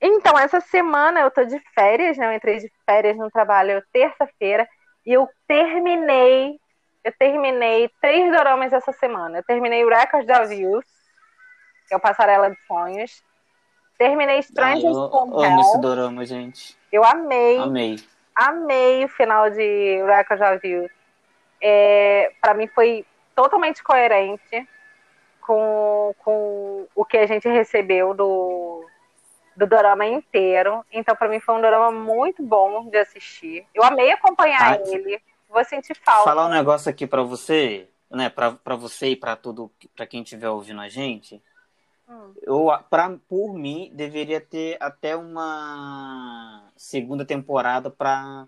Então, 0.00 0.38
essa 0.38 0.60
semana 0.60 1.20
eu 1.20 1.30
tô 1.30 1.44
de 1.44 1.58
férias, 1.74 2.16
né? 2.16 2.26
Eu 2.26 2.32
entrei 2.32 2.58
de 2.58 2.72
férias 2.86 3.16
no 3.16 3.30
trabalho 3.30 3.82
terça-feira 3.92 4.68
e 5.04 5.12
eu 5.12 5.28
terminei, 5.46 6.58
eu 7.02 7.12
terminei 7.18 7.90
três 8.00 8.30
doramas 8.30 8.72
essa 8.72 8.92
semana. 8.92 9.38
Eu 9.38 9.44
terminei 9.44 9.84
o 9.84 9.88
Record 9.88 10.24
da 10.26 10.44
Views, 10.44 10.84
que 11.88 11.94
é 11.94 11.96
o 11.96 12.00
Passarela 12.00 12.50
de 12.50 12.56
Sonhos. 12.66 13.22
Terminei 13.98 14.38
Strangers 14.38 14.96
ah, 14.96 15.00
eu 15.00 15.10
from 15.10 15.40
amo 15.40 15.60
esse 15.60 15.80
dorama, 15.80 16.24
gente. 16.24 16.76
Eu 16.92 17.04
amei. 17.04 17.58
Amei. 17.58 17.96
Amei 18.36 19.04
o 19.04 19.08
final 19.08 19.50
de 19.50 20.00
Record 20.04 20.40
of 20.40 20.66
Youth. 20.66 20.92
É, 21.60 22.32
para 22.40 22.54
mim 22.54 22.68
foi 22.68 23.04
totalmente 23.34 23.82
coerente 23.82 24.68
com, 25.48 26.14
com 26.22 26.86
o 26.94 27.04
que 27.06 27.16
a 27.16 27.26
gente 27.26 27.48
recebeu 27.48 28.12
do, 28.12 28.84
do 29.56 29.66
dorama 29.66 30.04
inteiro. 30.04 30.84
Então, 30.92 31.16
para 31.16 31.26
mim, 31.26 31.40
foi 31.40 31.54
um 31.54 31.60
dorama 31.62 31.90
muito 31.90 32.42
bom 32.42 32.90
de 32.90 32.98
assistir. 32.98 33.66
Eu 33.74 33.82
amei 33.82 34.12
acompanhar 34.12 34.74
ah, 34.74 34.82
ele. 34.86 35.18
Vou 35.48 35.64
sentir 35.64 35.96
falta. 36.04 36.24
Falar 36.24 36.46
um 36.46 36.50
negócio 36.50 36.90
aqui 36.90 37.06
para 37.06 37.22
você, 37.22 37.88
né? 38.10 38.28
Para 38.28 38.76
você 38.76 39.08
e 39.08 39.16
para 39.16 39.36
todo, 39.36 39.72
para 39.96 40.06
quem 40.06 40.22
estiver 40.22 40.50
ouvindo 40.50 40.82
a 40.82 40.88
gente. 40.90 41.42
Hum. 42.06 42.34
Eu, 42.42 42.68
pra, 42.90 43.16
por 43.26 43.54
mim, 43.54 43.90
deveria 43.94 44.42
ter 44.42 44.76
até 44.78 45.16
uma 45.16 46.62
segunda 46.76 47.24
temporada 47.24 47.88
para 47.88 48.46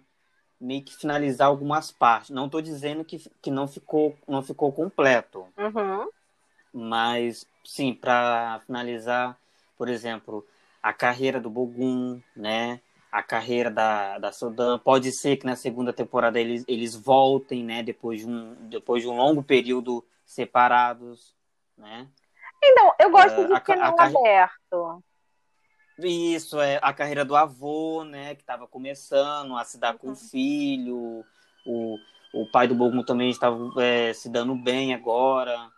meio 0.61 0.83
que 0.83 0.95
finalizar 0.95 1.49
algumas 1.49 1.91
partes. 1.91 2.29
Não 2.29 2.45
estou 2.45 2.61
dizendo 2.61 3.07
que, 3.07 3.19
que 3.41 3.51
não 3.51 3.67
ficou 3.67 4.15
não 4.29 4.43
ficou 4.43 4.71
completo. 4.71 5.47
Uhum. 5.57 6.11
Mas 6.73 7.47
sim, 7.65 7.93
para 7.95 8.61
finalizar, 8.67 9.37
por 9.77 9.89
exemplo, 9.89 10.47
a 10.83 10.93
carreira 10.93 11.41
do 11.41 11.51
Bogum, 11.51 12.21
né? 12.35 12.81
A 13.11 13.23
carreira 13.23 13.71
da, 13.71 14.19
da 14.19 14.33
Sodan. 14.33 14.79
Pode 14.79 15.11
ser 15.13 15.37
que 15.37 15.47
na 15.47 15.57
segunda 15.57 15.93
temporada 15.93 16.41
eles, 16.41 16.65
eles 16.69 16.95
voltem, 16.95 17.65
né? 17.65 17.83
Depois 17.83 18.21
de, 18.21 18.27
um, 18.29 18.55
depois 18.69 19.03
de 19.03 19.09
um 19.09 19.17
longo 19.17 19.43
período 19.43 20.05
separados, 20.25 21.35
né? 21.77 22.07
Então, 22.63 22.93
eu 23.01 23.11
gosto 23.11 23.41
uh, 23.41 23.49
de 23.49 23.61
final 23.65 23.99
a, 23.99 24.03
a 24.03 24.07
aberto. 24.07 25.03
Isso, 25.99 26.61
é 26.61 26.79
a 26.83 26.93
carreira 26.93 27.25
do 27.25 27.37
avô, 27.37 28.05
né? 28.05 28.35
Que 28.35 28.43
estava 28.43 28.67
começando 28.67 29.57
a 29.57 29.65
se 29.65 29.79
dar 29.79 29.99
com 29.99 30.09
o 30.09 30.11
uhum. 30.11 30.17
filho. 30.17 31.25
O, 31.67 31.99
o 32.33 32.51
pai 32.51 32.69
do 32.69 32.75
Bogum 32.75 33.03
também 33.03 33.31
estava 33.31 33.59
é, 33.83 34.13
se 34.13 34.29
dando 34.29 34.55
bem 34.55 34.95
agora. 34.95 35.71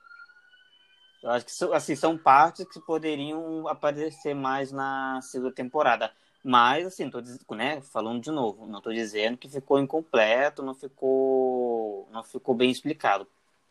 Eu 1.22 1.30
acho 1.30 1.46
que 1.46 1.74
assim, 1.74 1.94
são 1.94 2.18
partes 2.18 2.66
que 2.66 2.80
poderiam 2.80 3.68
aparecer 3.68 4.34
mais 4.34 4.72
na 4.72 5.20
segunda 5.22 5.52
temporada. 5.52 6.10
Mas, 6.44 6.86
assim, 6.86 7.08
tô 7.08 7.20
né, 7.54 7.80
falando 7.80 8.20
de 8.20 8.30
novo, 8.30 8.66
não 8.66 8.78
estou 8.78 8.92
dizendo 8.92 9.38
que 9.38 9.48
ficou 9.48 9.78
incompleto, 9.78 10.62
não 10.62 10.74
ficou, 10.74 12.08
não 12.10 12.24
ficou 12.24 12.52
bem 12.52 12.70
explicado. 12.70 13.28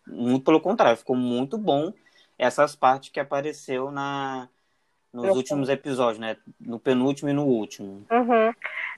Muito 0.08 0.46
pelo 0.46 0.62
contrário, 0.62 0.98
ficou 0.98 1.16
muito 1.16 1.58
bom 1.58 1.92
essas 2.38 2.76
partes 2.76 3.10
que 3.10 3.20
apareceu 3.20 3.92
na, 3.92 4.48
nos 5.14 5.26
eu 5.26 5.34
últimos 5.34 5.68
episódios, 5.68 6.20
né? 6.20 6.38
No 6.60 6.80
penúltimo 6.80 7.30
e 7.30 7.34
no 7.34 7.46
último. 7.46 8.06
Uhum. 8.10 8.54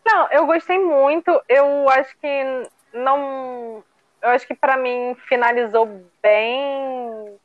Não, 0.06 0.32
eu 0.32 0.45
gostei 0.45 0.78
muito. 0.78 1.41
Eu 1.49 1.89
acho 1.89 2.16
que 2.20 2.70
não. 2.93 3.84
Eu 4.22 4.30
acho 4.30 4.47
que 4.47 4.54
para 4.54 4.78
mim 4.78 5.16
finalizou 5.28 6.06
bem 6.22 7.38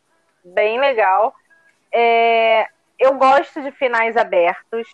bem 0.45 0.79
legal. 0.79 1.35
É, 1.93 2.69
eu 2.99 3.15
gosto 3.15 3.63
de 3.63 3.71
finais 3.73 4.17
abertos, 4.17 4.89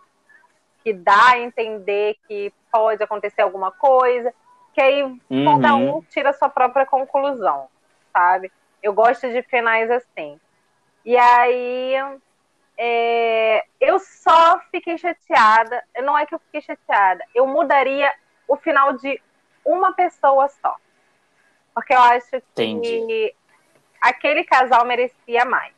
que 0.82 0.92
dá 0.92 1.32
a 1.32 1.38
entender 1.38 2.16
que 2.28 2.52
pode 2.70 3.02
acontecer 3.02 3.42
alguma 3.42 3.70
coisa, 3.70 4.32
que 4.72 4.80
aí 4.80 5.02
uhum. 5.02 5.44
cada 5.44 5.74
um 5.74 6.02
tira 6.02 6.30
a 6.30 6.34
sua 6.34 6.48
própria 6.48 6.84
conclusão, 6.84 7.68
sabe? 8.12 8.52
Eu 8.82 8.92
gosto 8.92 9.28
de 9.30 9.42
finais 9.42 9.90
assim. 9.90 10.38
E 11.04 11.16
aí 11.16 11.94
é, 12.76 13.64
eu 13.80 13.98
só 13.98 14.60
fiquei 14.70 14.98
chateada. 14.98 15.82
Não 16.02 16.18
é 16.18 16.26
que 16.26 16.34
eu 16.34 16.38
fiquei 16.40 16.60
chateada, 16.60 17.24
eu 17.34 17.46
mudaria 17.46 18.12
o 18.46 18.56
final 18.56 18.92
de 18.94 19.20
uma 19.64 19.94
pessoa 19.94 20.48
só. 20.48 20.76
Porque 21.74 21.94
eu 21.94 22.00
acho 22.00 22.30
que 22.30 22.36
Entendi 22.36 23.34
aquele 24.04 24.44
casal 24.44 24.84
merecia 24.84 25.44
mais. 25.44 25.74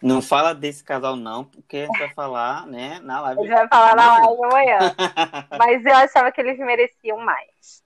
Não 0.00 0.22
fala 0.22 0.54
desse 0.54 0.82
casal, 0.82 1.16
não, 1.16 1.44
porque 1.44 1.78
a 1.78 1.86
gente 1.86 1.98
vai 1.98 2.14
falar, 2.14 2.66
né, 2.66 3.00
na 3.00 3.20
live. 3.20 3.40
A 3.40 3.42
gente 3.42 3.54
vai 3.54 3.68
falar 3.68 3.96
na 3.96 4.18
live 4.18 4.44
amanhã. 4.44 4.78
Mas 5.58 5.84
eu 5.84 5.96
achava 5.96 6.30
que 6.30 6.40
eles 6.40 6.58
mereciam 6.58 7.18
mais. 7.18 7.82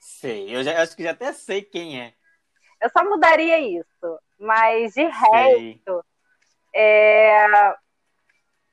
Sei, 0.00 0.54
eu 0.54 0.62
já, 0.62 0.82
acho 0.82 0.96
que 0.96 1.02
já 1.02 1.10
até 1.10 1.32
sei 1.32 1.60
quem 1.60 2.00
é. 2.00 2.14
Eu 2.80 2.88
só 2.90 3.04
mudaria 3.04 3.58
isso. 3.58 4.18
Mas 4.38 4.94
de 4.94 5.04
resto, 5.04 6.04
é... 6.74 7.46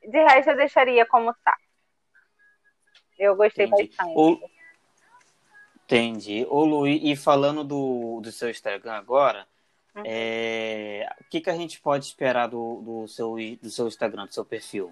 de 0.01 0.23
resto 0.23 0.51
eu 0.51 0.57
deixaria 0.57 1.05
como 1.05 1.33
tá. 1.43 1.55
Eu 3.19 3.35
gostei 3.35 3.65
Entendi. 3.65 3.89
bastante. 3.89 4.13
O... 4.15 4.39
Entendi. 5.83 6.47
Ô, 6.49 6.63
Lu, 6.63 6.87
e 6.87 7.13
falando 7.15 7.63
do, 7.63 8.21
do 8.21 8.31
seu 8.31 8.49
Instagram 8.49 8.93
agora. 8.93 9.45
É, 10.05 11.07
o 11.21 11.23
que, 11.29 11.41
que 11.41 11.49
a 11.49 11.55
gente 11.55 11.79
pode 11.79 12.05
esperar 12.05 12.47
do, 12.47 12.81
do, 12.81 13.07
seu, 13.07 13.35
do 13.61 13.69
seu 13.69 13.87
Instagram, 13.87 14.25
do 14.25 14.33
seu 14.33 14.43
perfil? 14.43 14.91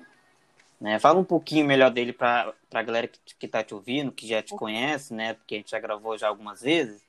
Né? 0.79 0.99
Fala 0.99 1.19
um 1.19 1.23
pouquinho 1.23 1.65
melhor 1.65 1.91
dele 1.91 2.13
para 2.13 2.53
a 2.73 2.83
galera 2.83 3.07
que, 3.07 3.19
que 3.37 3.47
tá 3.47 3.63
te 3.63 3.73
ouvindo, 3.73 4.11
que 4.11 4.27
já 4.27 4.41
te 4.41 4.55
conhece, 4.55 5.13
né? 5.13 5.33
Porque 5.33 5.55
a 5.55 5.57
gente 5.59 5.71
já 5.71 5.79
gravou 5.79 6.17
já 6.17 6.27
algumas 6.27 6.61
vezes. 6.61 7.01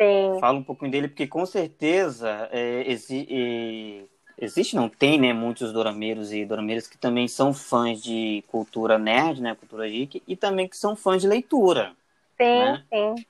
Sim. 0.00 0.40
Fala 0.40 0.58
um 0.58 0.62
pouquinho 0.62 0.90
dele, 0.90 1.08
porque 1.08 1.26
com 1.26 1.44
certeza 1.44 2.48
é, 2.52 2.90
exi 2.90 3.26
é, 3.30 4.04
existe, 4.38 4.76
não 4.76 4.88
tem, 4.88 5.18
né? 5.18 5.32
Muitos 5.32 5.72
dorameiros 5.72 6.32
e 6.32 6.44
dorameiras 6.44 6.86
que 6.86 6.98
também 6.98 7.28
são 7.28 7.52
fãs 7.52 8.02
de 8.02 8.44
cultura 8.48 8.98
nerd, 8.98 9.40
né? 9.40 9.54
Cultura 9.54 9.88
geek, 9.88 10.22
e 10.26 10.36
também 10.36 10.68
que 10.68 10.76
são 10.76 10.96
fãs 10.96 11.20
de 11.20 11.28
leitura. 11.28 11.94
Sim, 12.36 12.58
né? 12.58 12.84
sim. 12.90 13.26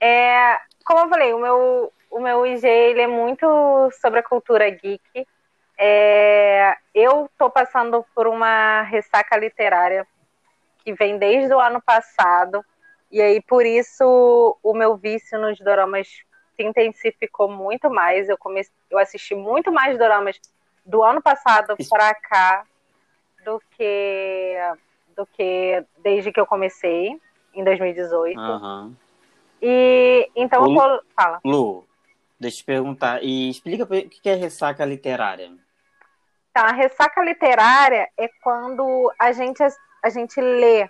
É, 0.00 0.58
como 0.84 1.00
eu 1.00 1.08
falei, 1.08 1.32
o 1.32 1.38
meu, 1.38 1.92
o 2.16 2.20
meu 2.20 2.46
IG 2.46 2.66
ele 2.66 3.02
é 3.02 3.06
muito 3.06 3.46
sobre 4.00 4.20
a 4.20 4.22
cultura 4.22 4.70
geek. 4.70 5.26
É, 5.78 6.74
eu 6.94 7.26
estou 7.26 7.50
passando 7.50 8.02
por 8.14 8.26
uma 8.26 8.80
ressaca 8.82 9.36
literária 9.36 10.06
que 10.82 10.94
vem 10.94 11.18
desde 11.18 11.52
o 11.52 11.60
ano 11.60 11.80
passado. 11.82 12.64
E 13.12 13.20
aí, 13.20 13.42
por 13.42 13.66
isso, 13.66 14.56
o 14.62 14.72
meu 14.72 14.96
vício 14.96 15.38
nos 15.38 15.58
doramas 15.58 16.08
se 16.08 16.62
intensificou 16.62 17.50
muito 17.50 17.90
mais. 17.90 18.30
Eu, 18.30 18.38
comecei, 18.38 18.72
eu 18.90 18.98
assisti 18.98 19.34
muito 19.34 19.70
mais 19.70 19.98
doramas 19.98 20.40
do 20.86 21.02
ano 21.02 21.20
passado 21.20 21.76
para 21.90 22.14
cá 22.14 22.64
do 23.44 23.60
que, 23.76 24.56
do 25.14 25.26
que 25.26 25.84
desde 25.98 26.32
que 26.32 26.40
eu 26.40 26.46
comecei, 26.46 27.20
em 27.54 27.62
2018. 27.62 28.40
Uhum. 28.40 28.96
E 29.60 30.30
então 30.34 30.62
Lu, 30.64 30.70
eu 30.70 30.74
vou. 30.74 31.00
Fala. 31.14 31.40
Lu, 31.44 31.85
Deixa 32.38 32.56
eu 32.56 32.58
te 32.58 32.64
perguntar. 32.64 33.22
E 33.22 33.50
explica 33.50 33.84
o 33.84 33.86
que 33.86 34.28
é 34.28 34.34
ressaca 34.34 34.84
literária. 34.84 35.50
Tá, 36.52 36.62
a 36.62 36.72
ressaca 36.72 37.22
literária 37.22 38.08
é 38.16 38.28
quando 38.42 39.12
a 39.18 39.32
gente, 39.32 39.62
a 40.02 40.08
gente 40.08 40.40
lê 40.40 40.88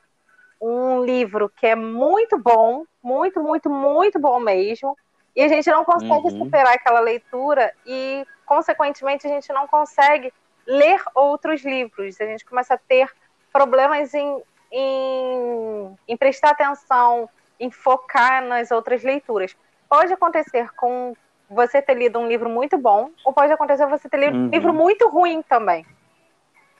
um 0.61 1.05
livro 1.05 1.49
que 1.49 1.67
é 1.67 1.75
muito 1.75 2.39
bom, 2.39 2.85
muito, 3.03 3.41
muito, 3.43 3.69
muito 3.69 4.19
bom 4.19 4.41
mesmo, 4.41 4.97
e 5.35 5.43
a 5.43 5.49
gente 5.49 5.71
não 5.71 5.85
consegue 5.85 6.29
uhum. 6.29 6.45
superar 6.45 6.75
aquela 6.75 7.01
leitura 7.01 7.73
e, 7.85 8.27
consequentemente, 8.47 9.27
a 9.27 9.31
gente 9.31 9.53
não 9.53 9.67
consegue 9.67 10.33
ler 10.67 11.01
outros 11.15 11.63
livros. 11.63 12.21
A 12.21 12.25
gente 12.25 12.45
começa 12.45 12.75
a 12.75 12.79
ter 12.79 13.11
problemas 13.53 14.15
em, 14.15 14.43
em, 14.73 15.99
em 16.09 16.17
prestar 16.17 16.51
atenção, 16.51 17.29
em 17.61 17.71
focar 17.71 18.43
nas 18.45 18.71
outras 18.71 19.03
leituras. 19.03 19.55
Pode 19.89 20.13
acontecer 20.13 20.73
com 20.75 21.15
você 21.49 21.81
ter 21.81 21.95
lido 21.95 22.19
um 22.19 22.27
livro 22.27 22.49
muito 22.49 22.77
bom, 22.77 23.11
ou 23.25 23.33
pode 23.33 23.53
acontecer 23.53 23.87
você 23.87 24.09
ter 24.09 24.19
lido 24.19 24.37
uhum. 24.37 24.47
um 24.47 24.51
livro 24.51 24.73
muito 24.75 25.09
ruim 25.09 25.43
também. 25.43 25.87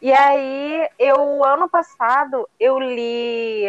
E 0.01 0.13
aí, 0.13 0.89
eu, 0.99 1.45
ano 1.45 1.69
passado, 1.69 2.49
eu 2.61 2.79
li. 2.79 3.65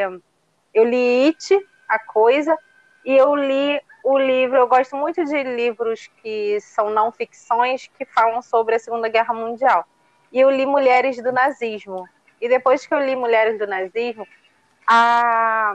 Eu 0.73 0.83
li 0.83 1.27
It, 1.27 1.65
a 1.87 1.97
coisa, 1.97 2.57
e 3.05 3.15
eu 3.15 3.35
li 3.35 3.79
o 4.03 4.17
livro. 4.17 4.57
Eu 4.57 4.67
gosto 4.67 4.95
muito 4.95 5.23
de 5.23 5.43
livros 5.43 6.09
que 6.21 6.59
são 6.59 6.89
não 6.89 7.11
ficções 7.11 7.89
que 7.97 8.05
falam 8.05 8.41
sobre 8.41 8.75
a 8.75 8.79
Segunda 8.79 9.07
Guerra 9.07 9.33
Mundial. 9.33 9.85
E 10.31 10.39
eu 10.39 10.49
li 10.51 10.65
Mulheres 10.65 11.21
do 11.23 11.31
Nazismo. 11.31 12.07
E 12.39 12.49
depois 12.49 12.85
que 12.85 12.93
eu 12.93 12.99
li 12.99 13.15
Mulheres 13.15 13.57
do 13.57 13.65
Nazismo, 13.65 14.27
a, 14.85 15.73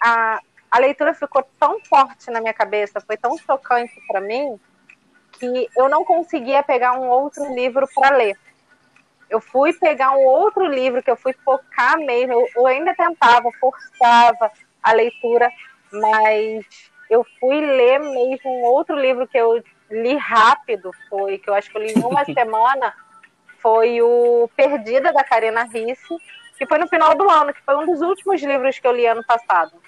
a, 0.00 0.40
a 0.74 0.80
leitura 0.80 1.14
ficou 1.14 1.40
tão 1.56 1.78
forte 1.84 2.32
na 2.32 2.40
minha 2.40 2.52
cabeça, 2.52 3.00
foi 3.00 3.16
tão 3.16 3.38
chocante 3.38 3.94
para 4.08 4.20
mim, 4.20 4.58
que 5.30 5.68
eu 5.76 5.88
não 5.88 6.04
conseguia 6.04 6.64
pegar 6.64 6.98
um 6.98 7.08
outro 7.08 7.54
livro 7.54 7.86
para 7.94 8.16
ler. 8.16 8.36
Eu 9.30 9.40
fui 9.40 9.72
pegar 9.72 10.10
um 10.10 10.24
outro 10.24 10.66
livro 10.66 11.00
que 11.00 11.08
eu 11.08 11.14
fui 11.14 11.32
focar 11.44 11.96
mesmo, 11.98 12.32
eu, 12.32 12.48
eu 12.56 12.66
ainda 12.66 12.92
tentava, 12.92 13.48
forçava 13.60 14.50
a 14.82 14.92
leitura, 14.92 15.48
mas 15.92 16.66
eu 17.08 17.24
fui 17.38 17.60
ler 17.60 18.00
mesmo 18.00 18.50
um 18.50 18.64
outro 18.64 18.98
livro 18.98 19.28
que 19.28 19.38
eu 19.38 19.62
li 19.88 20.16
rápido, 20.16 20.90
foi 21.08 21.38
que 21.38 21.48
eu 21.48 21.54
acho 21.54 21.70
que 21.70 21.78
eu 21.78 21.82
li 21.82 21.92
em 21.92 22.02
uma 22.02 22.24
semana, 22.34 22.92
foi 23.62 24.02
o 24.02 24.50
Perdida, 24.56 25.12
da 25.12 25.22
Karina 25.22 25.62
Risse, 25.72 26.16
que 26.58 26.66
foi 26.66 26.78
no 26.78 26.88
final 26.88 27.14
do 27.14 27.30
ano, 27.30 27.54
que 27.54 27.62
foi 27.62 27.76
um 27.76 27.86
dos 27.86 28.00
últimos 28.00 28.42
livros 28.42 28.80
que 28.80 28.88
eu 28.88 28.92
li 28.92 29.06
ano 29.06 29.24
passado. 29.24 29.83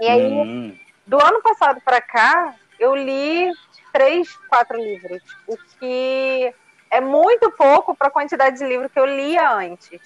E 0.00 0.08
aí, 0.08 0.32
hum. 0.32 0.78
do 1.06 1.22
ano 1.22 1.40
passado 1.42 1.80
para 1.80 2.00
cá, 2.00 2.54
eu 2.78 2.94
li 2.94 3.50
três, 3.92 4.34
quatro 4.48 4.76
livros, 4.78 5.22
o 5.46 5.56
que 5.78 6.54
é 6.90 7.00
muito 7.00 7.50
pouco 7.52 7.94
para 7.94 8.08
a 8.08 8.10
quantidade 8.10 8.58
de 8.58 8.66
livro 8.66 8.90
que 8.90 8.98
eu 8.98 9.06
lia 9.06 9.50
antes. 9.50 10.00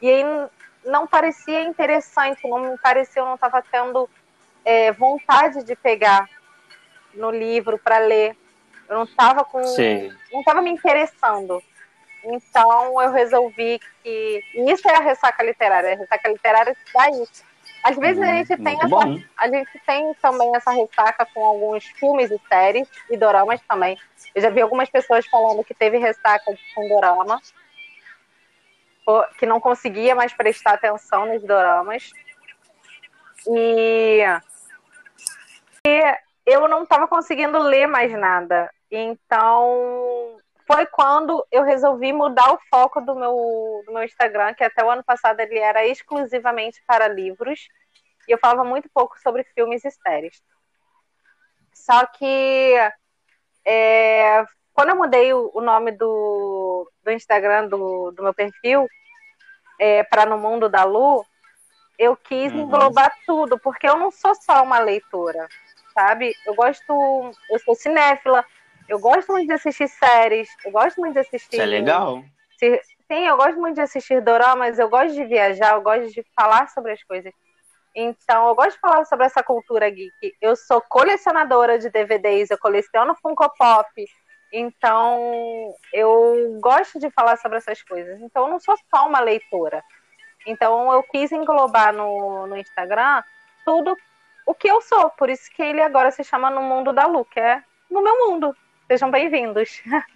E 0.00 0.08
aí 0.08 0.24
não 0.84 1.06
parecia 1.06 1.62
interessante, 1.62 2.48
não 2.48 2.58
me 2.58 2.78
parecia, 2.78 3.20
eu 3.22 3.26
não 3.26 3.34
estava 3.34 3.62
tendo 3.62 4.08
é, 4.64 4.92
vontade 4.92 5.64
de 5.64 5.74
pegar 5.74 6.28
no 7.14 7.30
livro 7.30 7.78
para 7.78 7.98
ler. 7.98 8.36
Eu 8.88 8.96
não 8.96 9.04
estava 9.04 9.44
com. 9.44 9.62
Sim. 9.64 10.12
Não 10.32 10.40
estava 10.40 10.62
me 10.62 10.70
interessando. 10.70 11.62
Então 12.24 13.02
eu 13.02 13.10
resolvi 13.10 13.80
que. 14.02 14.42
Isso 14.54 14.88
é 14.88 14.96
a 14.96 15.00
ressaca 15.00 15.42
literária. 15.42 15.92
A 15.92 15.96
ressaca 15.96 16.28
literária 16.28 16.76
dá 16.94 17.10
isso. 17.10 17.44
Às 17.82 17.96
vezes 17.96 18.22
a 18.22 18.26
gente 18.26 18.56
tem 18.56 18.76
essa, 18.80 18.96
a 19.38 19.48
gente 19.48 19.80
tem 19.86 20.14
também 20.14 20.54
essa 20.54 20.70
ressaca 20.72 21.26
com 21.32 21.44
alguns 21.44 21.84
filmes 21.84 22.30
e 22.30 22.40
séries 22.48 22.88
e 23.08 23.16
doramas 23.16 23.60
também. 23.68 23.96
Eu 24.34 24.42
já 24.42 24.50
vi 24.50 24.60
algumas 24.60 24.90
pessoas 24.90 25.26
falando 25.26 25.64
que 25.64 25.74
teve 25.74 25.98
ressaca 25.98 26.44
com 26.74 26.88
dorama, 26.88 27.40
que 29.38 29.46
não 29.46 29.60
conseguia 29.60 30.14
mais 30.14 30.32
prestar 30.32 30.74
atenção 30.74 31.26
nos 31.26 31.42
doramas. 31.42 32.10
E, 33.46 34.22
e 35.86 36.16
eu 36.44 36.68
não 36.68 36.82
estava 36.82 37.06
conseguindo 37.06 37.58
ler 37.58 37.86
mais 37.86 38.12
nada. 38.12 38.70
Então 38.90 40.36
foi 40.68 40.84
quando 40.84 41.42
eu 41.50 41.62
resolvi 41.64 42.12
mudar 42.12 42.52
o 42.52 42.60
foco 42.68 43.00
do 43.00 43.14
meu, 43.14 43.82
do 43.86 43.92
meu 43.94 44.04
Instagram, 44.04 44.52
que 44.52 44.62
até 44.62 44.84
o 44.84 44.90
ano 44.90 45.02
passado 45.02 45.40
ele 45.40 45.58
era 45.58 45.86
exclusivamente 45.86 46.82
para 46.86 47.08
livros, 47.08 47.66
e 48.28 48.32
eu 48.32 48.38
falava 48.38 48.64
muito 48.64 48.86
pouco 48.92 49.18
sobre 49.18 49.44
filmes 49.54 49.82
e 49.86 49.90
séries. 49.90 50.42
Só 51.72 52.04
que 52.04 52.74
é, 53.64 54.44
quando 54.74 54.90
eu 54.90 54.96
mudei 54.96 55.32
o, 55.32 55.50
o 55.54 55.62
nome 55.62 55.90
do, 55.92 56.92
do 57.02 57.10
Instagram 57.12 57.68
do, 57.68 58.10
do 58.10 58.22
meu 58.22 58.34
perfil 58.34 58.86
é, 59.80 60.02
para 60.02 60.26
No 60.26 60.36
Mundo 60.36 60.68
da 60.68 60.84
Lu, 60.84 61.24
eu 61.98 62.14
quis 62.14 62.52
uhum. 62.52 62.60
englobar 62.60 63.10
tudo, 63.24 63.58
porque 63.58 63.88
eu 63.88 63.96
não 63.96 64.10
sou 64.10 64.34
só 64.34 64.62
uma 64.62 64.80
leitora, 64.80 65.48
sabe? 65.94 66.34
Eu 66.44 66.54
gosto, 66.54 67.32
eu 67.50 67.58
sou 67.60 67.74
cinéfila, 67.74 68.44
eu 68.88 68.98
gosto 68.98 69.32
muito 69.32 69.46
de 69.46 69.52
assistir 69.52 69.88
séries, 69.88 70.48
eu 70.64 70.72
gosto 70.72 70.98
muito 71.00 71.14
de 71.14 71.20
assistir. 71.20 71.56
Isso 71.56 71.62
é 71.62 71.66
legal. 71.66 72.22
Sim, 72.58 73.26
eu 73.26 73.36
gosto 73.36 73.58
muito 73.58 73.76
de 73.76 73.80
assistir 73.80 74.20
doramas, 74.20 74.78
eu 74.78 74.88
gosto 74.88 75.14
de 75.14 75.24
viajar, 75.24 75.74
eu 75.74 75.82
gosto 75.82 76.12
de 76.12 76.24
falar 76.36 76.68
sobre 76.68 76.92
as 76.92 77.02
coisas. 77.04 77.32
Então, 77.94 78.48
eu 78.48 78.54
gosto 78.54 78.74
de 78.74 78.80
falar 78.80 79.04
sobre 79.06 79.26
essa 79.26 79.42
cultura 79.42 79.88
geek. 79.88 80.34
Eu 80.40 80.54
sou 80.54 80.80
colecionadora 80.80 81.78
de 81.78 81.90
DVDs, 81.90 82.50
eu 82.50 82.58
coleciono 82.58 83.16
Funko 83.22 83.50
Pop. 83.56 83.88
Então, 84.52 85.74
eu 85.92 86.58
gosto 86.60 86.98
de 86.98 87.10
falar 87.10 87.36
sobre 87.38 87.58
essas 87.58 87.82
coisas. 87.82 88.20
Então, 88.20 88.44
eu 88.44 88.50
não 88.50 88.60
sou 88.60 88.76
só 88.94 89.06
uma 89.06 89.20
leitora. 89.20 89.82
Então, 90.46 90.92
eu 90.92 91.02
quis 91.02 91.32
englobar 91.32 91.92
no, 91.92 92.46
no 92.46 92.56
Instagram 92.56 93.22
tudo 93.64 93.96
o 94.46 94.54
que 94.54 94.68
eu 94.68 94.80
sou. 94.80 95.10
Por 95.10 95.28
isso 95.28 95.50
que 95.54 95.62
ele 95.62 95.82
agora 95.82 96.10
se 96.10 96.22
chama 96.22 96.50
No 96.50 96.62
Mundo 96.62 96.92
da 96.92 97.06
Lu, 97.06 97.24
que 97.24 97.40
é 97.40 97.62
no 97.90 98.02
meu 98.02 98.26
mundo. 98.26 98.54
Sejam 98.88 99.10
bem-vindos. 99.10 99.82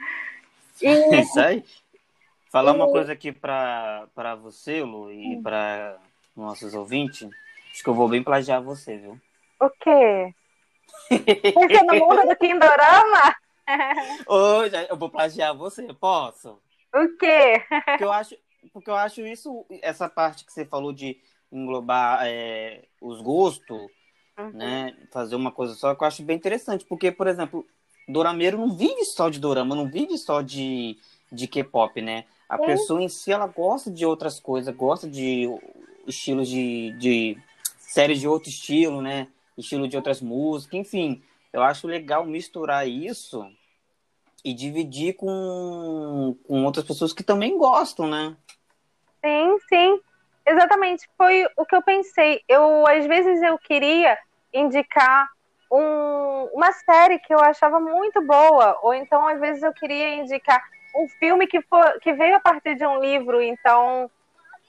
E... 0.81 1.21
Isso 1.21 1.39
aí. 1.39 1.63
Falar 2.51 2.73
uma 2.73 2.89
coisa 2.89 3.13
aqui 3.13 3.31
para 3.31 4.35
você, 4.41 4.83
Lu, 4.83 5.13
e 5.13 5.37
hum. 5.37 5.43
para 5.43 5.97
nossos 6.35 6.75
ouvintes. 6.75 7.29
Acho 7.71 7.85
que 7.85 7.89
eu 7.89 7.95
vou 7.95 8.09
bem 8.09 8.23
plagiar 8.23 8.61
você, 8.61 8.97
viu? 8.97 9.21
O 9.61 9.71
quê? 9.71 10.35
Você 11.09 11.83
no 11.85 11.95
mundo 11.95 12.27
do 12.27 12.37
Kindorama? 12.37 13.37
Hoje 14.27 14.75
eu 14.91 14.97
vou 14.97 15.09
plagiar 15.09 15.55
você, 15.55 15.87
posso? 15.95 16.59
O 16.93 17.17
quê? 17.17 17.63
Porque 17.85 18.05
eu 18.05 18.13
acho, 18.13 18.37
porque 18.73 18.91
eu 18.91 18.97
acho 18.97 19.21
isso, 19.21 19.65
essa 19.83 20.09
parte 20.09 20.45
que 20.45 20.53
você 20.53 20.65
falou 20.65 20.93
de 20.93 21.21
englobar 21.53 22.27
é, 22.27 22.83
os 23.01 23.21
gostos, 23.21 23.89
uhum. 24.37 24.51
né? 24.53 24.97
Fazer 25.13 25.37
uma 25.37 25.53
coisa 25.53 25.75
só, 25.75 25.95
que 25.95 26.03
eu 26.03 26.09
acho 26.09 26.25
bem 26.25 26.37
interessante. 26.37 26.85
Porque, 26.85 27.13
por 27.13 27.29
exemplo, 27.29 27.65
dorameiro 28.09 28.59
não 28.59 28.73
vive 28.73 29.05
só 29.05 29.29
de 29.29 29.39
dorama, 29.39 29.75
não 29.75 29.89
vive 29.89 30.17
só 30.19 30.43
de, 30.43 30.99
de 31.31 31.47
K-pop, 31.47 32.01
né? 32.01 32.25
A 32.49 32.59
Sim. 32.59 32.67
pessoa 32.67 33.03
em 33.03 33.09
si, 33.09 33.33
ela 33.33 33.47
gosta 33.47 33.91
de 33.91 34.05
outras 34.05 34.39
coisas, 34.39 34.75
gosta 34.75 35.09
de 35.09 35.49
estilos 36.07 36.49
de, 36.49 36.93
de 36.99 37.39
séries 37.79 38.21
de 38.21 38.29
outro 38.29 38.51
estilo, 38.51 39.01
né? 39.01 39.29
Estilo 39.57 39.89
de 39.89 39.97
outras 39.97 40.21
músicas, 40.21 40.79
enfim. 40.79 41.23
Eu 41.53 41.63
acho 41.63 41.87
legal 41.87 42.25
misturar 42.25 42.89
isso 42.89 43.47
e 44.45 44.53
dividir 44.53 45.15
com, 45.15 46.37
com 46.47 46.65
outras 46.65 46.85
pessoas 46.85 47.13
que 47.13 47.23
também 47.23 47.57
gostam, 47.57 48.09
né? 48.09 48.37
Sim, 49.25 49.59
sim. 49.69 50.01
Exatamente. 50.45 51.09
Foi 51.17 51.47
o 51.57 51.65
que 51.65 51.77
eu 51.77 51.83
pensei. 51.83 52.43
Eu, 52.49 52.87
às 52.87 53.07
vezes, 53.07 53.41
eu 53.43 53.57
queria 53.59 54.19
indicar 54.53 55.31
um, 55.73 56.51
uma 56.53 56.71
série 56.73 57.19
que 57.19 57.33
eu 57.33 57.41
achava 57.41 57.81
muito 57.81 58.21
boa, 58.21 58.79
ou 58.83 58.93
então 58.93 59.27
às 59.27 59.41
vezes 59.41 59.63
eu 59.63 59.73
queria 59.73 60.17
indicar 60.17 60.63
um 60.95 61.09
filme 61.09 61.47
que, 61.47 61.63
for, 61.63 61.99
que 62.01 62.13
veio 62.13 62.37
a 62.37 62.41
partir 62.41 62.75
de 62.75 62.87
um 62.87 63.01
livro, 63.01 63.41
então 63.41 64.11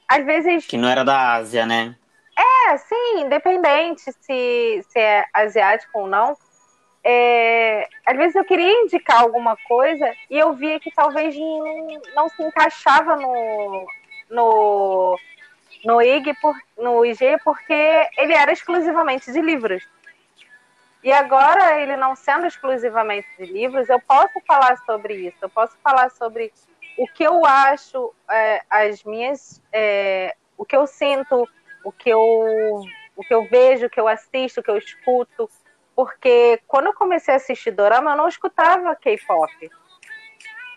às 0.08 0.26
vezes. 0.26 0.66
Que 0.66 0.78
não 0.78 0.88
era 0.88 1.04
da 1.04 1.34
Ásia, 1.34 1.66
né? 1.66 1.96
É, 2.38 2.78
sim, 2.78 3.20
independente 3.20 4.12
se, 4.22 4.86
se 4.88 5.00
é 5.00 5.26
asiático 5.34 6.00
ou 6.00 6.08
não. 6.08 6.38
É, 7.04 7.86
às 8.06 8.16
vezes 8.16 8.36
eu 8.36 8.46
queria 8.46 8.72
indicar 8.84 9.22
alguma 9.22 9.58
coisa 9.68 10.10
e 10.30 10.40
eu 10.40 10.54
via 10.54 10.80
que 10.80 10.90
talvez 10.90 11.36
não, 11.36 12.02
não 12.16 12.30
se 12.30 12.42
encaixava 12.42 13.18
no, 13.18 13.86
no, 14.30 15.20
no 15.84 16.02
IG, 16.02 16.34
por, 16.42 16.56
no 16.78 17.06
IG 17.06 17.38
porque 17.44 17.74
ele 18.18 18.34
era 18.34 18.54
exclusivamente 18.54 19.34
de 19.34 19.42
livros. 19.42 19.84
E 21.04 21.12
agora, 21.12 21.82
ele 21.82 21.98
não 21.98 22.16
sendo 22.16 22.48
exclusivamente 22.48 23.28
de 23.38 23.46
livros, 23.46 23.90
eu 23.90 24.00
posso 24.00 24.40
falar 24.48 24.78
sobre 24.86 25.16
isso, 25.16 25.38
eu 25.42 25.50
posso 25.50 25.78
falar 25.84 26.10
sobre 26.12 26.54
o 26.98 27.06
que 27.08 27.24
eu 27.24 27.46
acho, 27.46 28.14
é, 28.30 28.62
as 28.70 29.04
minhas, 29.04 29.62
é, 29.72 30.36
o 30.58 30.64
que 30.64 30.76
eu 30.76 30.88
sinto, 30.88 31.48
o 31.84 31.92
que 31.92 32.10
eu, 32.10 32.22
o 33.18 33.24
que 33.28 33.34
eu 33.34 33.46
vejo, 33.50 33.88
o 33.88 33.90
que 33.90 34.00
eu 34.00 34.08
assisto, 34.08 34.62
o 34.62 34.64
que 34.64 34.72
eu 34.72 34.78
escuto. 34.78 35.50
Porque 35.94 36.60
quando 36.68 36.88
eu 36.88 36.94
comecei 36.94 37.34
a 37.34 37.38
assistir 37.38 37.72
Dorama, 37.72 38.12
eu 38.12 38.18
não 38.18 38.28
escutava 38.28 38.96
K-pop. 38.96 39.72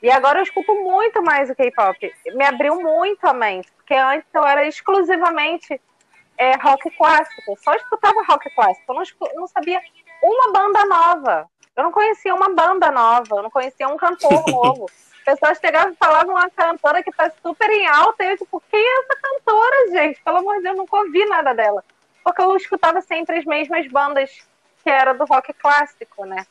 E 0.02 0.10
agora 0.10 0.40
eu 0.40 0.42
escuto 0.42 0.74
muito 0.74 1.22
mais 1.22 1.48
o 1.48 1.54
K-pop. 1.54 2.12
Me 2.34 2.44
abriu 2.44 2.80
muito 2.80 3.24
a 3.24 3.32
mente, 3.32 3.70
porque 3.72 3.94
antes 3.94 4.28
eu 4.34 4.44
era 4.44 4.66
exclusivamente 4.66 5.80
é, 6.36 6.56
rock 6.56 6.90
clássico. 6.96 7.42
Eu 7.48 7.56
só 7.56 7.72
escutava 7.74 8.24
rock 8.28 8.52
clássico. 8.54 8.92
Eu 8.92 8.94
não, 8.96 9.34
não 9.40 9.46
sabia 9.46 9.80
uma 10.22 10.52
banda 10.52 10.84
nova. 10.86 11.48
Eu 11.76 11.84
não 11.84 11.92
conhecia 11.92 12.34
uma 12.34 12.48
banda 12.54 12.90
nova, 12.90 13.36
eu 13.36 13.42
não 13.42 13.50
conhecia 13.50 13.88
um 13.88 13.96
cantor 13.96 14.44
novo. 14.48 14.86
Pessoas 15.24 15.58
chegavam 15.58 15.92
e 15.92 15.96
falavam 15.96 16.34
uma 16.34 16.48
cantora 16.50 17.02
que 17.02 17.10
tá 17.12 17.30
super 17.42 17.68
em 17.68 17.86
alta, 17.86 18.24
e 18.24 18.30
eu, 18.30 18.38
tipo, 18.38 18.62
quem 18.70 18.80
é 18.80 19.00
essa 19.00 19.20
cantora, 19.20 19.90
gente? 19.90 20.22
Pelo 20.22 20.38
amor 20.38 20.56
de 20.56 20.62
Deus, 20.62 20.76
eu 20.76 20.82
nunca 20.82 20.96
ouvi 20.96 21.24
nada 21.26 21.52
dela. 21.52 21.84
Porque 22.22 22.40
eu 22.40 22.56
escutava 22.56 23.00
sempre 23.00 23.38
as 23.38 23.44
mesmas 23.44 23.86
bandas 23.88 24.30
que 24.82 24.90
era 24.90 25.12
do 25.12 25.24
rock 25.24 25.52
clássico, 25.54 26.24
né? 26.24 26.46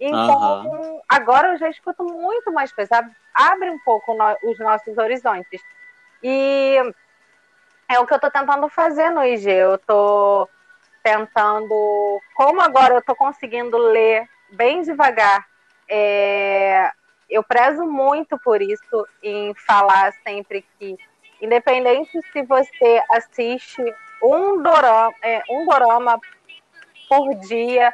Então, 0.00 0.64
uhum. 0.64 1.00
agora 1.08 1.52
eu 1.52 1.58
já 1.58 1.68
escuto 1.68 2.02
muito 2.02 2.50
mais 2.52 2.72
coisas. 2.72 2.90
Abre 3.34 3.70
um 3.70 3.78
pouco 3.80 4.14
no, 4.14 4.50
os 4.50 4.58
nossos 4.58 4.96
horizontes. 4.98 5.60
E 6.22 6.76
é 7.88 8.00
o 8.00 8.06
que 8.06 8.14
eu 8.14 8.18
tô 8.18 8.30
tentando 8.30 8.68
fazer 8.68 9.10
no 9.10 9.22
IG. 9.22 9.50
Eu 9.50 9.78
tô 9.78 10.48
tentando. 11.02 12.20
Como 12.34 12.60
agora 12.60 12.94
eu 12.94 12.98
estou 12.98 13.14
conseguindo 13.14 13.76
ler 13.76 14.28
bem 14.52 14.82
devagar, 14.82 15.46
é, 15.88 16.90
eu 17.28 17.42
prezo 17.42 17.84
muito 17.84 18.38
por 18.38 18.60
isso 18.60 19.06
em 19.22 19.54
falar 19.54 20.12
sempre 20.24 20.64
que, 20.78 20.96
independente 21.40 22.10
se 22.32 22.42
você 22.42 23.02
assiste 23.10 23.82
um 24.22 24.62
dorama, 24.62 25.14
é, 25.22 25.42
um 25.48 25.66
dorama 25.66 26.20
por 27.08 27.34
dia, 27.36 27.92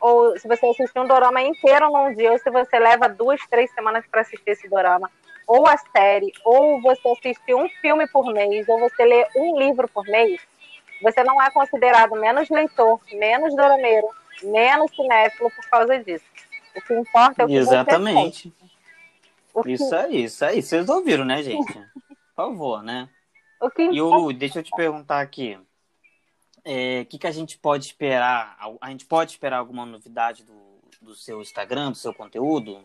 ou 0.00 0.38
se 0.38 0.46
você 0.46 0.66
assiste 0.66 0.98
um 0.98 1.06
dorama 1.06 1.40
inteiro 1.42 1.90
num 1.90 2.14
dia, 2.14 2.32
ou 2.32 2.38
se 2.38 2.50
você 2.50 2.78
leva 2.78 3.08
duas, 3.08 3.40
três 3.48 3.70
semanas 3.72 4.04
para 4.10 4.20
assistir 4.20 4.50
esse 4.50 4.68
dorama, 4.68 5.10
ou 5.46 5.66
a 5.66 5.76
série, 5.76 6.32
ou 6.44 6.80
você 6.80 7.08
assiste 7.08 7.54
um 7.54 7.68
filme 7.80 8.06
por 8.08 8.32
mês, 8.32 8.68
ou 8.68 8.78
você 8.78 9.04
lê 9.04 9.26
um 9.36 9.58
livro 9.58 9.88
por 9.88 10.04
mês, 10.04 10.40
você 11.04 11.22
não 11.22 11.40
é 11.40 11.50
considerado 11.50 12.12
menos 12.12 12.48
leitor, 12.48 12.98
menos 13.12 13.54
dorameiro, 13.54 14.08
menos 14.42 14.90
cinéfilo 14.96 15.50
por 15.50 15.68
causa 15.68 16.02
disso. 16.02 16.24
O 16.74 16.80
que 16.80 16.94
importa 16.94 17.42
é 17.42 17.44
o 17.44 17.48
que 17.48 17.54
Exatamente. 17.54 18.52
você 19.52 19.62
Que... 19.62 19.72
Isso 19.72 19.94
aí, 19.94 20.24
isso 20.24 20.44
aí. 20.44 20.62
Vocês 20.62 20.88
ouviram, 20.88 21.24
né, 21.24 21.42
gente? 21.42 21.72
Por 21.72 22.34
favor, 22.34 22.82
né? 22.82 23.08
O 23.60 23.70
que... 23.70 23.82
E 23.82 24.00
o 24.00 24.12
Lu, 24.12 24.32
deixa 24.32 24.60
eu 24.60 24.62
te 24.62 24.70
perguntar 24.74 25.20
aqui. 25.20 25.56
O 25.56 26.60
é, 26.64 27.04
que, 27.04 27.18
que 27.18 27.26
a 27.26 27.30
gente 27.30 27.58
pode 27.58 27.84
esperar? 27.84 28.56
A 28.80 28.90
gente 28.90 29.04
pode 29.04 29.32
esperar 29.32 29.58
alguma 29.58 29.84
novidade 29.84 30.42
do, 30.42 30.54
do 31.02 31.14
seu 31.14 31.42
Instagram, 31.42 31.92
do 31.92 31.98
seu 31.98 32.14
conteúdo? 32.14 32.80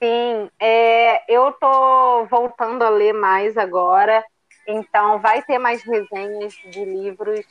Sim, 0.00 0.50
é, 0.60 1.32
eu 1.32 1.50
tô 1.52 2.26
voltando 2.26 2.82
a 2.82 2.90
ler 2.90 3.14
mais 3.14 3.56
agora, 3.56 4.22
então 4.66 5.18
vai 5.20 5.42
ter 5.42 5.58
mais 5.58 5.82
resenhas 5.82 6.52
de 6.52 6.84
livros. 6.84 7.44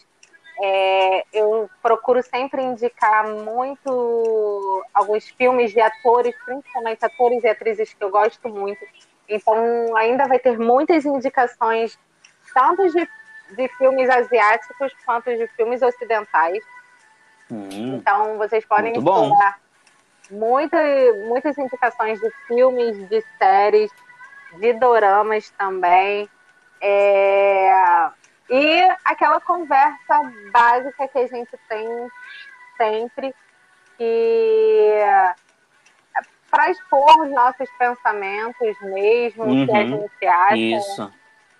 É, 0.61 1.26
eu 1.34 1.70
procuro 1.82 2.24
sempre 2.24 2.61
indicar 2.61 3.28
muito 3.28 4.86
alguns 4.93 5.28
filmes 5.30 5.72
de 5.72 5.82
atores, 5.82 6.36
principalmente 6.45 7.03
atores 7.03 7.43
e 7.43 7.47
atrizes 7.47 7.93
que 7.93 8.03
eu 8.03 8.09
gosto 8.09 8.47
muito. 8.49 8.86
Então 9.28 9.95
ainda 9.97 10.28
vai 10.28 10.39
ter 10.39 10.57
muitas 10.57 11.05
indicações, 11.05 11.97
tanto 12.53 12.89
de, 12.89 13.07
de 13.55 13.68
filmes 13.78 14.09
asiáticos 14.09 14.93
quanto 15.05 15.36
de 15.36 15.47
filmes 15.55 15.82
ocidentais. 15.82 16.63
Hum, 17.51 17.97
então 17.97 18.38
vocês 18.38 18.66
podem 18.66 18.93
explorar 18.93 19.59
muita, 20.32 20.78
muitas 21.28 21.57
indicações 21.57 22.20
de 22.20 22.30
filmes, 22.47 23.09
de 23.09 23.24
séries, 23.38 23.91
de 24.57 24.74
doramas 24.74 25.49
também. 25.51 26.30
É... 26.82 28.09
E 28.49 28.88
aquela 29.03 29.41
conversa 29.41 30.32
básica 30.51 31.07
que 31.07 31.17
a 31.17 31.28
gente 31.28 31.51
tem 31.67 32.11
sempre, 32.78 33.34
que 33.97 34.99
para 36.51 36.69
expor 36.69 37.21
os 37.21 37.32
nossos 37.32 37.69
pensamentos 37.78 38.80
mesmo, 38.82 39.43
o 39.43 39.47
uhum, 39.47 39.65
que 39.65 39.71
a 39.71 39.80
uhum. 39.80 40.01
gente 40.01 40.26
acha. 40.26 40.55
Isso. 40.55 41.13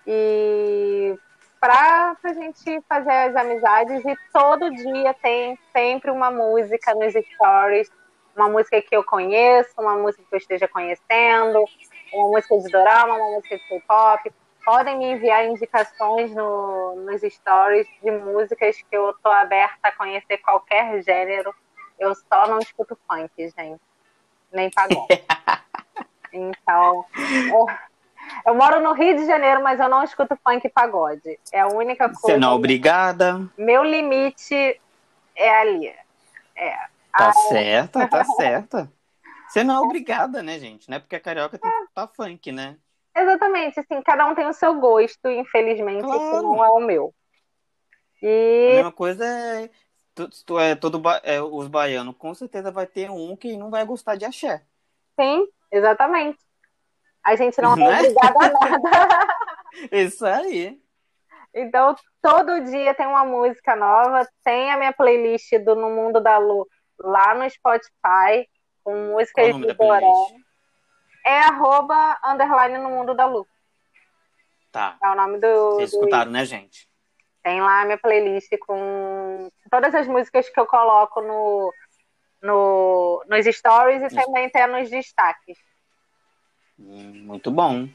E 0.06 1.18
para 1.60 2.16
a 2.22 2.32
gente 2.32 2.80
fazer 2.88 3.10
as 3.10 3.36
amizades 3.36 4.04
e 4.04 4.16
todo 4.32 4.70
dia 4.70 5.12
tem 5.14 5.58
sempre 5.72 6.10
uma 6.10 6.30
música 6.30 6.94
nos 6.94 7.12
stories 7.12 7.90
uma 8.36 8.50
música 8.50 8.80
que 8.82 8.94
eu 8.94 9.02
conheço, 9.02 9.72
uma 9.78 9.96
música 9.96 10.22
que 10.28 10.34
eu 10.34 10.38
esteja 10.38 10.68
conhecendo, 10.68 11.64
uma 12.12 12.28
música 12.28 12.58
de 12.58 12.68
dorama, 12.70 13.14
uma 13.14 13.30
música 13.36 13.56
de 13.56 13.68
K-pop. 13.68 14.32
Podem 14.66 14.98
me 14.98 15.12
enviar 15.12 15.46
indicações 15.46 16.34
no, 16.34 16.96
nos 16.96 17.22
stories 17.22 17.86
de 18.02 18.10
músicas 18.10 18.76
que 18.76 18.96
eu 18.96 19.14
tô 19.22 19.30
aberta 19.30 19.78
a 19.86 19.92
conhecer 19.92 20.38
qualquer 20.38 21.00
gênero. 21.04 21.54
Eu 21.96 22.12
só 22.16 22.48
não 22.48 22.58
escuto 22.58 22.98
funk, 23.06 23.30
gente. 23.36 23.80
Nem 24.52 24.68
pagode. 24.68 25.06
então, 26.32 27.04
eu, 27.48 27.66
eu, 28.44 28.54
moro 28.56 28.80
no 28.80 28.92
Rio 28.92 29.16
de 29.16 29.24
Janeiro, 29.24 29.62
mas 29.62 29.78
eu 29.78 29.88
não 29.88 30.02
escuto 30.02 30.36
funk 30.44 30.66
e 30.66 30.68
pagode. 30.70 31.38
É 31.52 31.60
a 31.60 31.68
única 31.68 32.08
coisa. 32.08 32.20
Você 32.22 32.36
não, 32.36 32.56
obrigada. 32.56 33.48
Meu 33.56 33.84
limite 33.84 34.80
é 35.36 35.60
ali. 35.60 35.94
É. 36.56 36.76
Tá 37.16 37.32
certa, 37.32 38.08
tá 38.08 38.24
certa. 38.34 38.92
Você 39.48 39.62
não 39.62 39.76
é 39.76 39.80
obrigada, 39.80 40.42
né, 40.42 40.58
gente? 40.58 40.90
Não 40.90 40.96
é 40.96 40.98
porque 40.98 41.14
a 41.14 41.20
carioca 41.20 41.56
tem 41.56 41.70
que 41.70 41.84
estar 41.84 42.08
funk, 42.08 42.50
né? 42.50 42.76
Exatamente, 43.16 43.80
assim, 43.80 44.02
cada 44.02 44.26
um 44.26 44.34
tem 44.34 44.46
o 44.46 44.52
seu 44.52 44.78
gosto, 44.78 45.30
infelizmente, 45.30 46.02
claro. 46.02 46.42
não 46.42 46.62
é 46.62 46.68
o 46.68 46.80
meu. 46.80 47.14
E... 48.22 48.68
A 48.72 48.74
mesma 48.74 48.92
coisa 48.92 49.24
é, 49.24 49.70
tu, 50.14 50.28
tu 50.44 50.58
é 50.58 50.74
todo 50.74 51.02
é, 51.22 51.40
os 51.40 51.66
baianos, 51.66 52.14
com 52.16 52.34
certeza 52.34 52.70
vai 52.70 52.86
ter 52.86 53.10
um 53.10 53.34
que 53.34 53.56
não 53.56 53.70
vai 53.70 53.84
gostar 53.86 54.16
de 54.16 54.26
axé. 54.26 54.62
Sim, 55.18 55.48
exatamente. 55.72 56.38
A 57.24 57.34
gente 57.36 57.60
não, 57.60 57.74
não 57.74 57.90
é 57.90 58.00
obrigada 58.00 58.34
a 58.38 58.48
nada. 58.48 59.28
Isso 59.90 60.24
aí. 60.26 60.78
Então, 61.54 61.96
todo 62.20 62.64
dia 62.64 62.94
tem 62.94 63.06
uma 63.06 63.24
música 63.24 63.74
nova, 63.74 64.28
tem 64.44 64.70
a 64.70 64.76
minha 64.76 64.92
playlist 64.92 65.50
do 65.64 65.74
No 65.74 65.88
Mundo 65.88 66.20
da 66.20 66.36
Lu 66.36 66.68
lá 66.98 67.34
no 67.34 67.48
Spotify 67.48 68.46
com 68.84 68.94
músicas 69.12 69.56
de 69.56 69.72
Dorama. 69.72 70.45
É 71.26 71.40
arroba 71.40 72.16
underline 72.24 72.78
no 72.78 72.88
mundo 72.88 73.12
da 73.12 73.26
Lu. 73.26 73.44
Tá. 74.70 74.96
É 75.02 75.08
o 75.08 75.16
nome 75.16 75.38
do. 75.38 75.72
Vocês 75.72 75.90
do... 75.90 75.96
escutaram, 75.96 76.30
né, 76.30 76.44
gente? 76.44 76.88
Tem 77.42 77.60
lá 77.60 77.82
a 77.82 77.84
minha 77.84 77.98
playlist 77.98 78.50
com 78.60 79.50
todas 79.68 79.92
as 79.92 80.06
músicas 80.06 80.48
que 80.48 80.58
eu 80.58 80.66
coloco 80.66 81.20
no, 81.20 81.72
no, 82.42 83.24
nos 83.28 83.44
stories 83.44 84.02
e 84.02 84.06
Isso. 84.06 84.16
também 84.16 84.48
tem 84.50 84.66
nos 84.68 84.88
destaques. 84.88 85.58
Hum, 86.78 87.24
muito 87.24 87.50
bom. 87.50 87.88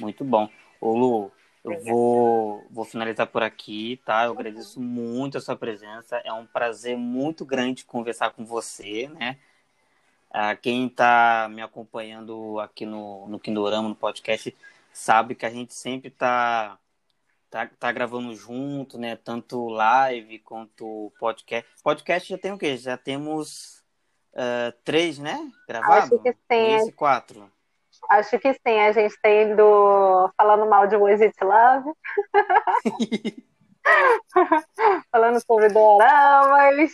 Muito 0.00 0.24
bom. 0.24 0.48
Ô, 0.80 0.96
Lu, 0.96 1.32
eu 1.64 1.80
vou, 1.84 2.66
vou 2.70 2.84
finalizar 2.84 3.26
por 3.28 3.42
aqui, 3.42 4.00
tá? 4.04 4.24
Eu 4.24 4.32
agradeço 4.32 4.80
muito 4.80 5.38
a 5.38 5.40
sua 5.40 5.56
presença. 5.56 6.20
É 6.24 6.32
um 6.32 6.46
prazer 6.46 6.96
muito 6.96 7.44
grande 7.44 7.84
conversar 7.84 8.30
com 8.30 8.44
você, 8.44 9.08
né? 9.08 9.38
Ah, 10.36 10.56
quem 10.56 10.88
está 10.88 11.48
me 11.48 11.62
acompanhando 11.62 12.58
aqui 12.58 12.84
no, 12.84 13.28
no 13.28 13.38
Kindorama, 13.38 13.88
no 13.88 13.94
podcast, 13.94 14.52
sabe 14.92 15.36
que 15.36 15.46
a 15.46 15.50
gente 15.50 15.72
sempre 15.72 16.08
está 16.08 16.76
tá, 17.48 17.70
tá 17.78 17.92
gravando 17.92 18.34
junto, 18.34 18.98
né? 18.98 19.14
Tanto 19.14 19.68
live 19.68 20.40
quanto 20.40 21.12
podcast. 21.20 21.70
Podcast 21.84 22.28
já 22.28 22.36
tem 22.36 22.50
o 22.50 22.58
quê? 22.58 22.76
Já 22.76 22.96
temos 22.96 23.84
uh, 24.32 24.74
três, 24.82 25.20
né? 25.20 25.38
Gravado? 25.68 26.16
Acho 26.16 26.18
que 26.18 26.32
sim. 26.32 26.74
Esse 26.74 26.90
quatro. 26.90 27.48
Acho 28.10 28.36
que 28.40 28.52
sim, 28.54 28.80
a 28.80 28.90
gente 28.90 29.16
tem 29.22 29.54
do 29.54 30.28
falando 30.36 30.68
mal 30.68 30.88
de 30.88 30.96
Was 30.96 31.20
It 31.20 31.36
Love. 31.44 31.92
falando 35.12 35.40
sobre 35.46 35.68
doramas. 35.68 36.90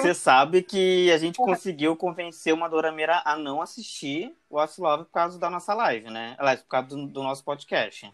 Você 0.00 0.14
sabe 0.14 0.62
que 0.62 1.10
a 1.12 1.18
gente 1.18 1.36
conseguiu 1.36 1.96
convencer 1.96 2.52
uma 2.52 2.68
dorameira 2.68 3.22
a 3.24 3.36
não 3.36 3.62
assistir 3.62 4.36
o 4.48 4.56
Was 4.56 4.76
Love 4.78 5.04
por 5.04 5.12
causa 5.12 5.38
da 5.38 5.48
nossa 5.48 5.74
live, 5.74 6.10
né? 6.10 6.34
Aliás, 6.38 6.60
por 6.62 6.68
causa 6.68 6.88
do, 6.88 7.06
do 7.06 7.22
nosso 7.22 7.44
podcast. 7.44 8.12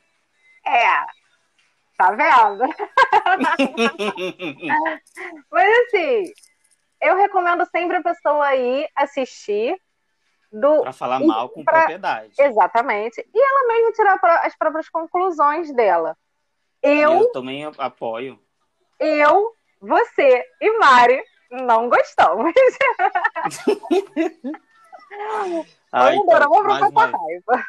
É, 0.66 1.06
tá 1.96 2.10
vendo? 2.12 2.64
Mas 5.50 5.78
assim, 5.78 6.24
eu 7.00 7.16
recomendo 7.16 7.66
sempre 7.70 7.96
a 7.96 8.02
pessoa 8.02 8.54
ir 8.54 8.88
assistir 8.94 9.80
do. 10.52 10.82
Para 10.82 10.92
falar 10.92 11.20
mal 11.20 11.48
com 11.48 11.64
pra... 11.64 11.78
propriedade. 11.78 12.32
Exatamente. 12.38 13.20
E 13.34 13.38
ela 13.38 13.66
mesmo 13.68 13.92
tirar 13.92 14.18
as 14.42 14.56
próprias 14.56 14.88
conclusões 14.88 15.72
dela. 15.74 16.16
Eu, 16.82 17.12
eu 17.12 17.32
também 17.32 17.64
apoio. 17.64 18.38
Eu, 18.98 19.52
você 19.81 20.45
e 20.61 20.79
Mari 20.79 21.22
não 21.51 21.89
gostamos. 21.89 22.53
Ai, 25.91 26.16
então, 26.16 26.64
mais 26.64 26.91
uma... 26.91 27.07
raiva. 27.07 27.64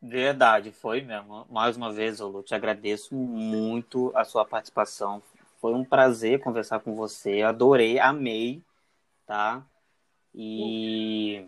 Verdade, 0.00 0.72
foi 0.72 1.00
mesmo. 1.00 1.46
Mais 1.50 1.76
uma 1.76 1.92
vez, 1.92 2.20
Olu, 2.20 2.42
te 2.42 2.54
agradeço 2.54 3.14
muito 3.14 4.12
a 4.14 4.24
sua 4.24 4.44
participação. 4.44 5.22
Foi 5.60 5.74
um 5.74 5.84
prazer 5.84 6.40
conversar 6.40 6.80
com 6.80 6.94
você. 6.94 7.42
Adorei, 7.42 7.98
amei, 7.98 8.62
tá? 9.26 9.62
E 10.34 11.46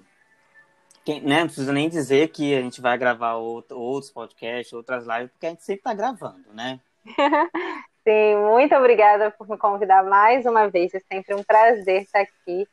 quem, 1.04 1.20
né, 1.20 1.40
não 1.40 1.46
precisa 1.46 1.72
nem 1.72 1.88
dizer 1.88 2.28
que 2.28 2.54
a 2.54 2.62
gente 2.62 2.80
vai 2.80 2.96
gravar 2.96 3.34
outro, 3.34 3.78
outros 3.78 4.10
podcasts, 4.10 4.72
outras 4.72 5.06
lives, 5.06 5.30
porque 5.32 5.46
a 5.46 5.50
gente 5.50 5.64
sempre 5.64 5.80
está 5.80 5.94
gravando, 5.94 6.52
né? 6.52 6.80
Sim, 8.06 8.36
muito 8.36 8.72
obrigada 8.76 9.32
por 9.32 9.48
me 9.48 9.58
convidar 9.58 10.04
mais 10.04 10.46
uma 10.46 10.68
vez. 10.68 10.94
É 10.94 11.00
sempre 11.00 11.34
um 11.34 11.42
prazer 11.42 12.02
estar 12.02 12.20
aqui 12.20 12.68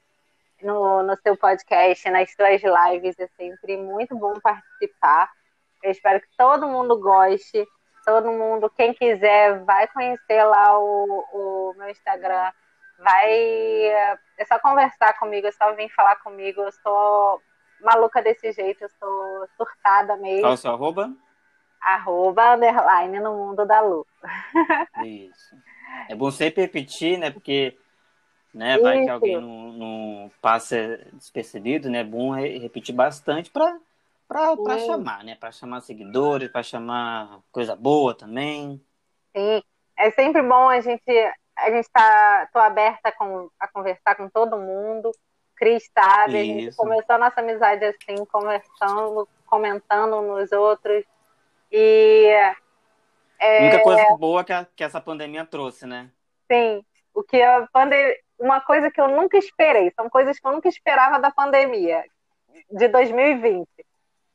no, 0.61 1.01
no 1.01 1.17
seu 1.17 1.35
podcast, 1.35 2.07
nas 2.11 2.31
suas 2.35 2.61
lives. 2.61 3.19
É 3.19 3.27
sempre 3.35 3.75
muito 3.77 4.15
bom 4.15 4.35
participar. 4.39 5.27
Eu 5.81 5.89
espero 5.89 6.21
que 6.21 6.27
todo 6.37 6.67
mundo 6.67 6.99
goste. 6.99 7.67
Todo 8.05 8.31
mundo, 8.31 8.69
quem 8.77 8.93
quiser, 8.93 9.63
vai 9.63 9.87
conhecer 9.87 10.43
lá 10.43 10.77
o, 10.77 11.25
o 11.33 11.73
meu 11.77 11.89
Instagram. 11.89 12.51
Vai. 12.99 13.33
É 14.37 14.45
só 14.47 14.59
conversar 14.59 15.17
comigo, 15.17 15.47
é 15.47 15.51
só 15.51 15.73
vir 15.73 15.89
falar 15.95 16.17
comigo. 16.17 16.61
Eu 16.61 16.71
sou 16.73 17.41
maluca 17.81 18.21
desse 18.21 18.51
jeito, 18.51 18.83
eu 18.83 18.89
sou 18.99 19.47
surtada 19.57 20.15
mesmo. 20.17 20.41
Qual 20.41 20.51
é 20.51 20.55
o 20.55 20.57
seu 20.57 20.71
arroba? 20.73 21.11
Arroba, 21.83 22.55
underline, 22.55 23.19
no 23.19 23.35
mundo 23.35 23.65
da 23.65 23.81
Lu. 23.81 24.05
Isso. 25.03 25.55
É 26.09 26.15
bom 26.15 26.31
sempre 26.31 26.61
repetir, 26.61 27.17
né? 27.17 27.29
Porque 27.29 27.77
né, 28.53 28.77
vai 28.77 28.97
Isso. 28.97 29.05
que 29.05 29.11
alguém 29.11 29.41
não, 29.41 29.73
não 29.73 30.31
passa 30.41 30.99
despercebido, 31.13 31.89
né? 31.89 31.99
É 31.99 32.03
bom 32.03 32.33
repetir 32.33 32.95
bastante 32.95 33.51
para 33.51 33.77
para 34.27 34.79
chamar, 34.79 35.23
né? 35.23 35.35
Para 35.35 35.51
chamar 35.51 35.81
seguidores, 35.81 36.49
para 36.49 36.63
chamar 36.63 37.39
coisa 37.51 37.75
boa 37.75 38.15
também. 38.15 38.81
Sim, 39.35 39.61
é 39.97 40.09
sempre 40.11 40.41
bom 40.41 40.69
a 40.69 40.79
gente 40.79 41.03
a 41.55 41.69
gente 41.69 41.87
tá 41.91 42.49
tô 42.51 42.57
aberta 42.57 43.11
com, 43.11 43.49
a 43.59 43.67
conversar 43.67 44.15
com 44.15 44.27
todo 44.27 44.57
mundo 44.57 45.11
Cris 45.55 45.89
sabe, 45.93 46.39
a 46.39 46.43
gente 46.43 46.75
começou 46.75 47.15
a 47.15 47.19
nossa 47.19 47.39
amizade 47.39 47.85
assim, 47.85 48.25
conversando, 48.25 49.27
comentando 49.45 50.21
nos 50.21 50.51
outros. 50.51 51.05
E. 51.73 52.27
É... 53.39 53.57
A 53.57 53.61
única 53.63 53.83
coisa 53.83 54.17
boa 54.17 54.43
que, 54.43 54.53
a, 54.53 54.65
que 54.75 54.83
essa 54.83 55.01
pandemia 55.01 55.43
trouxe, 55.43 55.87
né? 55.87 56.09
Sim. 56.49 56.85
O 57.13 57.23
que 57.23 57.41
a 57.41 57.67
pandemia. 57.73 58.15
Uma 58.39 58.61
coisa 58.61 58.91
que 58.91 58.99
eu 58.99 59.07
nunca 59.07 59.37
esperei, 59.37 59.91
são 59.95 60.09
coisas 60.09 60.37
que 60.37 60.45
eu 60.45 60.51
nunca 60.51 60.67
esperava 60.67 61.19
da 61.19 61.31
pandemia 61.31 62.03
de 62.69 62.87
2020. 62.89 63.67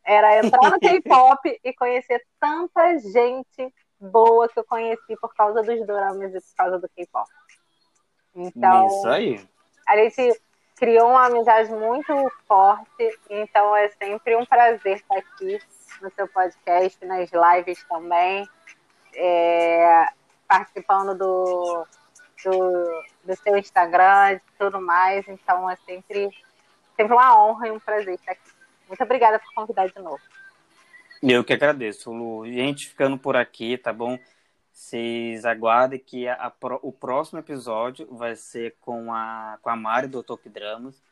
Era 0.04 0.38
entrar 0.38 0.70
no 0.70 0.80
K-pop 0.80 1.60
e 1.62 1.74
conhecer 1.74 2.24
tanta 2.40 2.98
gente 2.98 3.74
boa 4.00 4.48
que 4.48 4.58
eu 4.58 4.64
conheci 4.64 5.16
por 5.20 5.34
causa 5.34 5.62
dos 5.62 5.86
dramas 5.86 6.34
e 6.34 6.40
por 6.40 6.56
causa 6.56 6.78
do 6.78 6.88
K-pop. 6.88 7.28
Então, 8.34 8.86
Isso 8.86 9.08
aí. 9.08 9.48
A 9.86 9.96
gente 9.96 10.40
criou 10.76 11.10
uma 11.10 11.26
amizade 11.26 11.70
muito 11.72 12.14
forte, 12.46 13.18
então 13.28 13.76
é 13.76 13.88
sempre 13.88 14.36
um 14.36 14.46
prazer 14.46 14.96
estar 14.96 15.18
aqui 15.18 15.58
no 16.00 16.10
seu 16.12 16.28
podcast, 16.28 17.04
nas 17.04 17.30
lives 17.30 17.84
também, 17.88 18.48
é, 19.14 20.06
participando 20.46 21.16
do, 21.16 21.86
do, 22.44 23.04
do, 23.24 23.36
seu 23.36 23.56
Instagram 23.56 24.34
e 24.34 24.40
tudo 24.58 24.80
mais. 24.80 25.26
Então 25.28 25.68
é 25.68 25.76
sempre, 25.76 26.30
sempre 26.96 27.12
uma 27.12 27.38
honra 27.38 27.68
e 27.68 27.70
um 27.70 27.80
prazer 27.80 28.14
estar 28.14 28.32
aqui. 28.32 28.50
Muito 28.86 29.02
obrigada 29.02 29.38
por 29.38 29.52
convidar 29.54 29.88
de 29.88 29.98
novo. 29.98 30.20
Eu 31.22 31.44
que 31.44 31.52
agradeço, 31.52 32.12
Lu. 32.12 32.46
Gente, 32.46 32.88
ficando 32.88 33.18
por 33.18 33.36
aqui, 33.36 33.76
tá 33.76 33.92
bom? 33.92 34.18
Vocês 34.72 35.44
aguardem 35.44 35.98
que 35.98 36.28
a, 36.28 36.34
a, 36.34 36.52
o 36.82 36.92
próximo 36.92 37.40
episódio 37.40 38.06
vai 38.14 38.36
ser 38.36 38.76
com 38.80 39.12
a, 39.12 39.58
com 39.60 39.68
a 39.68 39.74
Mari 39.74 40.06
do 40.06 40.22
Talk 40.22 40.48
Dramas, 40.48 41.02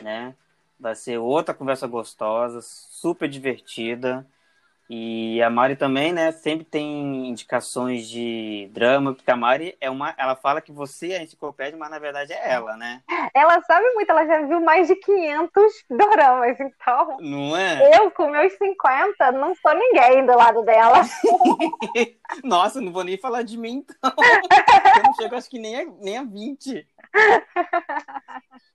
né? 0.00 0.34
Vai 0.80 0.94
ser 0.94 1.18
outra 1.18 1.54
conversa 1.54 1.86
gostosa, 1.86 2.60
super 2.62 3.28
divertida. 3.28 4.26
E 4.92 5.40
a 5.40 5.48
Mari 5.48 5.76
também, 5.76 6.12
né, 6.12 6.32
sempre 6.32 6.64
tem 6.64 7.28
indicações 7.28 8.08
de 8.08 8.68
drama, 8.72 9.14
porque 9.14 9.30
a 9.30 9.36
Mari 9.36 9.76
é 9.80 9.88
uma, 9.88 10.12
ela 10.18 10.34
fala 10.34 10.60
que 10.60 10.72
você 10.72 11.12
é 11.12 11.18
a 11.18 11.22
enciclopédia, 11.22 11.78
mas 11.78 11.90
na 11.90 12.00
verdade 12.00 12.32
é 12.32 12.50
ela, 12.50 12.76
né? 12.76 13.00
Ela 13.32 13.62
sabe 13.62 13.88
muito, 13.94 14.10
ela 14.10 14.26
já 14.26 14.42
viu 14.46 14.60
mais 14.60 14.88
de 14.88 14.96
500 14.96 15.72
dramas, 15.90 16.58
então. 16.58 17.18
Não 17.20 17.56
é? 17.56 17.98
Eu 17.98 18.10
com 18.10 18.30
meus 18.30 18.52
50 18.54 19.30
não 19.30 19.54
sou 19.54 19.72
ninguém 19.74 20.26
do 20.26 20.34
lado 20.34 20.62
dela. 20.64 21.02
Nossa, 22.42 22.80
não 22.80 22.90
vou 22.90 23.04
nem 23.04 23.16
falar 23.16 23.42
de 23.42 23.56
mim 23.56 23.84
então. 23.86 24.12
Eu 24.96 25.02
não 25.04 25.14
chego 25.14 25.36
acho 25.36 25.48
que 25.50 25.58
nem 25.60 25.82
a, 25.82 25.84
nem 26.00 26.18
a 26.18 26.24
20. 26.24 26.84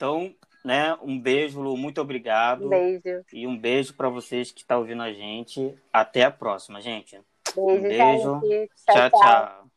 Então, 0.00 0.34
né? 0.64 0.96
Um 1.02 1.18
beijo, 1.18 1.60
Lu, 1.60 1.76
muito 1.76 2.00
obrigado. 2.00 2.68
Beijo. 2.68 3.24
E 3.32 3.46
um 3.46 3.56
beijo 3.56 3.94
para 3.94 4.08
vocês 4.08 4.50
que 4.50 4.60
estão 4.60 4.78
ouvindo 4.78 5.02
a 5.02 5.12
gente. 5.12 5.74
Até 5.92 6.24
a 6.24 6.30
próxima, 6.30 6.80
gente. 6.80 7.20
Beijo, 7.54 7.76
um 7.76 7.82
beijo. 7.82 8.40
Gente. 8.40 8.70
tchau. 8.86 9.10
tchau. 9.10 9.20
tchau. 9.20 9.69